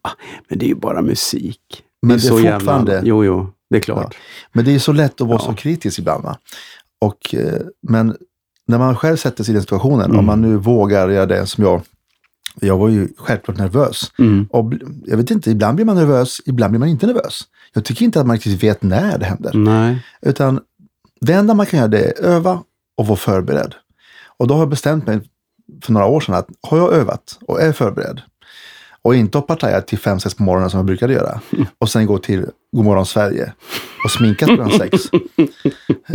[0.48, 1.84] Men det är ju bara musik.
[2.02, 4.16] Men är det är så jävla- fortfarande- Jo, jo, det är klart.
[4.52, 5.46] Men det är så lätt att vara Ja.
[5.46, 6.24] så kritisk ibland.
[6.24, 6.38] Va?
[7.00, 8.16] Och, eh, men
[8.66, 10.18] när man själv sätter sig i den situationen, Mm.
[10.18, 11.82] om man nu vågar göra det som jag.
[12.60, 14.12] Jag var ju självklart nervös.
[14.18, 14.46] Mm.
[14.50, 14.72] Och
[15.06, 17.40] jag vet inte, ibland blir man nervös, ibland blir man inte nervös.
[17.74, 19.52] Jag tycker inte att man riktigt vet när det händer.
[19.54, 20.02] Nej.
[20.22, 20.60] Utan
[21.20, 22.62] det enda man kan göra det är öva
[22.96, 23.74] och vara förberedd.
[24.38, 25.20] Och då har jag bestämt mig
[25.82, 28.20] för några år sedan att har jag övat och är förberedd
[29.02, 31.40] och inte har partajat till fem sex på morgonen som jag brukade göra
[31.78, 32.46] och sen gå till
[32.76, 33.52] Godmorgon Sverige
[34.04, 35.02] och sminkat klockan sex.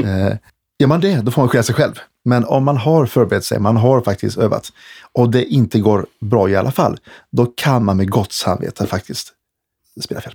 [0.04, 0.34] Eh,
[0.82, 1.94] gör man det, då får man skylla sig själv.
[2.26, 4.70] Men om man har förberett sig, man har faktiskt övat
[5.14, 6.98] och det inte går bra i alla fall,
[7.32, 9.34] då kan man med gott samvete faktiskt
[10.04, 10.34] spela fel.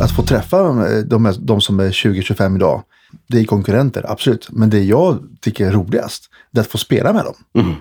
[0.00, 0.62] Att få träffa
[1.02, 2.82] de, de som är 20-25 idag,
[3.26, 4.48] det är konkurrenter, absolut.
[4.50, 7.34] Men det jag tycker är roligast, det är att få spela med dem.
[7.58, 7.74] Mm.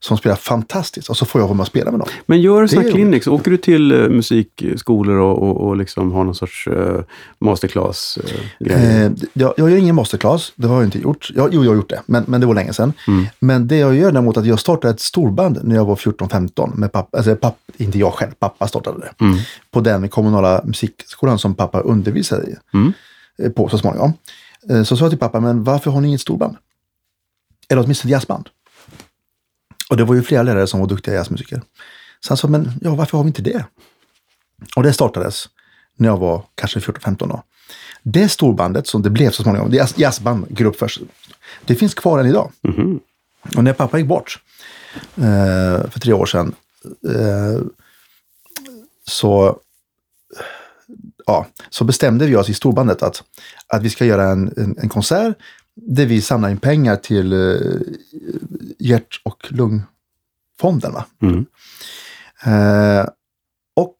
[0.00, 2.08] Som spelar fantastiskt och så får jag vara med och spela med dem.
[2.26, 3.26] Men gör du är clinics?
[3.26, 7.00] Åker du till uh, musikskolor och, och, och liksom har någon sorts uh,
[7.38, 8.18] masterclass
[8.60, 8.74] grej?
[9.04, 11.30] Eh, jag, jag gör ingen masterclass, det har jag inte gjort.
[11.34, 12.92] Jag, jo, jag har gjort det, men, men det var länge sedan.
[13.08, 13.26] Mm.
[13.40, 16.74] Men det jag gör däremot är att jag startade ett storband när jag var 14-15
[16.76, 19.24] med pappa, alltså pappa, inte jag själv, pappa startade det.
[19.24, 19.38] Mm.
[19.70, 22.92] På den kommunala musikskolan som pappa undervisade i, Mm.
[23.42, 24.12] eh, på så småningom.
[24.70, 26.56] Eh, Så sa jag till pappa, men varför har ni inget storband?
[27.70, 28.48] Eller åtminstone jazzband.
[29.90, 31.62] Och det var ju flera lärare som var duktiga jazzmusiker.
[32.20, 33.64] Så han sa, men ja, varför har vi inte det?
[34.76, 35.48] Och det startades
[35.96, 37.42] när jag var kanske 14-15 år.
[38.02, 41.00] Det storbandet som det blev så småningom, det är jazz- jazzband, grupp först,
[41.64, 42.52] det finns kvar än idag.
[42.62, 43.00] Mhm.
[43.56, 44.42] Och när pappa gick bort
[45.16, 46.54] eh, för tre år sedan
[47.08, 47.62] eh,
[49.06, 49.58] så
[51.26, 53.22] ja, så bestämde vi oss i storbandet att,
[53.66, 55.36] att vi ska göra en, en, en konsert
[55.86, 57.56] där vi samlar in pengar till eh,
[58.78, 60.92] hjärt och lungfonden.
[60.92, 61.04] Va?
[61.22, 61.46] Mm.
[62.44, 63.06] Eh,
[63.76, 63.96] och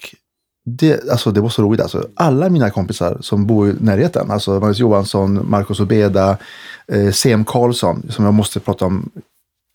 [0.65, 1.81] det, alltså det var så roligt.
[1.81, 6.39] Alltså, alla mina kompisar som bor i närheten, alltså Magnus Johansson, Marcus Obeda,
[6.87, 9.11] eh, CM Karlsson, som jag måste prata om,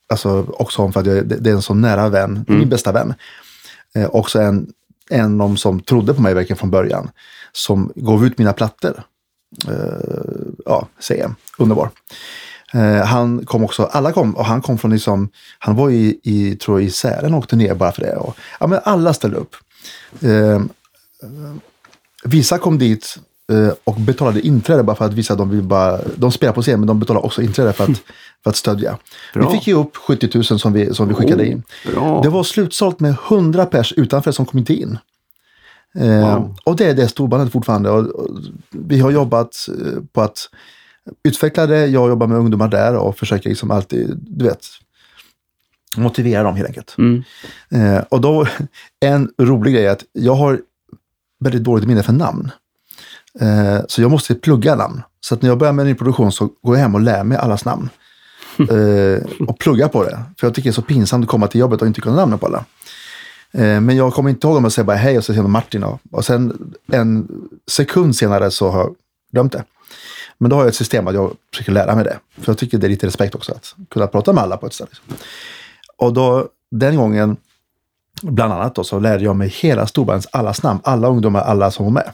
[0.10, 2.91] alltså också om för att jag, det, det är en så nära vän, min bästa
[2.91, 3.14] vän.
[3.95, 4.68] Eh, också en,
[5.10, 7.10] en av dem som trodde på mig verkligen från början,
[7.51, 9.04] som gav ut mina plattor.
[9.68, 11.89] Eh, ja, CM, underbar.
[12.74, 15.30] Eh, han kom också, alla kom och han kom från liksom,
[15.60, 18.16] han var i, i tror jag, i Sälen och åkte ner bara för det.
[18.16, 19.56] Och, ja, men alla ställde upp.
[20.22, 20.62] Eh,
[22.24, 23.18] vissa kom dit
[23.51, 26.62] eh, och betalade inträde bara för att visa att de vill bara, de spelar på
[26.62, 27.89] scen men de betalar också inträde för att,
[28.43, 28.97] för att stödja.
[29.34, 29.49] Bra.
[29.49, 31.64] Vi fick ju upp 70 000 som vi, som vi skickade Oh, in.
[31.93, 32.22] bra.
[32.24, 34.97] Det var slutsålt med 100 pers utanför som kom inte in.
[35.99, 36.56] Eh, Wow.
[36.64, 37.89] Och det är det storbandet fortfarande.
[37.89, 38.30] Och, och,
[38.70, 40.49] vi har jobbat eh, på att
[41.24, 41.88] utveckla det.
[41.88, 44.66] Jag jobbar med ungdomar där och försöker liksom alltid, du vet,
[45.97, 46.95] motivera dem helt enkelt.
[46.97, 47.24] Mm.
[47.70, 48.47] Eh, och då,
[48.99, 50.62] en rolig grej är att jag har
[51.39, 52.51] väldigt dåligt minne för namn.
[53.39, 55.01] Eh, så jag måste plugga namn.
[55.20, 57.24] Så att när jag börjar med en ny produktion så går jag hem och lär
[57.24, 57.89] mig allas namn.
[58.58, 60.24] Eh, och pluggar på det.
[60.38, 62.39] För jag tycker det är så pinsamt att komma till jobbet och inte kunna namnen
[62.39, 62.66] på alla.
[63.51, 65.84] Eh, men jag kommer inte ihåg om jag säger bara hej och så säger Martin.
[65.84, 67.28] Och, och sen en
[67.72, 68.95] sekund senare så har jag
[69.32, 69.64] glömt det.
[70.44, 72.20] Men då har jag ett system att jag försöker lära mig det.
[72.41, 74.74] För jag tycker det är lite respekt också att kunna prata med alla på ett
[74.74, 74.89] ställe.
[74.89, 75.28] Liksom.
[75.98, 77.38] Och då, den gången,
[78.22, 80.80] bland annat då, så lärde jag mig hela storbandets allas namn.
[80.84, 82.12] Alla ungdomar, alla som var med.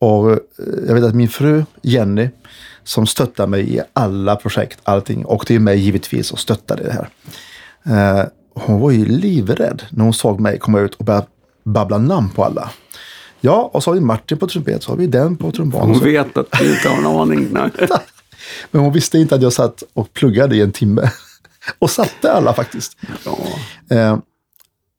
[0.00, 0.38] Och eh,
[0.86, 2.28] jag vet att min fru Jenny,
[2.84, 6.92] som stöttar mig i alla projekt, allting, och det är mig givetvis och stöttade det
[6.92, 7.08] här.
[8.20, 11.26] Eh, hon var ju livrädd när hon såg mig komma ut och börja
[11.64, 12.70] babbla namn på alla.
[13.44, 15.88] Ja, och så har vi Martin på trumpet, så har vi den på trumban.
[15.88, 17.48] Hon vet att du inte har en aning.
[18.70, 21.10] Men hon visste inte att jag satt och pluggade i en timme.
[21.78, 22.96] Och satte alla faktiskt.
[23.24, 23.38] Ja.
[23.96, 24.18] Eh,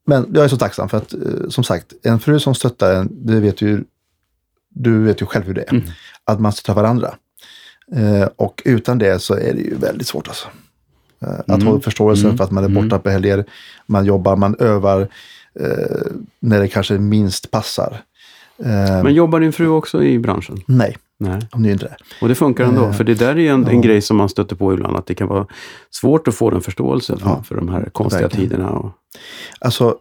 [0.06, 3.08] men jag är så tacksam för att, eh, som sagt, en fru som stöttar en,
[3.10, 3.84] det vet ju,
[4.68, 5.82] du vet ju själv hur det är.
[6.24, 7.14] Att man stöttar varandra.
[7.96, 10.48] Eh, och utan det så är det ju väldigt svårt alltså.
[11.22, 13.44] Eh, att ha förståelse för att man är borta på helger,
[13.86, 15.00] man jobbar, man övar
[15.60, 18.02] eh, när det kanske minst passar.
[18.58, 20.58] Eh, Men jobbar din fru också i branschen?
[20.66, 21.48] nej, Nej.
[21.52, 21.96] hon är inte det.
[22.20, 24.56] Och det funkar ändå, Eh, för det där är en, en grej som man stöter
[24.56, 25.46] på ibland, att det kan vara
[25.90, 28.48] svårt att få den förståelsen för, Ja, för de här konstiga verkligen.
[28.50, 28.70] tiderna.
[28.70, 28.92] Och,
[29.60, 29.96] Alltså,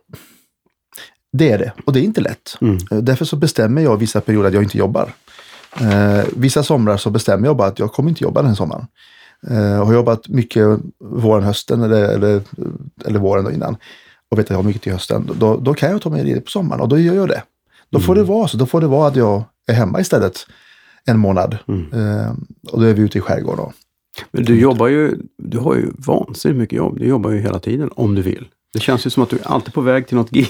[1.34, 1.72] det är det.
[1.86, 2.58] Och det är inte lätt.
[2.62, 2.78] Mm.
[2.92, 5.14] Eh, Därför så bestämmer jag vissa perioder att jag inte jobbar.
[5.82, 8.86] Eh, vissa somrar så bestämmer jag bara att jag kommer inte jobba den här sommaren.
[9.50, 10.68] Eh, har jobbat mycket
[11.00, 12.42] våren, hösten eller, eller,
[13.06, 13.78] eller våren innan.
[14.32, 15.30] Och vet att jag har mycket till hösten.
[15.36, 17.44] Då, då kan jag ta mig ledigt på sommaren och då gör jag det.
[17.94, 18.26] Då får Mm.
[18.26, 18.58] det vara så.
[18.58, 20.46] Då får det vara att jag är hemma istället
[21.06, 21.58] en månad.
[21.68, 21.94] Mm.
[21.94, 22.32] Eh,
[22.72, 23.66] och då är vi ute i skärgården.
[23.66, 23.74] då.
[24.32, 27.00] men du jobbar ju, du har ju vansinnigt mycket jobb.
[27.00, 28.46] Du jobbar ju hela tiden, om du vill.
[28.74, 30.48] Det känns ju som att du är alltid på väg till något gig.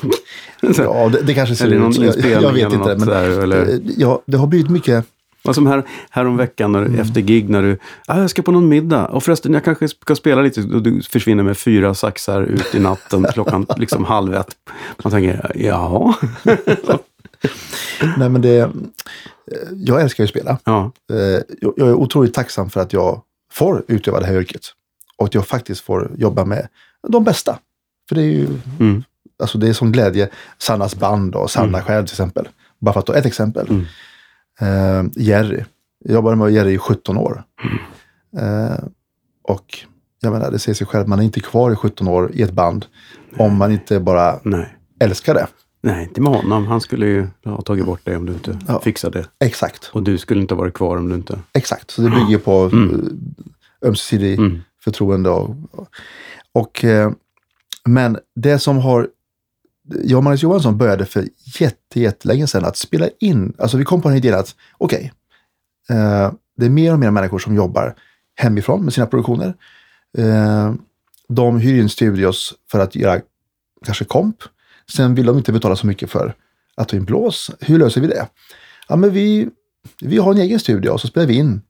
[0.77, 2.03] Ja, det, det kanske ser eller ut så.
[2.03, 2.95] Jag, jag vet inte.
[2.97, 3.61] Men, där, eller...
[3.69, 5.05] eh, ja, det har blivit mycket
[5.43, 6.99] Vad som här, här om veckan när, Mm.
[6.99, 7.77] efter gig när du,
[8.07, 11.01] ah, jag ska på någon middag och förresten jag kanske ska spela lite och du
[11.01, 14.55] försvinner med fyra saxar ut i natten klockan liksom halv ett.
[15.03, 16.13] Man tänker, ja,
[18.17, 18.69] Nej, men det, eh,
[19.75, 20.57] jag älskar ju att spela.
[20.65, 23.21] ja, Eh, Jag är otroligt tacksam för att jag
[23.51, 24.61] får utöva det här yrket.
[25.17, 26.67] Och att jag faktiskt får jobba med
[27.07, 27.59] de bästa.
[28.09, 28.47] För det är ju
[28.79, 29.03] Mm.
[29.41, 30.29] alltså det är som glädje.
[30.57, 32.47] Sannas band och Sanna själv till exempel.
[32.79, 33.67] Bara för att ta ett exempel.
[33.69, 33.85] Mm.
[34.61, 35.63] Eh, Jerry.
[36.05, 37.43] Jag jobbade med Jerry i 17 år.
[38.37, 38.83] Eh,
[39.43, 39.77] och
[40.19, 42.51] jag menar, det säger sig själv, man är inte kvar i 17 år i ett
[42.51, 42.85] band
[43.37, 44.77] om man inte bara nej.
[44.99, 45.47] älskar det.
[45.85, 46.67] Nej, inte med honom.
[46.67, 48.81] Han skulle ju ha tagit bort det om du inte Ja.
[48.81, 49.45] fixade det.
[49.45, 49.89] Exakt.
[49.93, 51.39] Och du skulle inte ha varit kvar om du inte...
[51.53, 53.19] Exakt, så det bygger på mm.
[53.85, 54.61] ömsesidig Mm.
[54.83, 55.29] förtroende.
[55.29, 55.55] Och,
[56.51, 57.11] och, eh,
[57.85, 59.07] men det som har...
[60.03, 61.27] Jag och Magnus Johansson började för
[61.59, 63.53] jätte, jättelänge sedan att spela in.
[63.57, 65.13] Alltså vi kom på den idén att okej,
[65.89, 67.95] eh, det är mer och mer människor som jobbar
[68.35, 69.53] hemifrån med sina produktioner.
[70.17, 70.73] Eh,
[71.27, 73.21] de hyr in studios för att göra
[73.85, 74.35] kanske komp.
[74.91, 76.35] Sen vill de inte betala så mycket för
[76.75, 77.51] att ta in blås.
[77.59, 78.27] Hur löser vi det?
[78.87, 79.49] Ja, men vi,
[80.01, 81.61] vi har en egen studio och så spelar vi in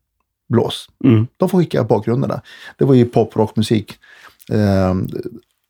[0.50, 0.90] blås.
[1.04, 1.28] Mm.
[1.38, 2.42] De får skicka bakgrunderna.
[2.78, 3.98] Det var ju pop, rockmusik.
[4.52, 4.96] Eh,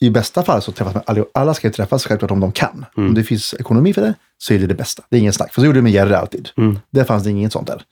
[0.00, 2.86] I bästa fall så träffas man, alla, alla ska träffas självklart om de kan.
[2.96, 3.08] Mm.
[3.08, 5.02] Om det finns ekonomi för det så är det det bästa.
[5.08, 5.54] Det är ingen snack.
[5.54, 6.48] För så gjorde det med Jerry alltid.
[6.56, 6.78] Mm.
[6.90, 7.82] Där fanns det inget sånt där.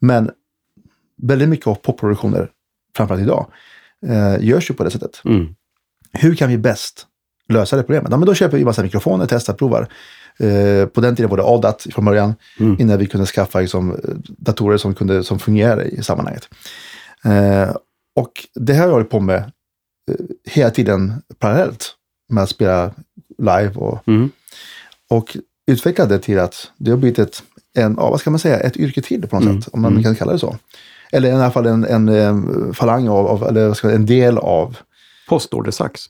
[0.00, 0.30] Men
[1.22, 2.50] väldigt mycket av popproduktioner,
[2.96, 3.46] framförallt idag,
[4.06, 5.22] eh, görs ju på det sättet.
[5.24, 5.54] Mm.
[6.12, 7.06] Hur kan vi bäst
[7.48, 8.10] lösa det problemet?
[8.10, 9.88] Ja, men då köper vi massa mikrofoner, testar, provar.
[10.38, 12.76] Eh, på den tiden var det ADAT från början, Mm.
[12.80, 16.48] innan vi kunde skaffa liksom, datorer som, kunde, som fungerade i sammanhanget.
[17.24, 17.76] Eh,
[18.16, 19.36] och det här har jag hållit på med
[20.10, 21.92] eh, hela tiden parallellt
[22.28, 22.90] med att spela
[23.38, 24.30] live och, Mm.
[25.10, 25.36] och
[25.66, 27.42] utvecklade till att det har blivit ett,
[27.78, 29.62] en, ja, vad ska man säga, ett yrke till på något Mm.
[29.62, 30.02] sätt, om man Mm.
[30.04, 30.56] kan kalla det så.
[31.12, 34.06] Eller i alla fall en, en, eh, falang av, av eller vad ska säga, en
[34.06, 34.76] del av,
[35.28, 36.00] Postordersax,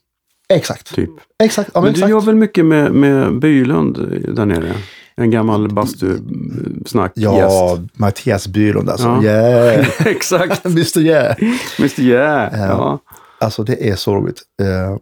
[0.54, 1.10] exakt, typ.
[1.42, 2.10] exakt, ja, men men du exakt.
[2.10, 3.96] gör väl mycket med, med Bylund
[4.36, 4.74] där nere?
[5.18, 9.06] En gammal bastusnack Ja, Mattias Bylund alltså.
[9.06, 9.22] Ja.
[9.22, 10.06] Yeah.
[10.06, 11.36] Exakt, Mr Yeah.
[11.78, 12.60] Mr Yeah.
[12.60, 12.66] Ja.
[12.66, 12.98] Ja.
[13.40, 14.42] Alltså det är så roligt.
[14.62, 14.96] Eh,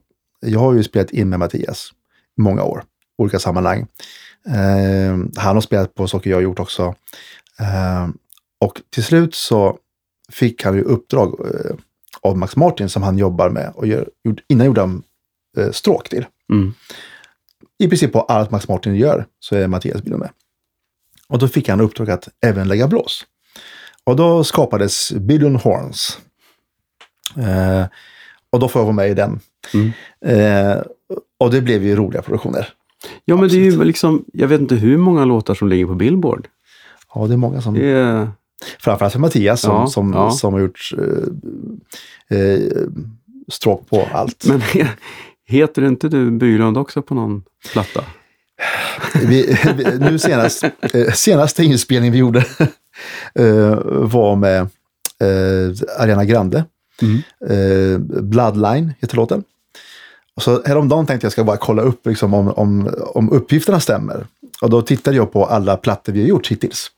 [0.50, 1.90] Jag har ju spelat in med Mattias
[2.38, 2.84] i många år,
[3.18, 3.86] olika sammanhang.
[4.48, 6.94] Eh, Han har spelat på saker jag har gjort också.
[8.60, 9.78] Och till slut så
[10.32, 11.34] fick han ju uppdrag
[12.20, 14.08] av Max Martin som han jobbar med och gör,
[14.48, 15.02] innan gjorde han
[15.56, 16.26] eh, stråk till.
[16.52, 16.74] Mm.
[17.78, 20.30] I princip på allt Max Martin gör så är Mattias Bylund med.
[21.28, 23.26] Och då fick han uppdrag att även lägga blås.
[24.04, 26.18] Och då skapades Bylund Horns.
[27.36, 27.86] Eh,
[28.50, 29.40] och då får jag vara med i den.
[29.74, 29.92] Mm.
[30.20, 30.82] Eh,
[31.38, 32.68] och det blev ju roliga produktioner.
[33.24, 35.94] ja, men det är ju liksom, jag vet inte hur många låtar som ligger på
[35.94, 36.48] Billboard.
[37.14, 37.74] Ja, det är många som...
[37.74, 38.28] Det är,
[38.78, 40.30] Framförallt för Mattias som, Ja, som, ja.
[40.30, 40.90] som har gjort
[42.28, 42.60] eh, eh,
[43.48, 44.44] stråk på allt.
[44.46, 44.62] men
[45.46, 47.42] heter inte du Bylund också på någon
[47.72, 48.04] platta?
[49.14, 52.38] Vi, vi, nu senast, eh, senaste inspelningen vi gjorde
[53.34, 56.64] eh, var med eh, Ariana Grande.
[57.02, 57.22] Mm.
[58.30, 59.44] Bloodline heter låten.
[60.36, 64.26] Och så häromdagen tänkte jag ska bara kolla upp liksom, om, om, om uppgifterna stämmer.
[64.62, 66.90] Och då tittade jag på alla plattor vi har gjort hittills.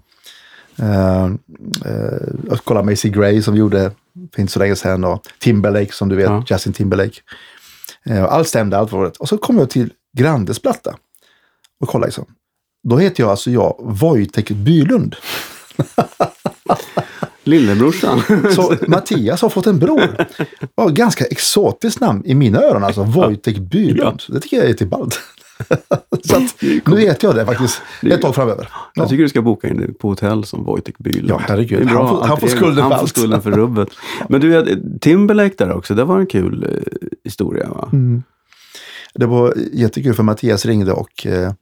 [2.48, 3.90] Jag kollade Macy Gray som vi gjorde
[4.34, 6.44] för inte så länge sedan och Timberlake som du vet, Ja.
[6.50, 7.20] Justin Timberlake.
[8.06, 9.16] Eh, allt stämde, allt var rätt.
[9.16, 10.96] Och så kom jag till Grandes platta
[11.80, 12.24] och kollade liksom.
[12.88, 15.16] Då heter jag alltså jag Wojtek Bylund.
[17.44, 18.22] Lillebrorsan.
[18.54, 20.26] Så Mattias har fått en bror.
[20.74, 23.02] Ja, ganska exotiskt namn i mina öron alltså.
[23.02, 24.22] Wojtek Bylund.
[24.28, 25.20] Det tycker jag är till ballt.
[26.24, 26.54] Så att,
[26.86, 28.68] nu heter jag det faktiskt ett tag framöver.
[28.72, 28.78] Ja.
[28.94, 31.30] Jag tycker du ska boka in dig på hotell som Wojtek Bylund.
[31.30, 31.86] Ja, herregud.
[31.86, 33.08] Det Han får- han får skulden för Han får allt.
[33.10, 33.88] skulden för rubbet.
[34.28, 37.88] Men du, eh, Timberlake där också, det var en kul eh, historia va?
[37.92, 38.22] Mm.
[39.14, 41.52] Det var jättekul för Mattias ringde och eh,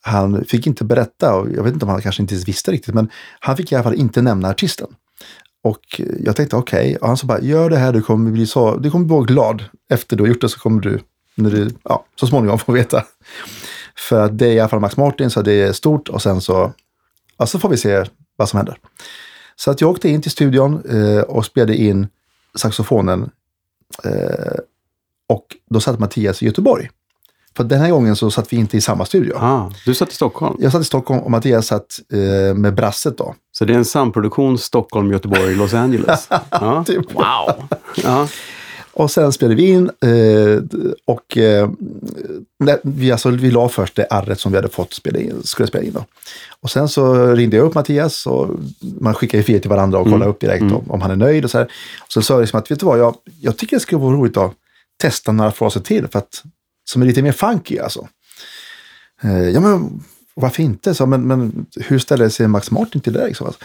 [0.00, 2.94] han fick inte berätta, och jag vet inte om han kanske inte ens visste riktigt,
[2.94, 3.08] men
[3.40, 4.86] han fick i alla fall inte nämna artisten.
[5.64, 8.76] Och jag tänkte okej, och han sa bara gör det här, du kommer bli så,
[8.76, 9.64] du kommer bli glad.
[9.92, 11.00] Efter du har gjort det så kommer du,
[11.34, 13.04] när du ja, så småningom få veta.
[13.96, 16.72] För det är i alla fall Max Martin, så det är stort och sen så,
[17.38, 18.04] ja, så får vi se
[18.36, 18.78] vad som händer.
[19.56, 22.08] Så att jag åkte in till studion eh, och spelade in
[22.54, 23.30] saxofonen
[24.04, 24.58] eh,
[25.28, 26.90] och då satt Mattias i Göteborg.
[27.56, 29.36] För den här gången så satt vi inte i samma studio.
[29.36, 30.56] Ah, du satt i Stockholm.
[30.60, 33.34] Jag satt i Stockholm och Mattias satt eh, med brasset då.
[33.52, 36.28] Så det är en samproduktion Stockholm, Göteborg, Los Angeles.
[36.50, 36.84] Ja.
[36.84, 37.14] Typ.
[37.14, 37.68] Wow!
[37.96, 38.28] Ja.
[38.92, 40.62] Och sen spelade vi in eh,
[41.04, 41.70] och eh,
[42.82, 45.84] vi, alltså, vi la först det arret som vi hade fått spela in, skulle spela
[45.84, 45.92] in.
[45.92, 46.04] Då.
[46.60, 48.48] Och sen så ringde jag upp Mattias och
[49.00, 51.44] man skickar ju fil till varandra och kollar upp direkt om, om han är nöjd.
[51.44, 51.64] Och så här.
[52.00, 54.14] Och så sa jag liksom att, vet du vad, jag, jag tycker det skulle vara
[54.14, 54.52] roligt att
[54.96, 56.42] testa några fraser till för att,
[56.90, 58.08] som är lite mer funky alltså.
[59.22, 60.02] Eh, ja men
[60.34, 60.94] varför inte?
[60.94, 63.26] Så, men, men hur ställer sig Max Martin till det?
[63.26, 63.46] Liksom?
[63.46, 63.64] Alltså,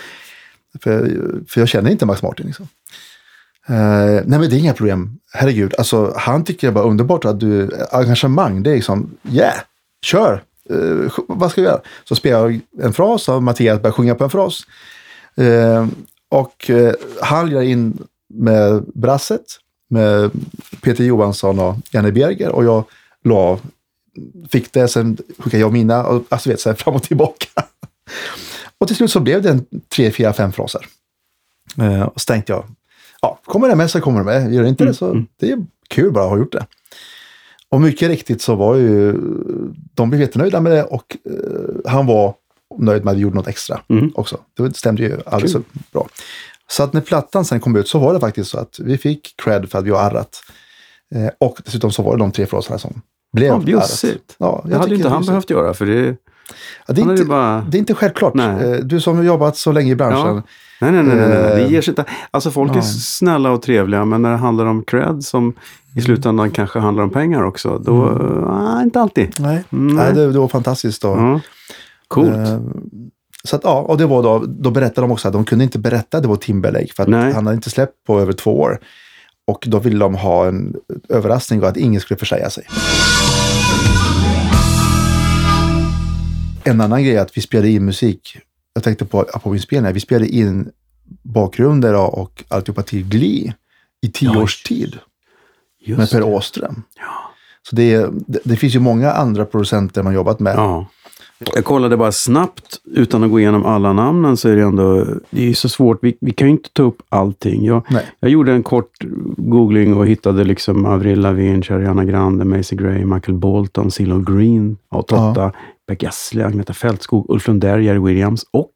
[0.83, 2.45] för, för jag känner inte Max Martin.
[2.45, 2.67] Liksom.
[3.69, 5.19] Eh, nej men det är inga problem.
[5.33, 9.55] Herregud, alltså han tycker det är bara underbart att du, engagemang, det är liksom, yeah,
[10.05, 10.43] kör.
[10.71, 11.81] Uh, vad ska vi göra?
[12.03, 14.61] Så spelar jag en fras och Mattias börjar sjunga på en fras.
[15.41, 15.87] Uh,
[16.29, 16.91] och uh,
[17.21, 17.97] han gör in
[18.33, 19.45] med brasset
[19.89, 20.31] med
[20.81, 22.83] Peter Johansson och Janne Berger och jag
[23.23, 23.59] la,
[24.49, 27.47] fick det, sen skickade jag mina och alltså vet så här fram och tillbaka.
[28.77, 29.65] och till slut så blev det en
[29.95, 30.85] tre, fyra, fem fraser.
[32.13, 32.65] Och så tänkte jag,
[33.27, 34.53] ja, kommer det med så kommer det med.
[34.53, 36.65] Gör det inte det så det är kul bara att ha gjort det.
[37.69, 39.13] Och mycket riktigt så var ju,
[39.93, 42.33] de blev jättenöjda med det och eh, han var
[42.77, 44.11] nöjd med att vi gjorde något extra Mm.
[44.15, 44.37] också.
[44.57, 45.61] Det stämde ju alldeles så
[45.93, 46.07] bra.
[46.69, 49.33] Så att när plattan sen kom ut så var det faktiskt så att vi fick
[49.43, 50.29] cred för att vi har arrat.
[51.15, 53.01] Eh, och dessutom så var det de tre fraserna som
[53.33, 54.03] blev Ja, arrat.
[54.37, 55.27] Ja, jag Det hade inte han bjussigt.
[55.31, 56.15] behövt göra för det,
[56.87, 57.61] Ja, det, är inte, bara...
[57.69, 58.33] det är inte självklart.
[58.33, 58.71] Nej.
[58.71, 60.35] Eh, Du som har jobbat så länge i branschen.
[60.35, 60.41] Ja.
[60.81, 61.39] Nej, nej, nej, nej, nej.
[61.55, 62.05] det Eh, ger sig inte.
[62.31, 62.81] Alltså folk är ja.
[62.81, 65.53] snälla och trevliga, men när det handlar om cred som
[65.95, 68.03] i slutändan kanske handlar om pengar också, då,
[68.49, 69.35] ah, inte alltid.
[69.39, 69.95] Nej, Nej.
[69.95, 71.01] Nej det, det var fantastiskt.
[71.01, 71.07] Då.
[71.07, 71.39] Ja.
[72.07, 72.29] Coolt.
[72.29, 72.59] Eh,
[73.43, 75.79] Så att, ja, och det var då, då berättade de också att de kunde inte
[75.79, 77.33] berätta att det var Timberlake för att Nej.
[77.33, 78.79] han hade inte släppt på över två år.
[79.47, 80.75] Och då ville de ha en
[81.09, 82.63] överraskning och att ingen skulle försäga sig.
[86.63, 88.37] En annan grej är att vi spelade in musik.
[88.77, 89.93] Jag tänkte på Apovinspelningar.
[89.93, 90.69] Vi spelade in
[91.23, 93.53] bakgrunder och alltihopa till Glee
[94.01, 94.97] i tio Ja, års tid
[95.79, 96.25] Just med Per det.
[96.25, 96.83] Åström.
[96.97, 97.31] Ja.
[97.69, 100.55] Så det, det, det finns ju många andra producenter man jobbat med.
[100.55, 100.85] Ja.
[101.55, 105.49] Jag kollade bara snabbt, utan att gå igenom alla namnen, så är det ändå det
[105.49, 105.99] är så svårt.
[106.01, 107.65] Vi, vi kan ju inte ta upp allting.
[107.65, 107.83] Jag,
[108.19, 108.91] jag gjorde en kort
[109.37, 115.01] googling och hittade liksom Avril Lavigne, Ariana Grande, Macy Gray, Michael Bolton, CeeLo Green, ja,
[115.01, 115.51] Totta,
[115.87, 118.71] Beck Gessle, Agneta Fältskog, Ulf Lundell, Jerry Williams och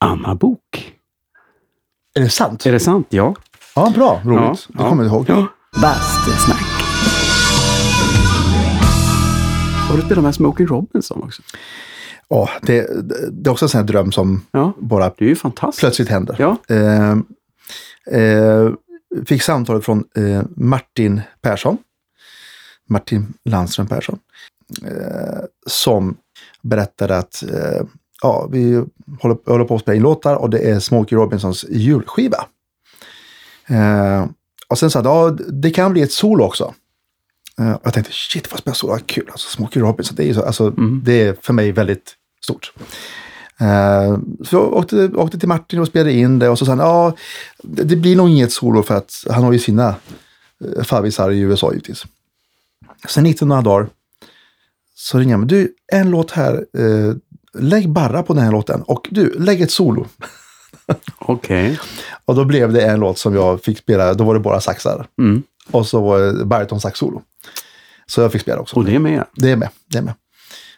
[0.00, 0.94] Anna Bok.
[2.14, 2.66] Är det sant?
[2.66, 3.06] Är det sant?
[3.10, 3.34] Ja.
[3.74, 4.20] Ja, bra.
[4.24, 4.68] Roligt.
[4.72, 5.24] Ja, det kommer jag ihåg.
[5.28, 5.46] Ja.
[5.82, 6.64] Bastusnack.
[9.88, 11.42] Har du spelat med Smokey Robinson också?
[12.28, 15.28] Ja, det, det, det är också en sån här dröm som Ja, bara det är
[15.28, 15.80] ju fantastiskt.
[15.80, 16.36] plötsligt händer.
[16.38, 16.56] Ja.
[16.68, 17.10] Eh,
[18.20, 18.70] eh,
[19.26, 21.78] fick samtalet från eh, Martin Persson.
[22.88, 24.18] Martin Landström Persson.
[24.82, 26.16] Eh, som
[26.62, 27.86] berättade att eh,
[28.22, 28.84] ja, vi
[29.20, 32.46] håller, håller på att spela in låtar och det är Smokey Robinsons julskiva.
[33.66, 34.26] Eh,
[34.68, 36.74] och sen sa han, ja, det kan bli ett solo också.
[37.58, 39.28] Eh, och jag tänkte, shit vad spela solo, kul.
[39.30, 40.70] Alltså, Smokey Robinson, det är, så, alltså,
[41.02, 42.14] det är för mig väldigt
[42.44, 42.72] stort.
[43.60, 46.78] Eh, så jag åkte, åkte till Martin och spelade in det och så sa han,
[46.78, 47.16] ja,
[47.62, 49.94] det, det blir nog inget solo för att han har ju sina
[50.76, 52.04] eh, favvisar i USA givetvis.
[53.08, 53.88] Sen gick det några dagar.
[55.04, 57.14] Så ringer han, men du, en låt här, eh,
[57.62, 60.06] lägg bara på den här låten och du, lägg ett solo.
[61.18, 61.78] Okej.
[62.24, 65.06] Och då blev det en låt som jag fick spela, då var det bara saxar.
[65.18, 65.42] Mm.
[65.70, 67.22] Och så var det baritonsax-solo.
[68.06, 68.76] Så jag fick spela också.
[68.76, 69.24] Och det är med.
[69.34, 70.14] Det är med, det är med.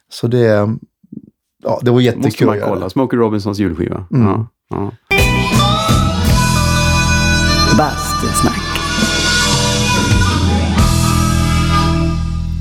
[0.08, 0.38] Så det,
[1.62, 2.68] ja, det var måste jättekul man att göra.
[2.68, 2.90] kolla.
[2.90, 4.06] Smokey Robinsons julskiva.
[4.12, 4.26] Mm.
[4.26, 4.92] Ja, ja.
[7.78, 8.55] Bastusnack.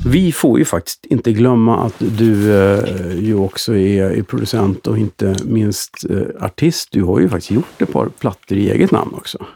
[0.08, 4.98] Vi får ju faktiskt inte glömma att du eh, ju också är, är producent och
[4.98, 6.88] inte minst eh, artist.
[6.92, 9.46] Du har ju faktiskt gjort ett par plattor i eget namn också.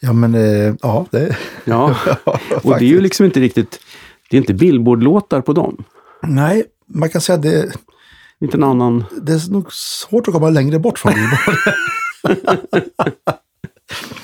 [0.00, 1.36] Ja, men eh, ja, det...
[1.64, 1.96] Ja,
[2.62, 3.80] och det är ju liksom inte riktigt...
[4.30, 5.84] Det är inte Billboard-låtar på dem.
[6.22, 7.72] Nej, man kan säga att det,
[8.40, 9.04] Inte en annan...
[9.22, 11.58] det är nog svårt att komma längre bort från Billboard.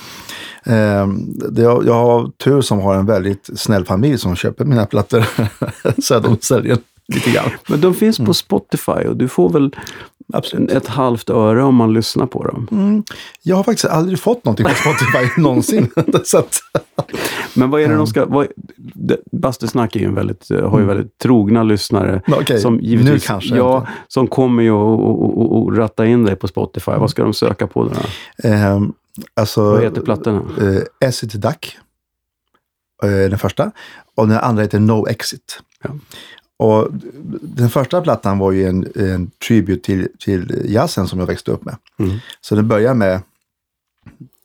[0.65, 1.27] Ehm,
[1.57, 5.25] jag jag har tur som har en väldigt snäll familj som köper mina plattor.
[6.03, 6.79] så att de säljer
[7.15, 7.51] lite grann.
[7.69, 9.77] Men de finns på Spotify och du får väl
[10.33, 10.73] Absolut.
[10.73, 12.69] ett halvt öre om man lyssnar på dem.
[12.71, 13.03] Mm.
[13.43, 15.89] Jag har faktiskt aldrig fått någonting på Spotify någonsin.
[15.97, 16.61] att,
[17.55, 18.25] Men vad är det de ska...
[18.27, 18.47] Vad,
[18.77, 22.23] det- Bastusnack är ju en väldigt, eh, har ju väldigt trogna lyssnare.
[22.27, 22.39] Mm.
[22.41, 23.91] Okej, som nu kanske Ja, inte.
[24.09, 26.93] som kommer ju och ratta in dig på Spotify.
[26.93, 27.91] Vad ska de söka på då?
[28.49, 28.93] ehm,
[29.35, 30.43] alltså, Vad heter plattorna?
[30.61, 31.79] Eh, Acid Duck.
[33.03, 33.71] Eh, den första.
[34.15, 35.61] Och den andra heter No Exit.
[35.83, 35.91] Ja.
[36.57, 36.89] Och
[37.43, 41.65] den första plattan var ju en, en tribute till, till jazzen som jag växte upp
[41.65, 41.77] med.
[41.99, 42.19] Mm.
[42.41, 43.23] Så den börjar med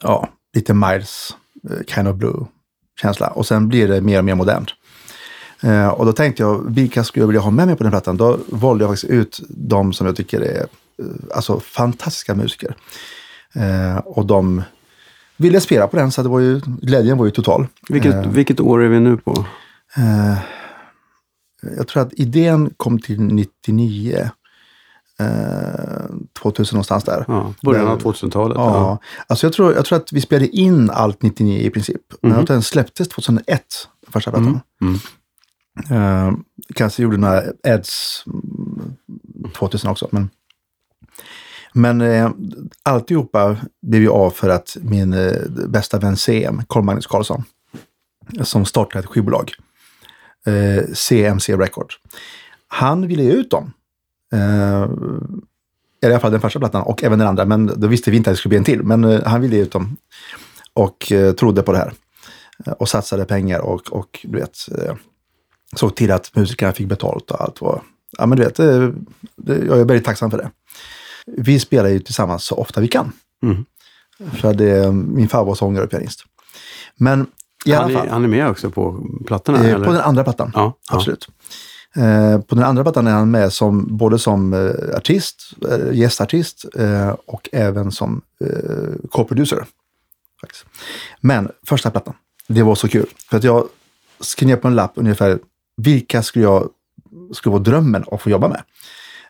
[0.04, 1.36] ja, lite Miles,
[1.70, 3.28] eh, Kind of Blue-känsla.
[3.28, 4.70] Och sen blir det mer och mer modernt.
[5.62, 8.18] Eh, och då tänkte jag, vilka skulle jag vilja ha med mig på den plattan?
[8.18, 11.06] Då valde jag faktiskt ut de som jag tycker är eh,
[11.36, 12.76] alltså, fantastiska musiker.
[13.56, 14.64] Eh, och de
[15.38, 17.68] ville spela på den, så det var ju, glädjen var ju total.
[17.90, 19.45] Vilket, Eh, vilket år är vi nu på?
[19.98, 20.38] eh,
[21.77, 24.30] jag tror att idén kom till 99.
[25.19, 26.06] Eh,
[26.41, 27.26] 2000 någonstans där.
[27.27, 28.56] Ja, början av Men- 2000-talet.
[28.57, 32.02] Ja, alltså jag tror, jag tror att vi spelade in allt 99 i princip.
[32.22, 33.61] Men jag tror att den släpptes 2001,
[34.07, 34.60] första plattan.
[34.82, 34.95] Mm.
[35.90, 36.34] Eh,
[36.76, 38.95] kanske gjorde några ads mm,
[39.53, 40.07] 2000 också.
[40.11, 40.30] Men,
[41.76, 42.31] men eh,
[42.84, 47.43] alltihopa blev ju av för att min eh, bästa vän CM, Carl-Magnus Karlsson,
[48.41, 49.52] som startade ett skivbolag,
[50.45, 51.95] eh, CMC Records.
[52.68, 53.73] Han ville ge ut dem.
[54.34, 54.89] Eh,
[56.02, 58.30] i alla fall den första plattan och även den andra, men då visste vi inte
[58.30, 58.84] att det skulle bli en till.
[58.84, 59.97] Men eh, han ville ge ut dem
[60.73, 61.93] och eh, trodde på det här.
[62.65, 64.95] Eh, och satsade pengar och, och du vet, eh,
[65.76, 67.81] såg till att musikerna fick betalt och allt var...
[68.18, 68.93] Ja, men du vet, det,
[69.35, 70.52] det, jag är väldigt tacksam för det.
[71.26, 73.11] Vi spelar ju tillsammans så ofta vi kan.
[73.43, 73.65] Mm.
[74.31, 76.23] För det är min farbror sångare och pianist.
[76.95, 77.27] Men
[77.65, 79.57] i alla Han, fall, är, han är med också på plattorna?
[79.64, 79.85] eh, eller?
[79.85, 80.52] på den andra plattan.
[80.53, 80.95] Ja, ja.
[80.95, 81.27] Absolut.
[81.95, 86.65] Eh, på den andra plattan är han med som, både som eh, artist, eh, gästartist
[86.76, 89.65] eh, och även som eh, co-producer.
[91.22, 92.14] Men första plattan,
[92.47, 93.06] det var så kul.
[93.30, 93.68] För att jag
[94.19, 95.39] skrev på en lapp ungefär
[95.77, 96.69] vilka skulle jag
[97.34, 98.64] skulle vara drömmen att få jobba med.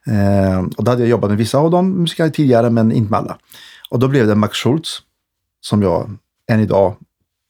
[0.08, 3.20] Eh, och då hade jag jobbat med vissa av dem musiker tidigare, men inte med
[3.20, 3.38] alla.
[3.90, 5.02] Och då blev det Max Schultz,
[5.62, 6.18] som jag
[6.52, 6.96] än idag,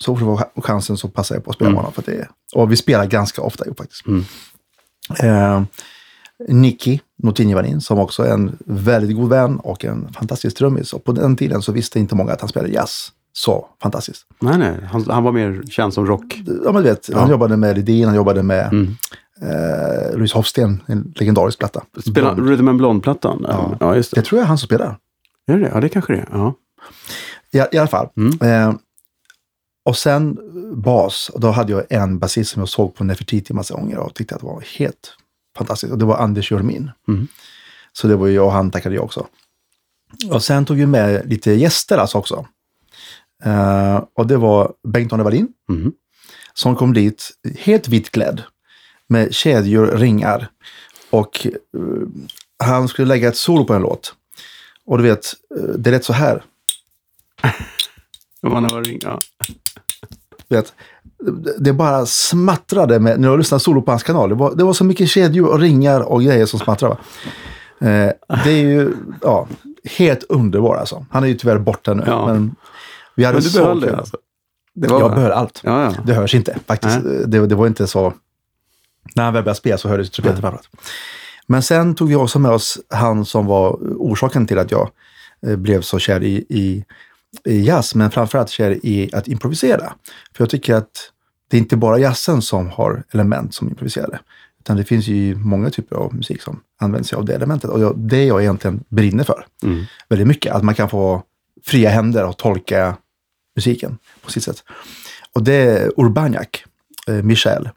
[0.03, 1.77] så fort jag får chansen så passar jag på att spela med Mm.
[1.85, 1.93] honom.
[1.93, 4.03] För det och vi spelar ganska ofta ihop faktiskt.
[4.07, 4.23] Mm.
[5.19, 5.63] Eh,
[6.47, 10.93] Nicky Notinjevanin som också är en väldigt god vän och en fantastisk trummis.
[10.93, 14.25] Och på den tiden så visste inte många att han spelade jazz så fantastiskt.
[14.41, 14.75] Nej, nej.
[14.91, 16.41] Han, han var mer känd som rock.
[16.65, 17.31] Ja, men du vet, han Ja.
[17.31, 18.95] jobbade med Ledin, han jobbade med Mm.
[19.41, 21.83] eh, Louise Hofsten, en legendarisk platta.
[22.09, 22.49] Spela Blond.
[22.49, 23.45] Rhythm and Blonde-plattan?
[23.47, 23.77] Ja.
[23.79, 24.21] ja, just det.
[24.21, 24.97] Det tror jag han som spelar.
[25.47, 25.71] Är det?
[25.73, 26.29] Ja, det kanske det är.
[26.31, 26.53] Ja.
[27.51, 28.09] I, i alla fall.
[28.17, 28.41] Mm.
[28.69, 28.75] Eh,
[29.85, 30.37] och sen
[30.75, 34.13] bas, och då hade jag en basist som jag såg på Nefertiti massa gånger och
[34.13, 35.13] tyckte att det var helt
[35.57, 35.91] fantastiskt.
[35.93, 36.91] Och det var Anders Jormin.
[37.07, 37.27] Mm.
[37.93, 39.25] Så det var ju, och han tackade jag också.
[40.31, 42.45] Och sen tog vi med lite gäster alltså också.
[43.45, 45.91] Eh, och det var Bengt-Arne Wallin Mm.
[46.53, 48.43] som kom dit helt vitklädd
[49.07, 50.47] med kedjor och ringar.
[51.09, 51.81] Och eh,
[52.63, 54.13] han skulle lägga ett solo på en låt.
[54.85, 55.25] Och du vet,
[55.57, 56.43] eh, det lät så här.
[58.43, 59.19] Man hör ring, ja.
[60.47, 60.73] vet,
[61.57, 64.29] det bara smattrade med, när jag lyssnade solo på hans kanal.
[64.29, 66.95] Det var, det var så mycket kedjor och ringar och grejer som smattrade.
[66.95, 67.01] Va?
[68.43, 69.47] Det är ju ja,
[69.83, 71.05] helt underbart alltså.
[71.11, 72.03] Han är ju tyvärr borta nu.
[72.07, 72.27] Ja.
[72.27, 72.55] Men
[73.15, 73.89] vi hade Men du så behöll kul.
[73.91, 74.17] det alltså?
[74.73, 75.61] Det var, Jag behöll allt.
[75.63, 76.03] Ja, ja.
[76.05, 76.99] Det hörs inte faktiskt.
[77.25, 78.13] Det, det var inte så...
[79.15, 80.69] När han väl började spela så hördes trumpeten framförallt.
[81.47, 84.89] Men sen tog vi också med oss han som var orsaken till att jag
[85.47, 86.85] eh, blev så kär i, i,
[87.45, 89.93] i jazz, men framförallt kär i att improvisera.
[90.35, 91.11] För jag tycker att
[91.49, 94.19] det är inte bara jazzen som har element som improviserade.
[94.59, 97.69] Utan det finns ju många typer av musik som använder sig av det elementet.
[97.69, 99.83] Och jag, det jag egentligen brinner för Mm.
[100.09, 100.53] väldigt mycket.
[100.53, 101.23] Att man kan få
[101.65, 102.97] fria händer och tolka
[103.55, 104.63] musiken på sitt sätt.
[105.33, 106.63] Och det är Urbaniak,
[107.07, 107.69] eh, Michel.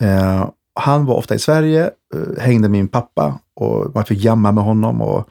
[0.00, 4.52] Eh, han var ofta i Sverige, eh, hängde med min pappa och man fick jamma
[4.52, 5.02] med honom.
[5.02, 5.28] Och,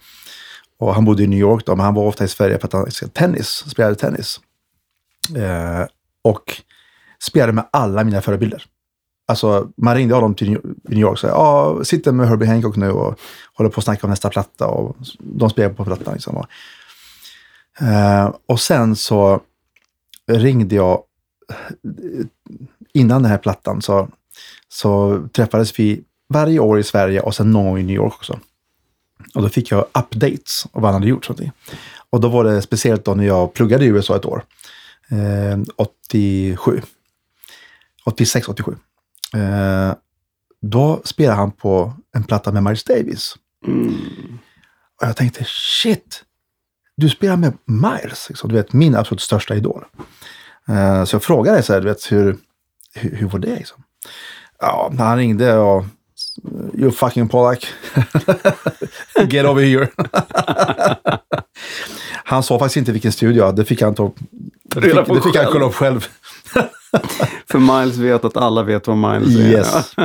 [0.77, 2.73] och han bodde i New York då, men han var ofta i Sverige för att
[2.73, 4.39] han tennis, spelade tennis.
[5.35, 5.85] Eh,
[6.21, 6.61] och
[7.23, 8.63] spelade med alla mina förebilder.
[9.27, 12.75] Alltså, man ringde honom till New New York och sa, ja, sitter med Herbie Hancock
[12.75, 13.19] nu och
[13.53, 16.13] håller på att snacka om nästa platta och de spelar på plattan.
[16.13, 16.37] Liksom.
[16.37, 16.47] Och,
[17.85, 19.41] eh, och sen så
[20.27, 21.03] ringde jag,
[22.93, 24.09] innan den här plattan så,
[24.67, 28.39] så träffades vi varje år i Sverige och sen någon gång i New York också.
[29.35, 31.25] Och då fick jag updates av vad han hade gjort.
[31.25, 31.39] Sånt.
[32.09, 34.43] Och då var det speciellt då när jag pluggade i USA ett år.
[35.09, 36.81] Eh, 87.
[38.05, 38.75] 86, 87.
[39.33, 39.93] Eh,
[40.61, 43.35] då spelade han på en platta med Miles Davis.
[43.67, 44.39] Mm.
[45.01, 46.23] Och jag tänkte, shit!
[46.97, 48.49] Du spelar med Miles, liksom.
[48.49, 49.85] du vet, min absolut största idol.
[50.67, 52.37] Eh, så jag frågade så här, du vet, hur,
[52.93, 53.55] hur, hur var det?
[53.55, 53.83] Liksom?
[54.59, 55.85] Ja, han ringde och
[56.73, 57.67] You fucking Pollack.
[59.29, 59.87] Get over here.
[62.23, 64.11] han sa faktiskt inte vilken studio, det fick han ta
[64.63, 66.07] det fick, det fick han kolla upp själv.
[67.51, 69.41] För Miles vet att alla vet vad Miles är.
[69.49, 69.95] Yes.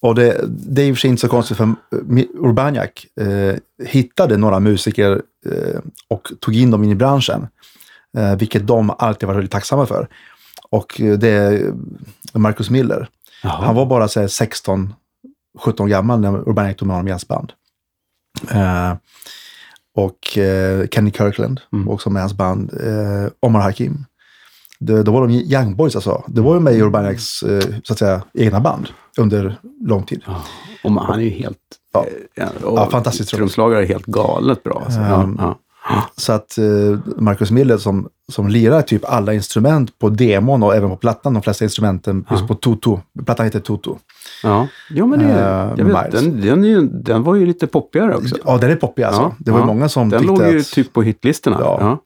[0.00, 1.74] och det, det är i och för sig inte så konstigt för
[2.38, 3.54] Urbaniak eh,
[3.86, 7.48] hittade några musiker eh, och tog in dem in i branschen.
[8.16, 10.08] Eh, vilket de alltid var väldigt tacksamma för.
[10.70, 11.72] Och eh, det är
[12.32, 13.08] Marcus Miller.
[13.42, 13.64] Jaha.
[13.66, 14.94] Han var bara så här, 16,
[15.58, 17.52] 17 gammal när Urbaniak tog med honom i hans band.
[18.50, 18.94] Eh,
[19.96, 21.88] och eh, Kenny Kirkland Mm.
[21.88, 22.72] också med hans band.
[22.72, 24.04] Eh, Omar Hakim.
[24.78, 26.22] Det, då var de Young Boys alltså.
[26.26, 28.88] Det var ju med i Urbaniaks eh, så att säga, egna band
[29.18, 30.22] under lång tid.
[30.26, 30.42] Ja.
[30.84, 31.58] Och man, han är ju helt...
[31.92, 32.06] Ja.
[32.36, 33.30] eh, Ja, fantastiskt.
[33.30, 34.82] Trumslagare är helt galet bra.
[34.84, 35.00] Alltså.
[35.00, 35.58] Ehm, ja,
[36.16, 36.64] Så att eh,
[37.16, 41.42] Marcus Miller som, som lirar typ alla instrument på demon och även på plattan, de
[41.42, 43.00] flesta instrumenten, just på Toto.
[43.26, 43.98] Plattan heter Toto.
[44.42, 44.66] ja.
[44.90, 48.16] ja, men det, Eh, jag vet, den, den, är ju, den var ju lite poppigare
[48.16, 48.36] också.
[48.44, 49.34] Ja, den är poppig alltså.
[49.38, 50.66] Det var ju många som Den tyckte låg ju att...
[50.70, 51.56] typ på hitlistorna.
[51.60, 51.98] Ja.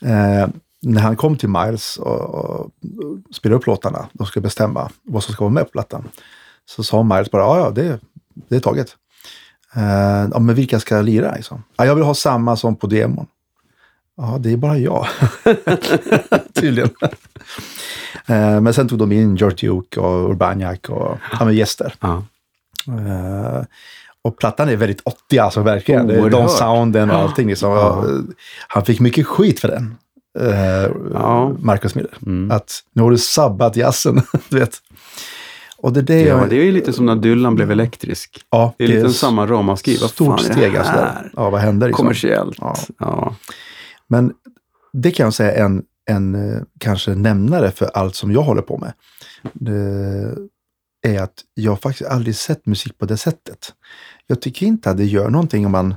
[0.00, 0.48] Ja.
[0.82, 2.70] När han kom till Miles och, och
[3.34, 6.08] spelade upp låtarna, de skulle bestämma vad som ska vara med på plattan.
[6.66, 8.00] Så sa Miles bara, ja, ja, det,
[8.48, 8.96] det är taget.
[9.76, 11.34] Eh, ja, men vilka ska lira?
[11.34, 11.62] Liksom?
[11.76, 13.26] Ja, jag vill ha samma som på demon.
[14.16, 15.06] Ja, det är bara jag.
[16.54, 16.90] Tydligen.
[18.26, 21.94] eh, men sen tog de in George Duke och Urbaniak och ja, men gäster.
[22.00, 22.22] Ja.
[22.86, 23.62] Eh,
[24.22, 26.10] och plattan är väldigt 80 alltså verkligen.
[26.10, 26.30] Oerhört.
[26.32, 27.48] de sounden och allting.
[27.48, 27.70] Liksom.
[27.70, 28.04] Ja.
[28.68, 29.96] Han fick mycket skit för den.
[30.38, 31.56] Eh, Ja.
[31.58, 32.14] Marcus Miller.
[32.26, 32.50] Mm.
[32.50, 34.22] Att nu har du sabbat jazzen.
[34.48, 34.76] du vet.
[35.78, 36.50] Och det är det Ja, jag...
[36.50, 38.40] det är ju lite som när Dylan blev elektrisk.
[38.50, 39.96] ja, Det är lite samma ramaskri.
[39.96, 40.92] Stort steg alltså.
[40.92, 41.32] Där.
[41.36, 41.86] Ja, vad händer?
[41.86, 42.02] Liksom?
[42.04, 42.56] Kommersiellt.
[42.60, 42.74] Ja.
[42.98, 43.36] Ja.
[44.06, 44.32] Men
[44.92, 48.62] det kan jag säga är en, en eh, kanske nämnare för allt som jag håller
[48.62, 48.92] på med.
[49.52, 50.34] Det
[51.02, 53.72] är att jag faktiskt aldrig sett musik på det sättet.
[54.26, 55.94] Jag tycker inte att det gör någonting om man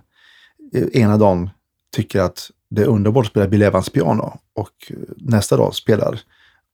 [0.76, 1.50] eh, ena dagen
[1.96, 6.20] tycker att det är underbart att spela Bill Evans piano och eh, nästa dag spelar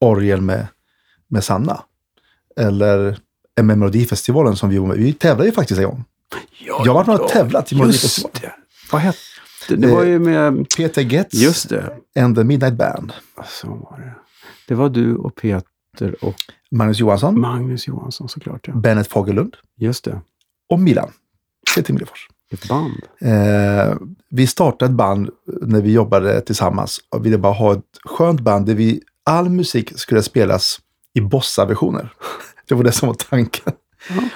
[0.02, 0.68] orgel med,
[1.28, 1.82] med Sanna.
[2.56, 3.18] Eller
[3.62, 4.98] med Melodifestivalen som vi var med.
[4.98, 6.04] Vi tävlade ju faktiskt en gång.
[6.60, 8.38] Ja, Jag har varit med och tävlat i Melodifestivalen.
[8.42, 8.54] det.
[8.92, 9.18] Vad hette
[9.68, 9.88] det?
[9.88, 10.66] var ju med...
[10.78, 11.94] Peter Getz Just det.
[12.20, 13.14] and the Midnight Band.
[13.46, 14.14] Så var det.
[14.68, 16.36] Det var du och Peter och
[16.72, 18.68] Magnus Johansson, Magnus Johansson såklart.
[18.68, 18.74] Ja.
[18.74, 20.22] Bennett Fagerlund Just det.
[20.70, 21.12] och Milan.
[21.76, 22.28] Peter Millefors.
[22.52, 22.94] Ett band.
[23.22, 23.96] Eh,
[24.30, 25.30] vi startade ett band
[25.62, 30.00] när vi jobbade tillsammans och ville bara ha ett skönt band där vi, all musik
[30.00, 30.80] skulle spelas
[31.14, 32.14] i bossa-versioner.
[32.68, 33.74] Det var det som var tanken.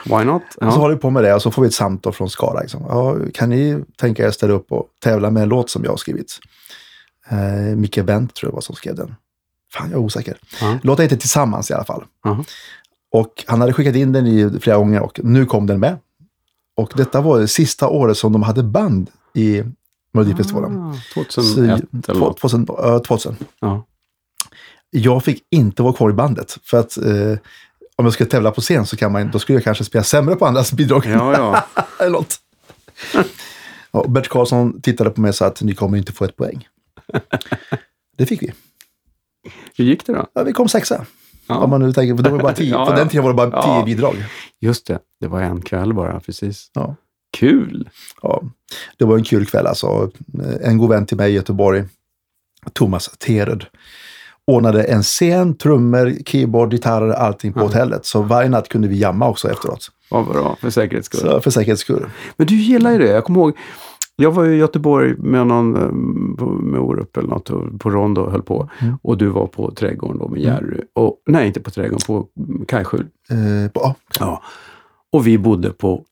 [0.05, 0.41] Why not?
[0.41, 0.69] Och så Ja.
[0.69, 2.61] håller vi på med det och så får vi ett samtal från Skara.
[2.61, 2.81] Liksom.
[2.89, 5.91] Ja, kan ni tänka er att ställa upp och tävla med en låt som jag
[5.91, 6.39] har skrivit?
[7.29, 9.15] Eh, Micke Wendt tror jag var som skrev den.
[9.73, 10.38] Fan, jag är osäker.
[10.61, 10.77] Ja.
[10.83, 12.03] Låten heter Tillsammans i alla fall.
[12.23, 12.43] Ja.
[13.11, 15.97] Och han hade skickat in den i flera gånger och nu kom den med.
[16.81, 19.63] Och detta var det sista året som de hade band i
[20.13, 20.79] Melodifestivalen.
[20.81, 22.37] Ah, Så, 2001 eller något.
[22.39, 23.35] 2000, ja, 2000.
[23.59, 23.85] Ja.
[24.89, 26.57] Jag fick inte vara kvar i bandet.
[26.63, 27.37] För att eh,
[27.95, 30.35] om jag skulle tävla på scen så kan man, då skulle jag kanske spela sämre
[30.35, 31.05] på andras bidrag.
[31.05, 31.83] Ja, ja.
[31.99, 32.35] Eller något.
[33.13, 33.23] Ja,
[33.91, 36.67] och Bert Karlsson tittade på mig och sa att ni kommer inte få ett poäng.
[38.17, 38.53] Det fick vi.
[39.75, 40.27] Hur gick det då?
[40.33, 41.05] Ja, vi kom sexa.
[41.52, 41.57] Ja.
[41.64, 42.95] Om man nu tänker, för då var bara tio, Ja, ja.
[42.95, 43.84] den tiden var det bara tio Ja.
[43.86, 44.15] bidrag.
[44.61, 46.72] Just det, det var en kväll bara, precis.
[46.73, 46.95] Ja.
[47.38, 47.90] Kul!
[48.22, 48.41] Ja,
[48.98, 50.10] det var en kul kväll alltså.
[50.64, 51.84] En god vän till mig i Göteborg,
[52.73, 53.65] Thomas Terud,
[54.48, 57.64] ordnade en scen, trummor, keyboard, gitarrer, allting på Ja.
[57.64, 58.06] hotellet.
[58.06, 59.88] Så varje natt kunde vi jamma också efteråt.
[60.10, 61.19] Vad bra, för säkerhets skull.
[61.22, 62.06] Så för säkerhets skull.
[62.38, 63.07] Men du gillar ju det.
[63.07, 63.57] Jag kommer ihåg,
[64.22, 68.41] jag var i Göteborg med någon eh, med Orup eller något på Rondo och höll
[68.41, 68.69] på.
[68.80, 68.98] Mm.
[69.03, 70.81] Och du var på Trädgården då med Jerry.
[70.93, 72.27] Och, nej, inte på Trädgården, på
[72.68, 73.07] Kajskjul.
[73.30, 74.41] Eh, på, ja.
[75.11, 76.03] Och vi bodde på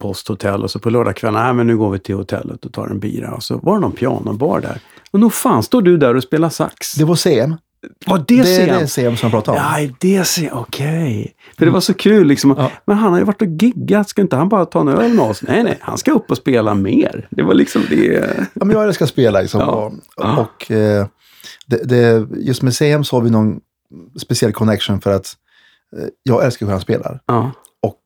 [0.00, 3.00] posthotell och så på lördagskvällen, nej men nu går vi till hotellet och tar en
[3.00, 3.34] bira.
[3.34, 4.80] Och så var det någon pianobar där.
[5.10, 6.94] Och nog fan står du där och spelar sax.
[6.94, 7.54] det var CM.
[8.06, 9.58] Var det, Det är det CM som jag pratar om.
[9.58, 11.34] Ja, det ser Okej.
[11.58, 12.54] För det var så kul liksom.
[12.58, 12.70] Ja.
[12.84, 14.08] Men han har ju varit och giggat.
[14.08, 15.42] Ska inte han bara ta en öl med oss?
[15.42, 15.78] Nej, nej.
[15.80, 17.28] Han ska upp och spela mer.
[17.30, 18.36] Det var liksom det.
[18.54, 19.60] Ja, men jag att spela liksom.
[20.16, 20.36] Ja.
[20.36, 21.06] Och, eh,
[21.66, 23.60] det, det, just med CM så har vi någon
[24.20, 25.36] speciell connection för att
[25.96, 27.20] eh, jag älskar hur han spelar.
[27.26, 27.52] Ja.
[27.82, 28.00] Och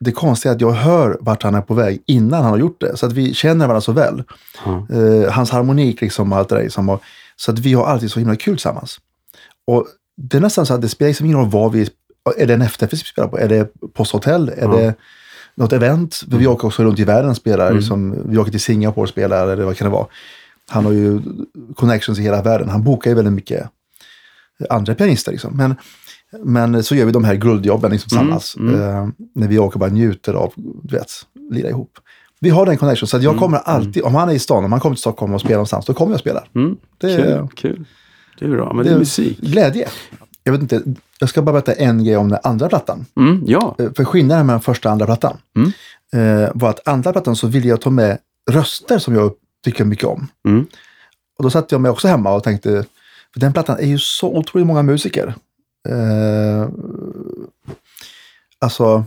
[0.00, 2.80] det konstiga är att jag hör vart han är på väg innan han har gjort
[2.80, 2.96] det.
[2.96, 4.22] Så att vi känner varandra så väl.
[4.64, 4.86] Ja.
[4.92, 6.62] Eh, hans harmonik liksom och allt det där.
[6.62, 7.02] Liksom, och,
[7.36, 9.00] så att vi har alltid så himla kul tillsammans.
[9.66, 9.86] Och
[10.16, 11.88] det är nästan så att det spelar liksom ingen roll vad vi...
[12.36, 13.38] Är det en efterfest vi spelar på?
[13.38, 14.48] Är det posthotell?
[14.48, 14.76] Är Ja.
[14.76, 14.94] det
[15.54, 16.14] något event?
[16.30, 17.66] För vi åker också runt i världen och spelar.
[17.66, 17.76] Mm.
[17.78, 20.06] Liksom, vi åker till Singapore och spelar, eller vad kan det vara?
[20.70, 21.20] Han har ju
[21.76, 22.68] connections i hela världen.
[22.68, 23.66] Han bokar ju väldigt mycket
[24.70, 25.32] andra pianister.
[25.32, 25.56] Liksom.
[25.56, 25.74] Men,
[26.44, 28.56] men så gör vi de här guldjobben liksom tillsammans.
[28.56, 31.10] Mm, Eh, när vi åker och bara njuter av, du vet,
[31.50, 31.98] lira ihop.
[32.40, 34.72] Vi har den connection, så att jag kommer alltid, om han är i stan, om
[34.72, 36.48] han kommer till Stockholm och spelar någonstans, då kommer jag och spelar.
[36.54, 36.76] Mm.
[37.00, 37.84] Det kul, är- kul.
[38.44, 38.72] Det är bra.
[38.72, 39.38] Men det är musik.
[39.40, 39.88] Glädje.
[40.42, 40.82] Jag vet inte,
[41.18, 43.06] jag ska bara berätta en grej om den andra plattan.
[43.16, 43.76] Mm, ja.
[43.78, 45.72] Eh, För skillnaden mellan första och andra plattan Mm.
[46.44, 48.18] eh, var att andra plattan så ville jag ta med
[48.50, 49.32] röster som jag
[49.64, 50.28] tycker mycket om.
[50.48, 50.66] Mm.
[51.38, 52.84] Och då satt jag mig också hemma och tänkte,
[53.32, 55.34] för den plattan är ju så otroligt många musiker.
[55.88, 56.68] Eh,
[58.58, 59.04] alltså,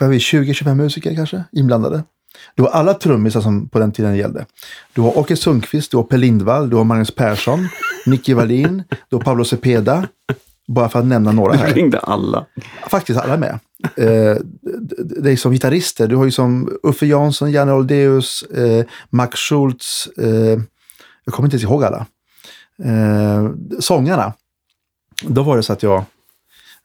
[0.00, 2.02] är vi, 20-25 musiker kanske inblandade.
[2.54, 4.46] Du har alla trummisar som på den tiden gällde.
[4.92, 7.68] Du har Åke Sundqvist, du har Per Lindvall, du har Magnus Persson,
[8.06, 10.08] Nicky Wallin, du har Pablo Cepeda.
[10.68, 11.74] Bara för att nämna några Du här.
[11.74, 12.46] ringde alla.
[12.88, 13.58] Faktiskt alla med.
[13.96, 14.36] Eh,
[14.98, 16.08] det- det är som gitarrister.
[16.08, 20.06] Du har ju som Uffe Jansson, Janne Oldeus, eh, Max Schultz.
[20.18, 20.60] Eh,
[21.24, 22.06] jag kommer inte ens ihåg alla.
[22.84, 24.32] Eh, sångarna.
[25.22, 26.04] Då var det så att jag...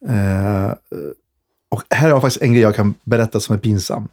[0.08, 0.72] Eh,
[1.70, 4.08] och här har jag faktiskt en grej jag kan berätta som är pinsam.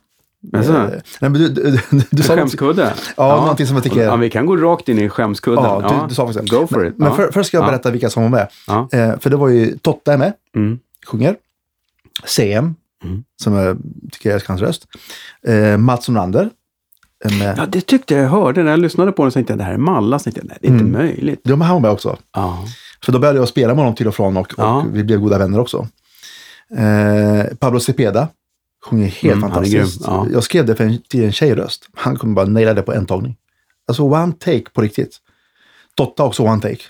[0.57, 2.95] Alltså, nej, men du, du, du, du sa Skämskudde?
[3.17, 5.65] Ja, någonting som jag tycker- Ja, vi kan gå rakt in i skämskudden.
[5.65, 6.99] Ja, du, du sa faktiskt Go for men, it.
[6.99, 7.15] Men ja.
[7.15, 7.71] för, först ska jag Ja.
[7.71, 8.49] berätta vilka som var med.
[8.67, 8.89] Ja.
[8.93, 10.33] Eh, för det var ju Totta är med.
[10.57, 10.79] Mm.
[11.07, 11.37] sjunger.
[12.25, 12.75] CM,
[13.05, 13.25] Mm.
[13.43, 13.79] som jag
[14.13, 14.87] tycker älskar hans röst.
[15.47, 16.51] Eh, Mats Olander.
[17.25, 17.55] är med.
[17.59, 18.63] Ja, det tyckte jag hörde.
[18.63, 20.19] När jag lyssnade på den så tänkte jag det här är Malla.
[20.19, 20.93] Så tänkte jag, nej, det är inte Mm.
[20.93, 21.41] möjligt.
[21.45, 22.17] De här var med också.
[22.35, 22.65] Ja.
[23.07, 24.77] Så då började jag spela med honom till och från och, Ja.
[24.77, 25.89] och vi blev goda vänner också.
[26.77, 28.29] Eh, Pablo Cepeda
[28.85, 29.99] sjunger helt Mm, fantastiskt.
[30.05, 30.27] grym, ja.
[30.33, 31.89] Jag skrev det för en, till en tjejröst.
[31.95, 33.37] Han kunde bara naila det på en tagning.
[33.89, 35.17] Alltså one take på riktigt.
[35.95, 36.83] Totta också one take.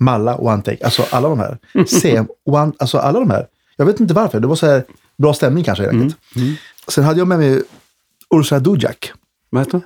[0.00, 0.84] Malla one take.
[0.84, 1.58] Alltså alla de här.
[1.86, 3.46] CM one, alltså alla de här.
[3.76, 4.40] Jag vet inte varför.
[4.40, 4.84] Det var så här
[5.18, 6.16] bra stämning kanske helt enkelt.
[6.36, 6.54] Mm.
[6.88, 7.62] Sen hade jag med mig
[8.34, 9.12] Ursula Dujak.
[9.50, 9.80] Vad heter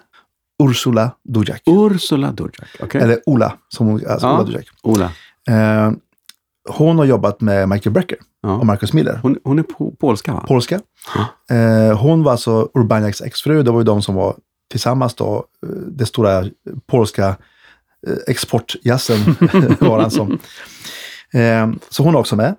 [0.63, 1.63] Ursula Dujak.
[1.65, 1.93] hon?
[1.95, 2.69] Ursula Dujak.
[2.81, 3.01] Okej.
[3.01, 4.35] Eller Ola, som hon, alltså Ja.
[4.35, 4.67] Ola Dujak.
[4.83, 5.13] Ola.
[5.49, 5.93] Eh,
[6.69, 8.59] hon har jobbat med Michael Brecker Ja.
[8.59, 9.19] och Marcus Miller.
[9.23, 10.45] Hon, hon är po polska va?
[10.49, 10.81] Polska.
[11.15, 11.55] Ja.
[11.57, 13.63] Eh, hon var alltså Urbaniaks exfru.
[13.63, 14.37] Det var ju de som var
[14.71, 15.45] tillsammans då.
[15.63, 16.45] eh, Det stora
[16.87, 17.29] polska
[18.07, 19.19] eh, exportjazzen
[19.81, 20.39] var han som.
[21.33, 22.55] Eh, så hon är också med.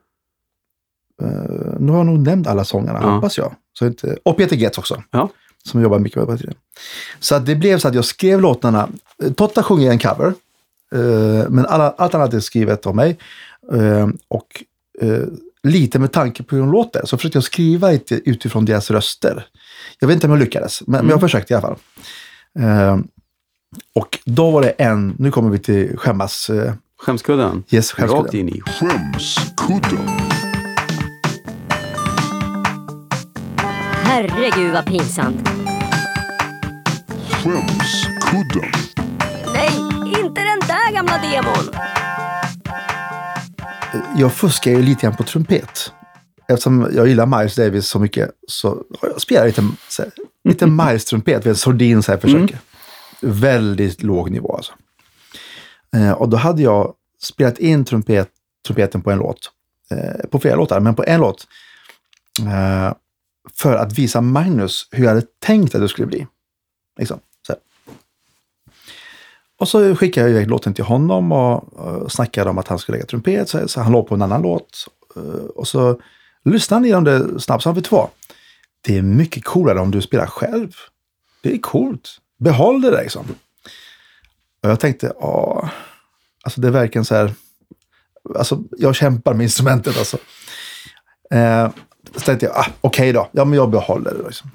[1.21, 1.27] Eh,
[1.79, 3.09] nu har jag nog nämnt alla sångarna, Ja.
[3.09, 3.55] hoppas jag.
[3.79, 5.29] Så inte, och Peter Getz också, Ja.
[5.63, 6.55] som jobbar mycket med tiden.
[7.19, 8.89] Så att det blev så att jag skrev låtarna.
[9.23, 10.33] Eh, Totta sjunger en cover,
[10.95, 13.17] eh, men alla, allt annat är skrivet av mig.
[14.27, 14.63] Och
[15.67, 19.45] lite med tanke på hur de låter så försökte jag skriva lite utifrån deras röster.
[19.99, 21.77] Jag vet inte om jag lyckades, men, men jag försökte i alla fall.
[22.59, 22.97] Eh,
[23.95, 26.49] och då var det en, nu kommer vi till skämmas...
[26.49, 27.63] Eh, Skämskudden.
[27.69, 28.23] yes, skämskudden.
[28.23, 28.61] Rakt in i.
[28.61, 30.07] Skämskudden.
[34.03, 35.49] Herregud vad pinsamt.
[37.29, 38.71] Skämskudden.
[39.53, 39.71] Nej,
[40.05, 41.73] inte den där gamla demon.
[44.17, 45.91] Jag fuskar ju lite grann på trumpet.
[46.47, 50.11] Eftersom jag gillar Miles Davis så mycket så jag spelar lite, så här,
[50.49, 52.59] lite Miles-trumpet, vet, Sordin så här försöker.
[53.21, 54.73] Väldigt låg nivå alltså.
[55.95, 58.29] Eh, och då hade jag spelat in trumpet,
[58.67, 59.51] trumpeten på en låt.
[59.91, 61.47] Eh, på flera låtar, men på en låt.
[62.41, 62.93] Eh,
[63.53, 66.27] för att visa Magnus hur jag hade tänkt att det skulle bli.
[66.99, 67.19] Liksom.
[69.59, 72.95] Och så skickade jag iväg låten till honom och, och snackade om att han skulle
[72.95, 73.49] lägga trumpet.
[73.49, 74.87] Så, så han låg på en annan låt.
[75.15, 76.01] Eh, och så
[76.45, 78.09] lyssnade han igenom det snabbt, så han vet två.
[78.81, 80.71] Det är mycket coolare om du spelar själv.
[81.43, 82.09] Det är coolt.
[82.39, 83.25] Behåll det där liksom.
[84.63, 85.69] Och jag tänkte, ja,
[86.43, 87.33] alltså det är verkligen så här.
[88.35, 90.17] Alltså jag kämpar med instrumentet alltså.
[91.31, 91.69] Eh,
[92.13, 94.49] så tänkte jag, ah, okej då, ja men jag behåller det liksom.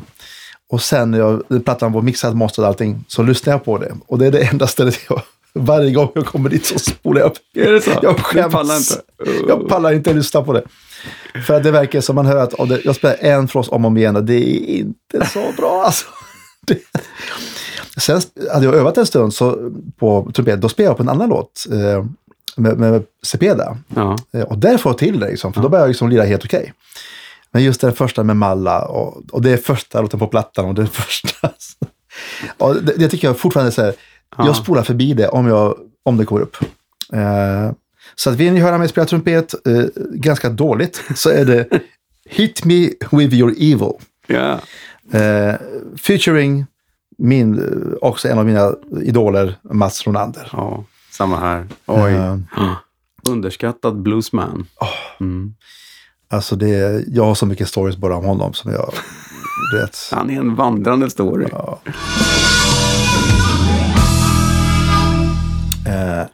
[0.74, 3.92] Och sen när jag, plattan var mixad, masterad och allting, så lyssnade jag på det.
[4.06, 5.22] Och det är det enda stället jag,
[5.54, 7.36] varje gång jag kommer dit så spolar jag upp.
[7.54, 7.90] Är det så?
[8.02, 8.52] Jag Du skäms.
[8.52, 8.94] pallar inte?
[9.48, 10.62] Jag pallar inte lyssna på det.
[11.46, 13.88] För att det verkar som man hör att det, jag spelar en frost om och
[13.88, 16.06] om igen och det är inte så bra alltså.
[16.66, 16.78] Det.
[18.00, 18.20] Sen
[18.52, 21.66] hade jag övat en stund så, på trumpet, då spelade jag på en annan låt
[21.72, 22.04] eh,
[22.56, 23.78] med, med Cepeda.
[23.94, 24.16] Ja.
[24.32, 26.44] Eh, Och där får jag till det, liksom, för då börjar jag liksom lira helt
[26.44, 26.72] okej.
[27.54, 30.74] Men just den första med Malla och, och det är första låten på plattan och
[30.74, 31.50] det första.
[32.58, 33.94] och det, det tycker jag fortfarande är så här,
[34.36, 34.46] Ja.
[34.46, 36.56] jag spolar förbi det om, jag, om det går upp.
[37.12, 37.70] Eh,
[38.14, 41.68] så att vill ni höra mig spela trumpet eh, ganska dåligt så är det
[42.28, 43.92] Hit Me With Your Evil.
[44.26, 44.60] ja.
[45.18, 45.54] Eh,
[45.96, 46.66] featuring
[47.18, 48.72] min, eh, också en av mina
[49.02, 50.48] idoler, Mats Ronander.
[50.52, 51.66] Ja, samma här.
[51.86, 52.12] Oj.
[52.12, 52.38] Eh,
[53.28, 54.66] Underskattad bluesman.
[55.20, 55.54] Mm.
[56.28, 58.94] Alltså det, jag har så mycket stories bara om honom som jag...
[59.80, 59.98] vet.
[60.12, 61.46] Han är en vandrande story.
[61.52, 61.80] Ja.
[65.86, 66.26] Eh,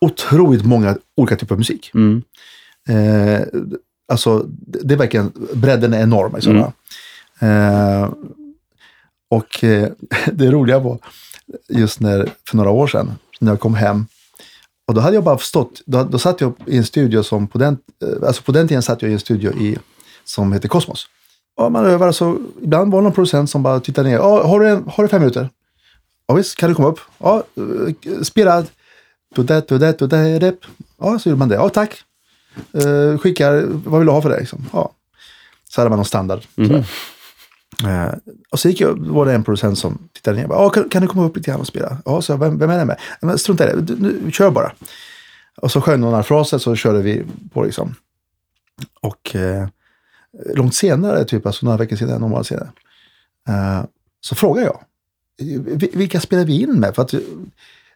[0.00, 1.90] otroligt många olika typer av musik.
[1.94, 2.22] Mm.
[2.88, 3.40] Eh,
[4.12, 6.34] alltså, det, är verkligen, bredden är enorm.
[6.34, 6.72] Liksom,
[7.40, 8.02] Mm.
[8.02, 8.10] eh,
[9.30, 9.88] och eh,
[10.32, 10.98] det roliga var
[11.68, 13.10] just när, för några år sedan,
[13.40, 14.06] när jag kom hem,
[14.86, 17.58] och då hade jag bara förstått, då, då satt jag i en studio som på
[17.58, 19.78] den, eh, alltså på den tiden satt jag i en studio i,
[20.24, 21.06] som heter Kosmos.
[21.56, 24.16] Och man övar så, ibland var det någon producent som bara tittade ner.
[24.16, 25.50] Ja, har, du en, har du fem minuter?
[26.26, 27.00] Ja visst, kan du komma upp?
[27.18, 28.64] Ja, eh, spela.
[30.98, 31.54] Ja, så gjorde man det.
[31.54, 32.02] Ja, tack.
[32.84, 34.38] Uh, skickar, vad vill du ha för det?
[34.38, 34.66] Liksom?
[34.72, 34.92] Ja.
[35.68, 36.40] Så hade man någon standard.
[36.54, 36.86] sådär.
[37.84, 38.14] Eh,
[38.50, 40.46] och så gick jag, var det en producent som tittade ner.
[40.50, 41.98] Ja, kan, kan du komma upp lite grann och spela?
[42.04, 42.96] Ja, så jag, vem, vem är det med?
[43.20, 44.72] "Ja, Men strunta i det, du, nu, kör bara.
[45.56, 47.94] Och så sjöng några fraser så körde vi på liksom.
[49.02, 49.68] Och eh,
[50.54, 52.68] långt senare, typ alltså några veckor senare, någon månad senare,
[53.48, 53.84] eh,
[54.20, 54.80] så frågade jag.
[55.76, 56.94] "Vi- Vilka spelar vi in med?
[56.94, 57.14] För att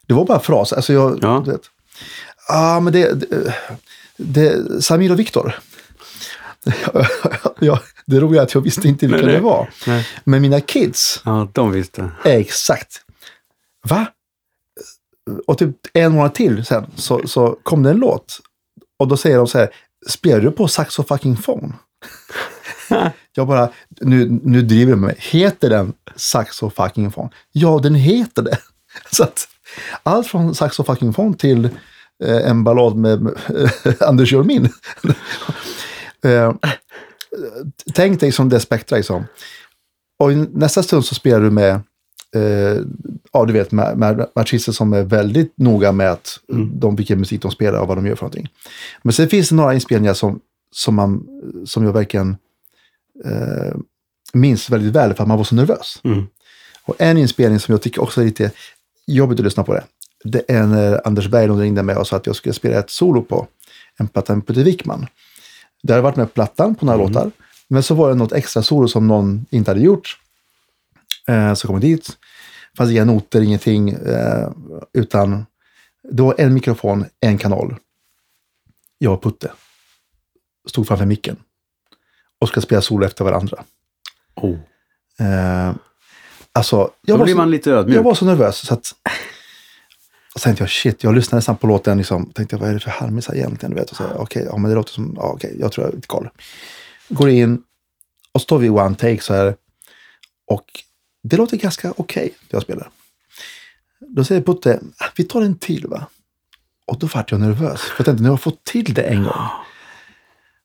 [0.06, 0.76] det var bara fraser.
[0.76, 1.42] Alltså jag, Ja.
[1.44, 1.60] du vet.
[2.48, 3.54] Ja, men det, det,
[4.16, 5.54] det Samir och Viktor.
[7.60, 9.70] Ja, det roliga är att jag visste inte vilka Nej, det var.
[9.86, 10.06] Nej.
[10.24, 12.10] Men mina kids, Ja, de visste.
[12.24, 13.02] exakt.
[13.88, 14.06] Va?
[15.46, 18.40] Och typ en månad till sen så, så kom det en låt.
[18.98, 19.68] Och då säger de så här,
[20.08, 21.72] spelar du på saxofucking-phone?
[23.34, 23.68] jag bara,
[24.00, 25.16] nu, nu driver de med mig.
[25.18, 27.30] Heter den saxofucking-phone?
[27.52, 28.58] Ja, den heter det.
[29.12, 29.48] Så att
[30.02, 31.64] allt från saxofucking-phone till
[32.24, 33.34] eh, en ballad med, med
[34.00, 34.68] Anders Jormin.
[36.24, 36.54] Eh,
[37.94, 39.24] tänk dig som det spektra liksom.
[40.18, 41.80] Och i nästa stund så spelar du med,
[42.36, 42.82] eh,
[43.32, 46.40] ja du vet, med, med artister som är väldigt noga med att
[46.72, 48.48] de, vilken musik de spelar och vad de gör för någonting.
[49.02, 50.40] Men sen finns det några inspelningar som,
[50.74, 51.26] som, man,
[51.66, 52.36] som jag verkligen
[53.24, 53.74] eh,
[54.32, 56.00] minns väldigt väl för att man var så nervös.
[56.04, 56.26] Mm.
[56.84, 58.50] Och en inspelning som jag tycker också är lite
[59.06, 59.84] jobbigt att lyssna på det.
[60.24, 63.22] Det är när Anders Berglund ringde mig och sa att jag skulle spela ett solo
[63.22, 63.46] på
[63.98, 65.06] en platta med Putte Wickman.
[65.82, 67.30] Det hade varit med på plattan på några låtar.
[67.68, 70.18] Men så var det något extra solo som någon inte hade gjort.
[71.28, 72.16] Eh, så kom jag dit.
[72.76, 73.88] fanns inga noter, ingenting.
[73.90, 74.50] Eh,
[74.92, 75.46] utan
[76.10, 77.76] det var en mikrofon, en kanal.
[78.98, 79.52] Jag och Putte.
[80.68, 81.36] Stod framför micken.
[82.40, 83.64] och ska spela solo efter varandra.
[84.34, 84.58] Oh.
[85.18, 85.74] Eh,
[86.52, 87.96] alltså, Då jag var, blir så, man lite ödmjuk.
[87.98, 88.94] jag var så nervös så att...
[90.34, 92.90] Och tänkte jag, shit, jag lyssnade nästan på låten, liksom, tänkte vad är det för
[92.90, 93.74] harmisar egentligen?
[93.74, 95.92] Du vet, och så, okej, ja, men det låter som, ja, okej, jag tror jag
[95.92, 96.28] vet koll.
[97.08, 97.62] Går in
[98.32, 99.54] och står vid one take så här.
[100.46, 100.64] Och
[101.22, 102.90] det låter ganska okej, det jag spelar.
[104.08, 106.06] Då säger Putte, "Ah, vi tar en till va?
[106.86, 107.80] Och då vart jag nervös.
[107.80, 109.34] För jag tänkte, nu har jag fått till det en gång.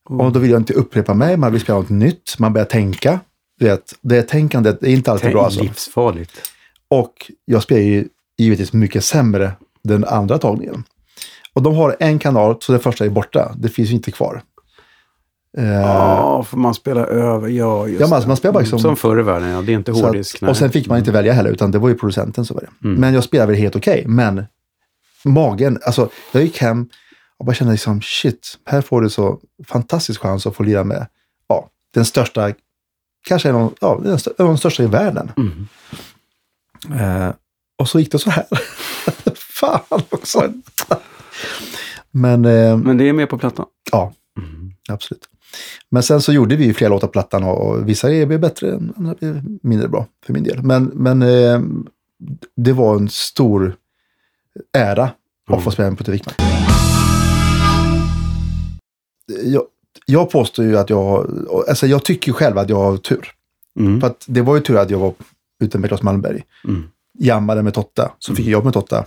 [0.09, 3.19] Och då vill jag inte upprepa mig, man vill spela något nytt, man börjar tänka.
[3.59, 5.45] Du vet, det tänkandet är inte alltid bra.
[5.45, 5.63] Alltså.
[5.63, 6.51] livsfarligt.
[6.87, 8.07] Och jag spelar ju
[8.37, 9.51] givetvis mycket sämre
[9.83, 10.83] den andra tagningen.
[11.53, 13.55] Och de har en kanal, så den första är borta.
[13.57, 14.41] Det finns ju inte kvar.
[15.57, 17.47] Eh, Ja, för man spelar över.
[17.47, 19.61] Ja, just Ja, men alltså, man spelar bara liksom- Som förr i världen, ja.
[19.61, 20.43] Det är inte hårddisk.
[20.43, 22.61] att, och sen fick man inte välja heller, utan det var ju producenten som var
[22.61, 22.87] det.
[22.87, 23.01] Mm.
[23.01, 24.03] Men jag spelade väl helt okej.
[24.07, 24.45] men
[25.25, 26.89] magen, alltså jag gick hem
[27.37, 31.07] och bara kände liksom shit, här får du så fantastisk chans att få lira med
[31.47, 32.51] ja, den största,
[33.27, 35.31] kanske en av, ja, den stö- en av de största i världen.
[35.37, 35.67] Mm.
[37.01, 37.33] Eh,
[37.77, 38.45] och så gick det så här.
[39.35, 40.53] Fan också.
[42.11, 43.65] men eh, Men det är med på plattan.
[43.91, 44.71] ja, Mm.
[44.89, 45.29] absolut.
[45.89, 49.13] Men sen så gjorde vi ju flera låtar på plattan och, vissa blev bättre, andra
[49.19, 50.63] blev mindre bra för min del.
[50.63, 51.61] Men, men eh,
[52.55, 53.75] det var en stor
[54.77, 55.61] ära att Mm.
[55.61, 56.35] få spela med Putte Wickman.
[59.43, 59.63] Jag,
[60.05, 61.29] jag påstår ju att jag,
[61.69, 63.31] alltså jag tycker själv att jag har tur.
[63.79, 64.01] Mm.
[64.01, 65.13] För att det var ju tur att jag var
[65.63, 66.43] ute med Claes Malmberg.
[66.67, 66.83] Mm.
[67.19, 68.11] Jammade med Totta.
[68.19, 69.05] Så fick jag jobb med Totta.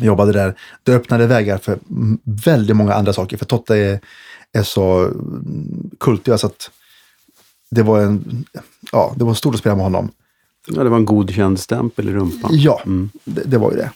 [0.00, 0.58] Jobbade där.
[0.82, 3.36] Det öppnade vägar för mm, väldigt många andra saker.
[3.36, 4.00] För Totta är,
[4.52, 6.40] är så mm, kultig.
[6.40, 6.70] Så att
[7.70, 8.44] det var en,
[8.92, 10.10] ja, det var stort att spela med honom.
[10.68, 12.50] Ja, det var en godkänd stämpel i rumpan.
[12.54, 13.10] Ja, Mm.
[13.24, 13.90] det, det var ju det.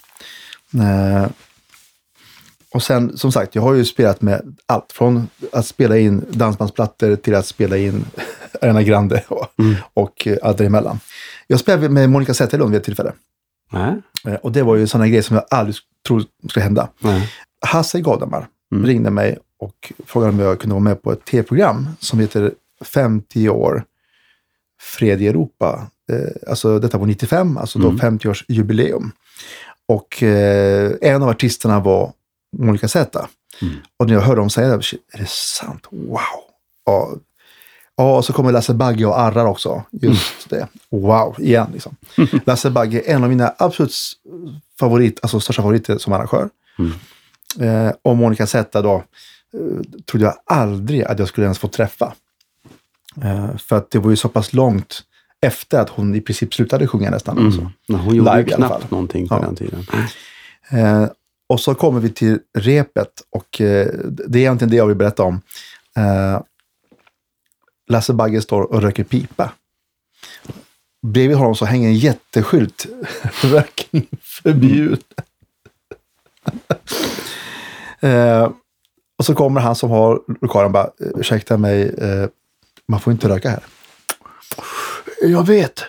[0.85, 1.27] Eh,
[2.74, 4.93] och sen, som sagt, jag har ju spelat med allt.
[4.93, 8.05] Från att spela in dansbandsplattor till att spela in
[8.63, 9.75] Arena Grande och, Mm.
[9.95, 11.01] och eh, allt däremellan.
[11.47, 13.13] Jag spelade med Monica Zetterlund vid ett tillfälle.
[14.27, 16.89] Eh, och det var ju sådana grejer som jag aldrig trodde skulle hända.
[16.99, 17.33] Nej.
[17.67, 18.87] Hasse Gadammar Mm.
[18.87, 22.53] ringde mig och frågade om jag kunde vara med på ett tv-program som heter
[22.85, 23.85] 50 år
[24.81, 25.87] Fred i Europa.
[26.13, 27.99] Eh, alltså detta var 95, alltså då Mm.
[27.99, 29.11] 50-årsjubileum.
[29.89, 32.13] Och eh, en av artisterna var
[32.57, 33.29] Monica Z.
[33.63, 33.75] Mm.
[33.97, 35.87] Och när jag hörde dem säga det, shit, är det sant?
[35.91, 36.21] Wow!
[36.87, 37.11] Ja,
[38.03, 39.83] ja och så kommer Lasse Bagge och arrar också.
[39.91, 40.69] Just det.
[40.91, 41.97] Wow, igen liksom.
[42.47, 43.95] Lasse Bagge är en av mina absolut
[44.81, 46.49] favorit, alltså största favoriter som arrangör.
[46.79, 47.87] Mm.
[47.87, 49.03] Eh, och Monica Z då, eh,
[50.11, 52.13] trodde jag aldrig att jag skulle ens få träffa.
[53.23, 55.03] Eh, för att det var ju så pass långt
[55.43, 57.39] efter att hon i princip slutade sjunga nästan.
[57.39, 57.47] Mm.
[57.47, 57.71] Alltså.
[58.05, 59.41] Hon gjorde Live ju knappt någonting på Ja.
[59.41, 59.87] den tiden.
[60.71, 61.07] Eh,
[61.49, 65.23] och så kommer vi till repet och eh, det är egentligen det jag vill berätta
[65.23, 65.41] om.
[67.91, 69.53] Eh, Lasse Bagge står och röker pipa.
[71.07, 72.87] Bredvid honom så hänger en jätteskylt.
[73.43, 74.99] Rökning förbjuden.
[78.01, 78.51] eh,
[79.19, 82.29] och så kommer han som har lokalen och bara, ursäkta mig, eh,
[82.89, 83.62] man får inte röka här.
[85.23, 85.85] Jag vet.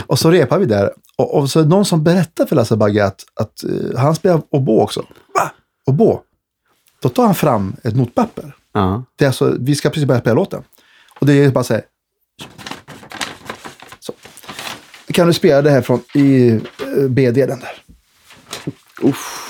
[0.06, 0.90] och så repar vi där.
[1.16, 4.14] Och, och så är det någon som berättar för Lasse Bagge att, att eh, han
[4.14, 5.00] spelar oboe också.
[5.34, 5.50] Va?
[5.86, 6.20] Oboe?
[7.02, 8.56] Då tar han fram ett notpapper.
[8.72, 9.04] Ja.
[9.16, 10.62] Det är alltså, vi ska precis börja spela låten.
[11.18, 11.82] Och det är bara så här.
[14.00, 14.12] Så.
[15.12, 17.82] Kan du spela det här från i eh, B-delen där?
[19.02, 19.46] Uff.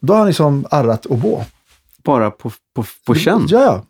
[0.00, 1.44] Då har han liksom arrat oboe.
[2.04, 3.46] Bara på, på, på känn.
[3.50, 3.84] Ja, ja.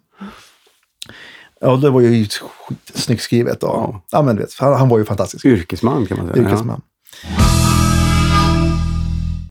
[1.60, 3.62] Ja, det var ju skitsnyggt skrivet.
[3.62, 4.02] Och, Ja.
[4.10, 4.23] ja.
[4.23, 5.44] men vet, han, han var ju fantastisk.
[5.44, 6.43] Yrkesman kan man säga.
[6.47, 6.81] Yrkesman.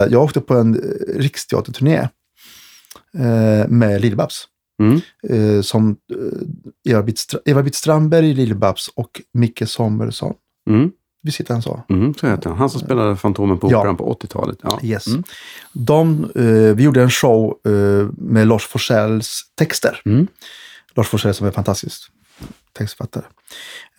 [0.10, 2.10] Jag åkte på en eh, riksteaterturné
[3.70, 4.44] med Lill-Babs.
[4.78, 4.86] Ja.
[4.86, 5.02] Mm.
[5.58, 5.98] Eh, som
[6.90, 10.34] eh, Stra- Eva-Britt Strandberg, Lill-Babs och Micke Sommersson.
[10.70, 10.92] Mm.
[11.24, 11.84] Visst heter han så?
[11.90, 12.58] Mm, så heter han.
[12.60, 13.80] Han som spelade Fantomen på Ja.
[13.80, 14.58] Operan på 80-talet.
[14.64, 14.80] Ja.
[14.84, 15.08] Yes.
[15.08, 15.24] Mm.
[15.74, 20.02] De, eh, vi gjorde en show eh, med Lars Forssells texter.
[20.06, 20.28] Mm.
[20.96, 22.02] Lars Forssell som är fantastisk
[22.74, 23.24] textförfattare.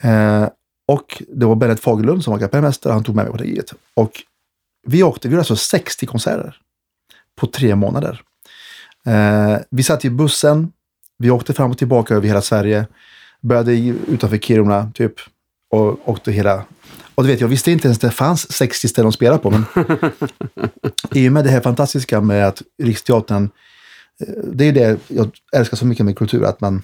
[0.01, 0.49] Eh,
[0.89, 2.93] och det var Bennet Fagerlund som var kapellmästare.
[2.93, 3.73] Han tog med mig på det.
[3.95, 4.23] Och
[4.87, 6.57] vi åkte, vi gjorde alltså 60 konserter
[7.41, 8.23] på tre månader.
[9.07, 10.73] Eh, vi satt i bussen.
[11.19, 12.87] Vi åkte fram och tillbaka över hela Sverige.
[13.41, 13.73] Började
[14.09, 15.15] utanför Kiruna typ.
[15.71, 16.65] Och åkte hela...
[17.15, 19.51] Och du vet, jag visste inte ens att det fanns 60 ställen att spela på.
[19.51, 19.65] Men
[21.13, 23.51] i och med det här fantastiska med att Riksteatern
[24.21, 26.83] eh, det är det jag älskar så mycket med kultur, att man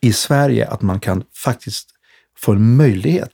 [0.00, 1.88] i Sverige, att man kan faktiskt
[2.38, 3.32] få en möjlighet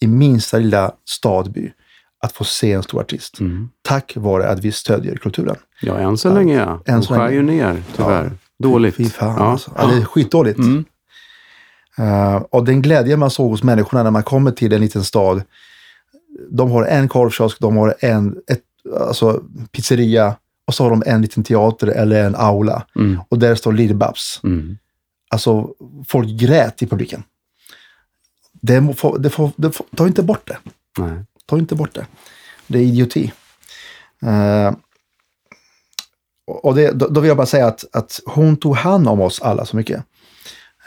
[0.00, 1.72] i minsta lilla stadby
[2.20, 3.40] att få se en stor artist.
[3.40, 3.68] Mm.
[3.82, 5.56] Tack vare att vi stödjer kulturen.
[5.82, 6.82] Ja, än så länge ja.
[6.86, 8.30] än De skär ju ner, tyvärr.
[8.58, 8.94] Dåligt.
[8.96, 9.44] Fy fan Ja.
[9.52, 9.72] alltså.
[9.76, 10.58] Ja, det är skitdåligt.
[10.58, 10.84] Mm.
[11.98, 15.42] Eh, och den glädje man såg hos människorna när man kommer till en liten stad.
[16.50, 18.62] De har en korvkiosk, de har en ett,
[19.00, 19.42] alltså,
[19.72, 20.36] pizzeria
[20.66, 22.86] och så har de en liten teater eller en aula.
[22.96, 23.20] Mm.
[23.28, 24.40] Och där står Lill-Babs.
[24.44, 24.78] Mm.
[25.30, 25.70] Alltså,
[26.08, 27.22] folk grät i publiken.
[28.52, 30.58] Det, må, få- det, får, det får, ta inte bort det.
[30.98, 31.24] Nej.
[31.48, 32.06] Ta inte bort det.
[32.66, 33.32] Det är idioti.
[34.22, 34.72] Eh,
[36.62, 39.42] och det, då, då vill jag bara säga att, att hon tog hand om oss
[39.42, 40.04] alla så mycket.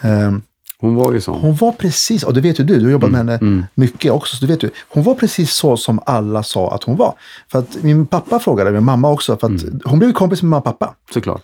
[0.02, 0.32] Eh,
[0.78, 1.42] Hon var ju sån.
[1.42, 3.66] hon var precis, och det vet ju du, du har jobbat med henne mm.
[3.76, 4.70] mycket också, så du vet ju.
[4.90, 7.14] Hon var precis så som alla sa att hon var.
[7.52, 9.80] För att min pappa frågade, min mamma också, för att Mm.
[9.86, 10.96] hon blev kompis med mamma och pappa.
[11.14, 11.42] Såklart.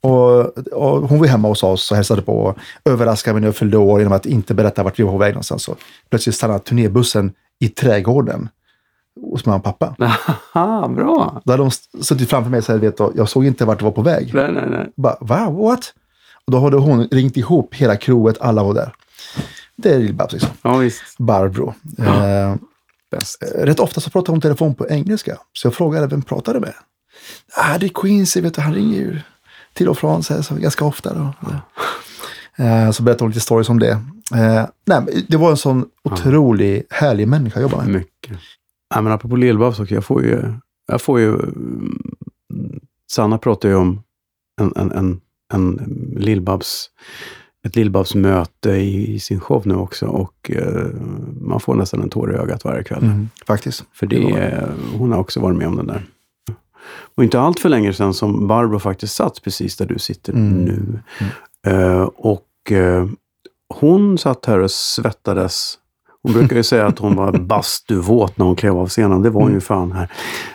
[0.00, 3.56] Och, och hon var hemma hos oss och hälsade på och överraskade mig när jag
[3.56, 5.62] fyllde år genom att inte berätta vart vi var på väg någonstans.
[5.62, 5.74] Så
[6.10, 8.48] plötsligt stannade turnébussen i trädgården
[9.20, 9.96] hos mamma och pappa.
[10.54, 11.42] Aha, bra.
[11.44, 11.70] Då hade de
[12.04, 14.34] suttit framför mig så här, vet, och jag såg inte vart det var på väg.
[14.34, 14.92] Nej, nej, nej.
[14.96, 15.50] Bara, va?
[15.50, 15.94] What?
[16.46, 18.94] Och då hade hon ringt ihop hela crewet, alla var där.
[19.76, 20.50] Det är Lill-Babs liksom.
[20.62, 21.18] Ja, visst.
[21.18, 21.74] Barbro.
[21.98, 22.54] Eh,
[23.10, 23.42] Bäst.
[23.54, 25.38] rätt ofta så pratar hon telefon på engelska.
[25.52, 26.74] Så jag frågade vem pratade med?
[27.56, 29.20] Ah, det är Quincy, vet du, han ringer ju
[29.72, 31.14] till och från så här, så ganska ofta.
[31.14, 31.20] Då.
[31.20, 31.56] Eh,
[32.92, 33.90] så berättade hon lite stories om det.
[34.34, 37.88] Eh, nej, det var en sån otrolig härlig människa att jobba med.
[37.88, 38.38] Mycket.
[38.94, 40.42] Ja, men apropå Lill-Babs jag får ju...
[40.86, 42.00] Jag får ju mm,
[43.12, 44.02] Sanna pratar ju om
[44.60, 45.20] en, en, en,
[45.52, 45.78] en
[46.18, 46.86] Lill-Babs,
[47.66, 50.86] ett Lill-Babs-möte i, sin show nu också och eh,
[51.40, 53.04] man får nästan en tår i ögat varje kväll.
[53.04, 53.84] Mm, faktiskt.
[53.92, 56.04] För det, är- hon har också varit med om den där.
[57.16, 60.52] Och inte allt för länge sedan som Barbro faktiskt satt precis där du sitter Mm.
[60.64, 61.00] nu.
[61.20, 61.26] Eh,
[62.16, 63.06] och eh,
[63.68, 65.78] hon satt här och svettades.
[66.22, 69.22] Hon brukar ju säga att hon var bastuvåt när hon klev av scenen.
[69.22, 70.10] Det var hon ju fan här.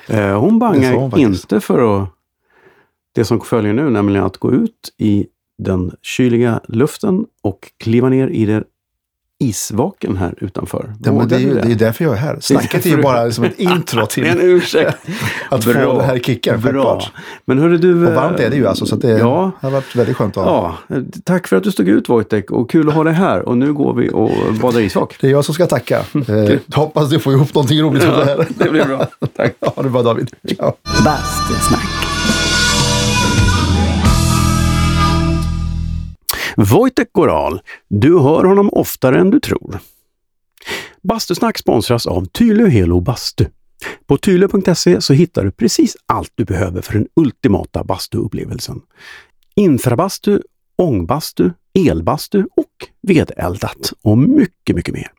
[0.07, 0.59] Eh, hon Mm.
[0.59, 2.09] Bangar hon inte för att
[3.15, 5.27] det som följer nu, nämligen att gå ut i
[5.57, 8.63] den kyliga luften och kliva ner i det
[9.41, 10.93] isvaken här utanför.
[11.03, 12.37] Ja, men det, är ju, det du är därför jag är här.
[12.41, 14.97] Snacket är ju bara som ett intro till En ursäkt.
[15.49, 16.61] att få den här kicken.
[16.61, 16.71] Bra.
[16.71, 17.11] Självklart.
[17.45, 18.07] Men hörru du...
[18.07, 19.51] Och varmt är det ju alltså, så det Ja.
[19.61, 20.75] har varit väldigt skönt att ha.
[20.87, 23.41] Ja, tack för att du stod ut Wojtek och kul att ha dig här.
[23.41, 25.15] Och nu går vi och badar isvak.
[25.21, 25.99] Det är jag som ska tacka.
[26.27, 28.47] Eh, hoppas du får ihop någonting roligt av det här.
[28.49, 29.07] det blir bra.
[29.35, 29.55] Tack.
[29.59, 30.31] Ja, det bra David.
[30.55, 30.73] Ciao.
[31.05, 32.08] Bastusnack.
[36.59, 39.79] Wojtek Goral, du hör honom oftare än du tror.
[41.01, 43.45] Bastusnack sponsras av Tylö Helo Bastu.
[44.07, 48.81] På tylö.se så hittar du precis allt du behöver för den ultimata bastuupplevelsen.
[49.55, 50.41] Infrabastu,
[50.75, 55.11] ångbastu, elbastu och vedeldat och mycket, mycket mer.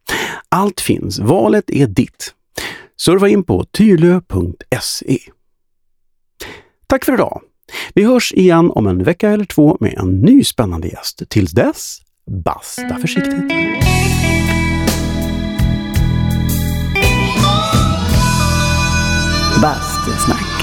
[0.49, 2.35] Allt finns, valet är ditt.
[2.97, 5.19] Surfa in på tylö.se.
[6.87, 7.43] Tack för idag!
[7.95, 11.23] Vi hörs igen om en vecka eller två med en ny spännande gäst.
[11.29, 11.99] Tills dess,
[12.45, 13.45] basta försiktigt!
[19.63, 20.60] Bastusnack.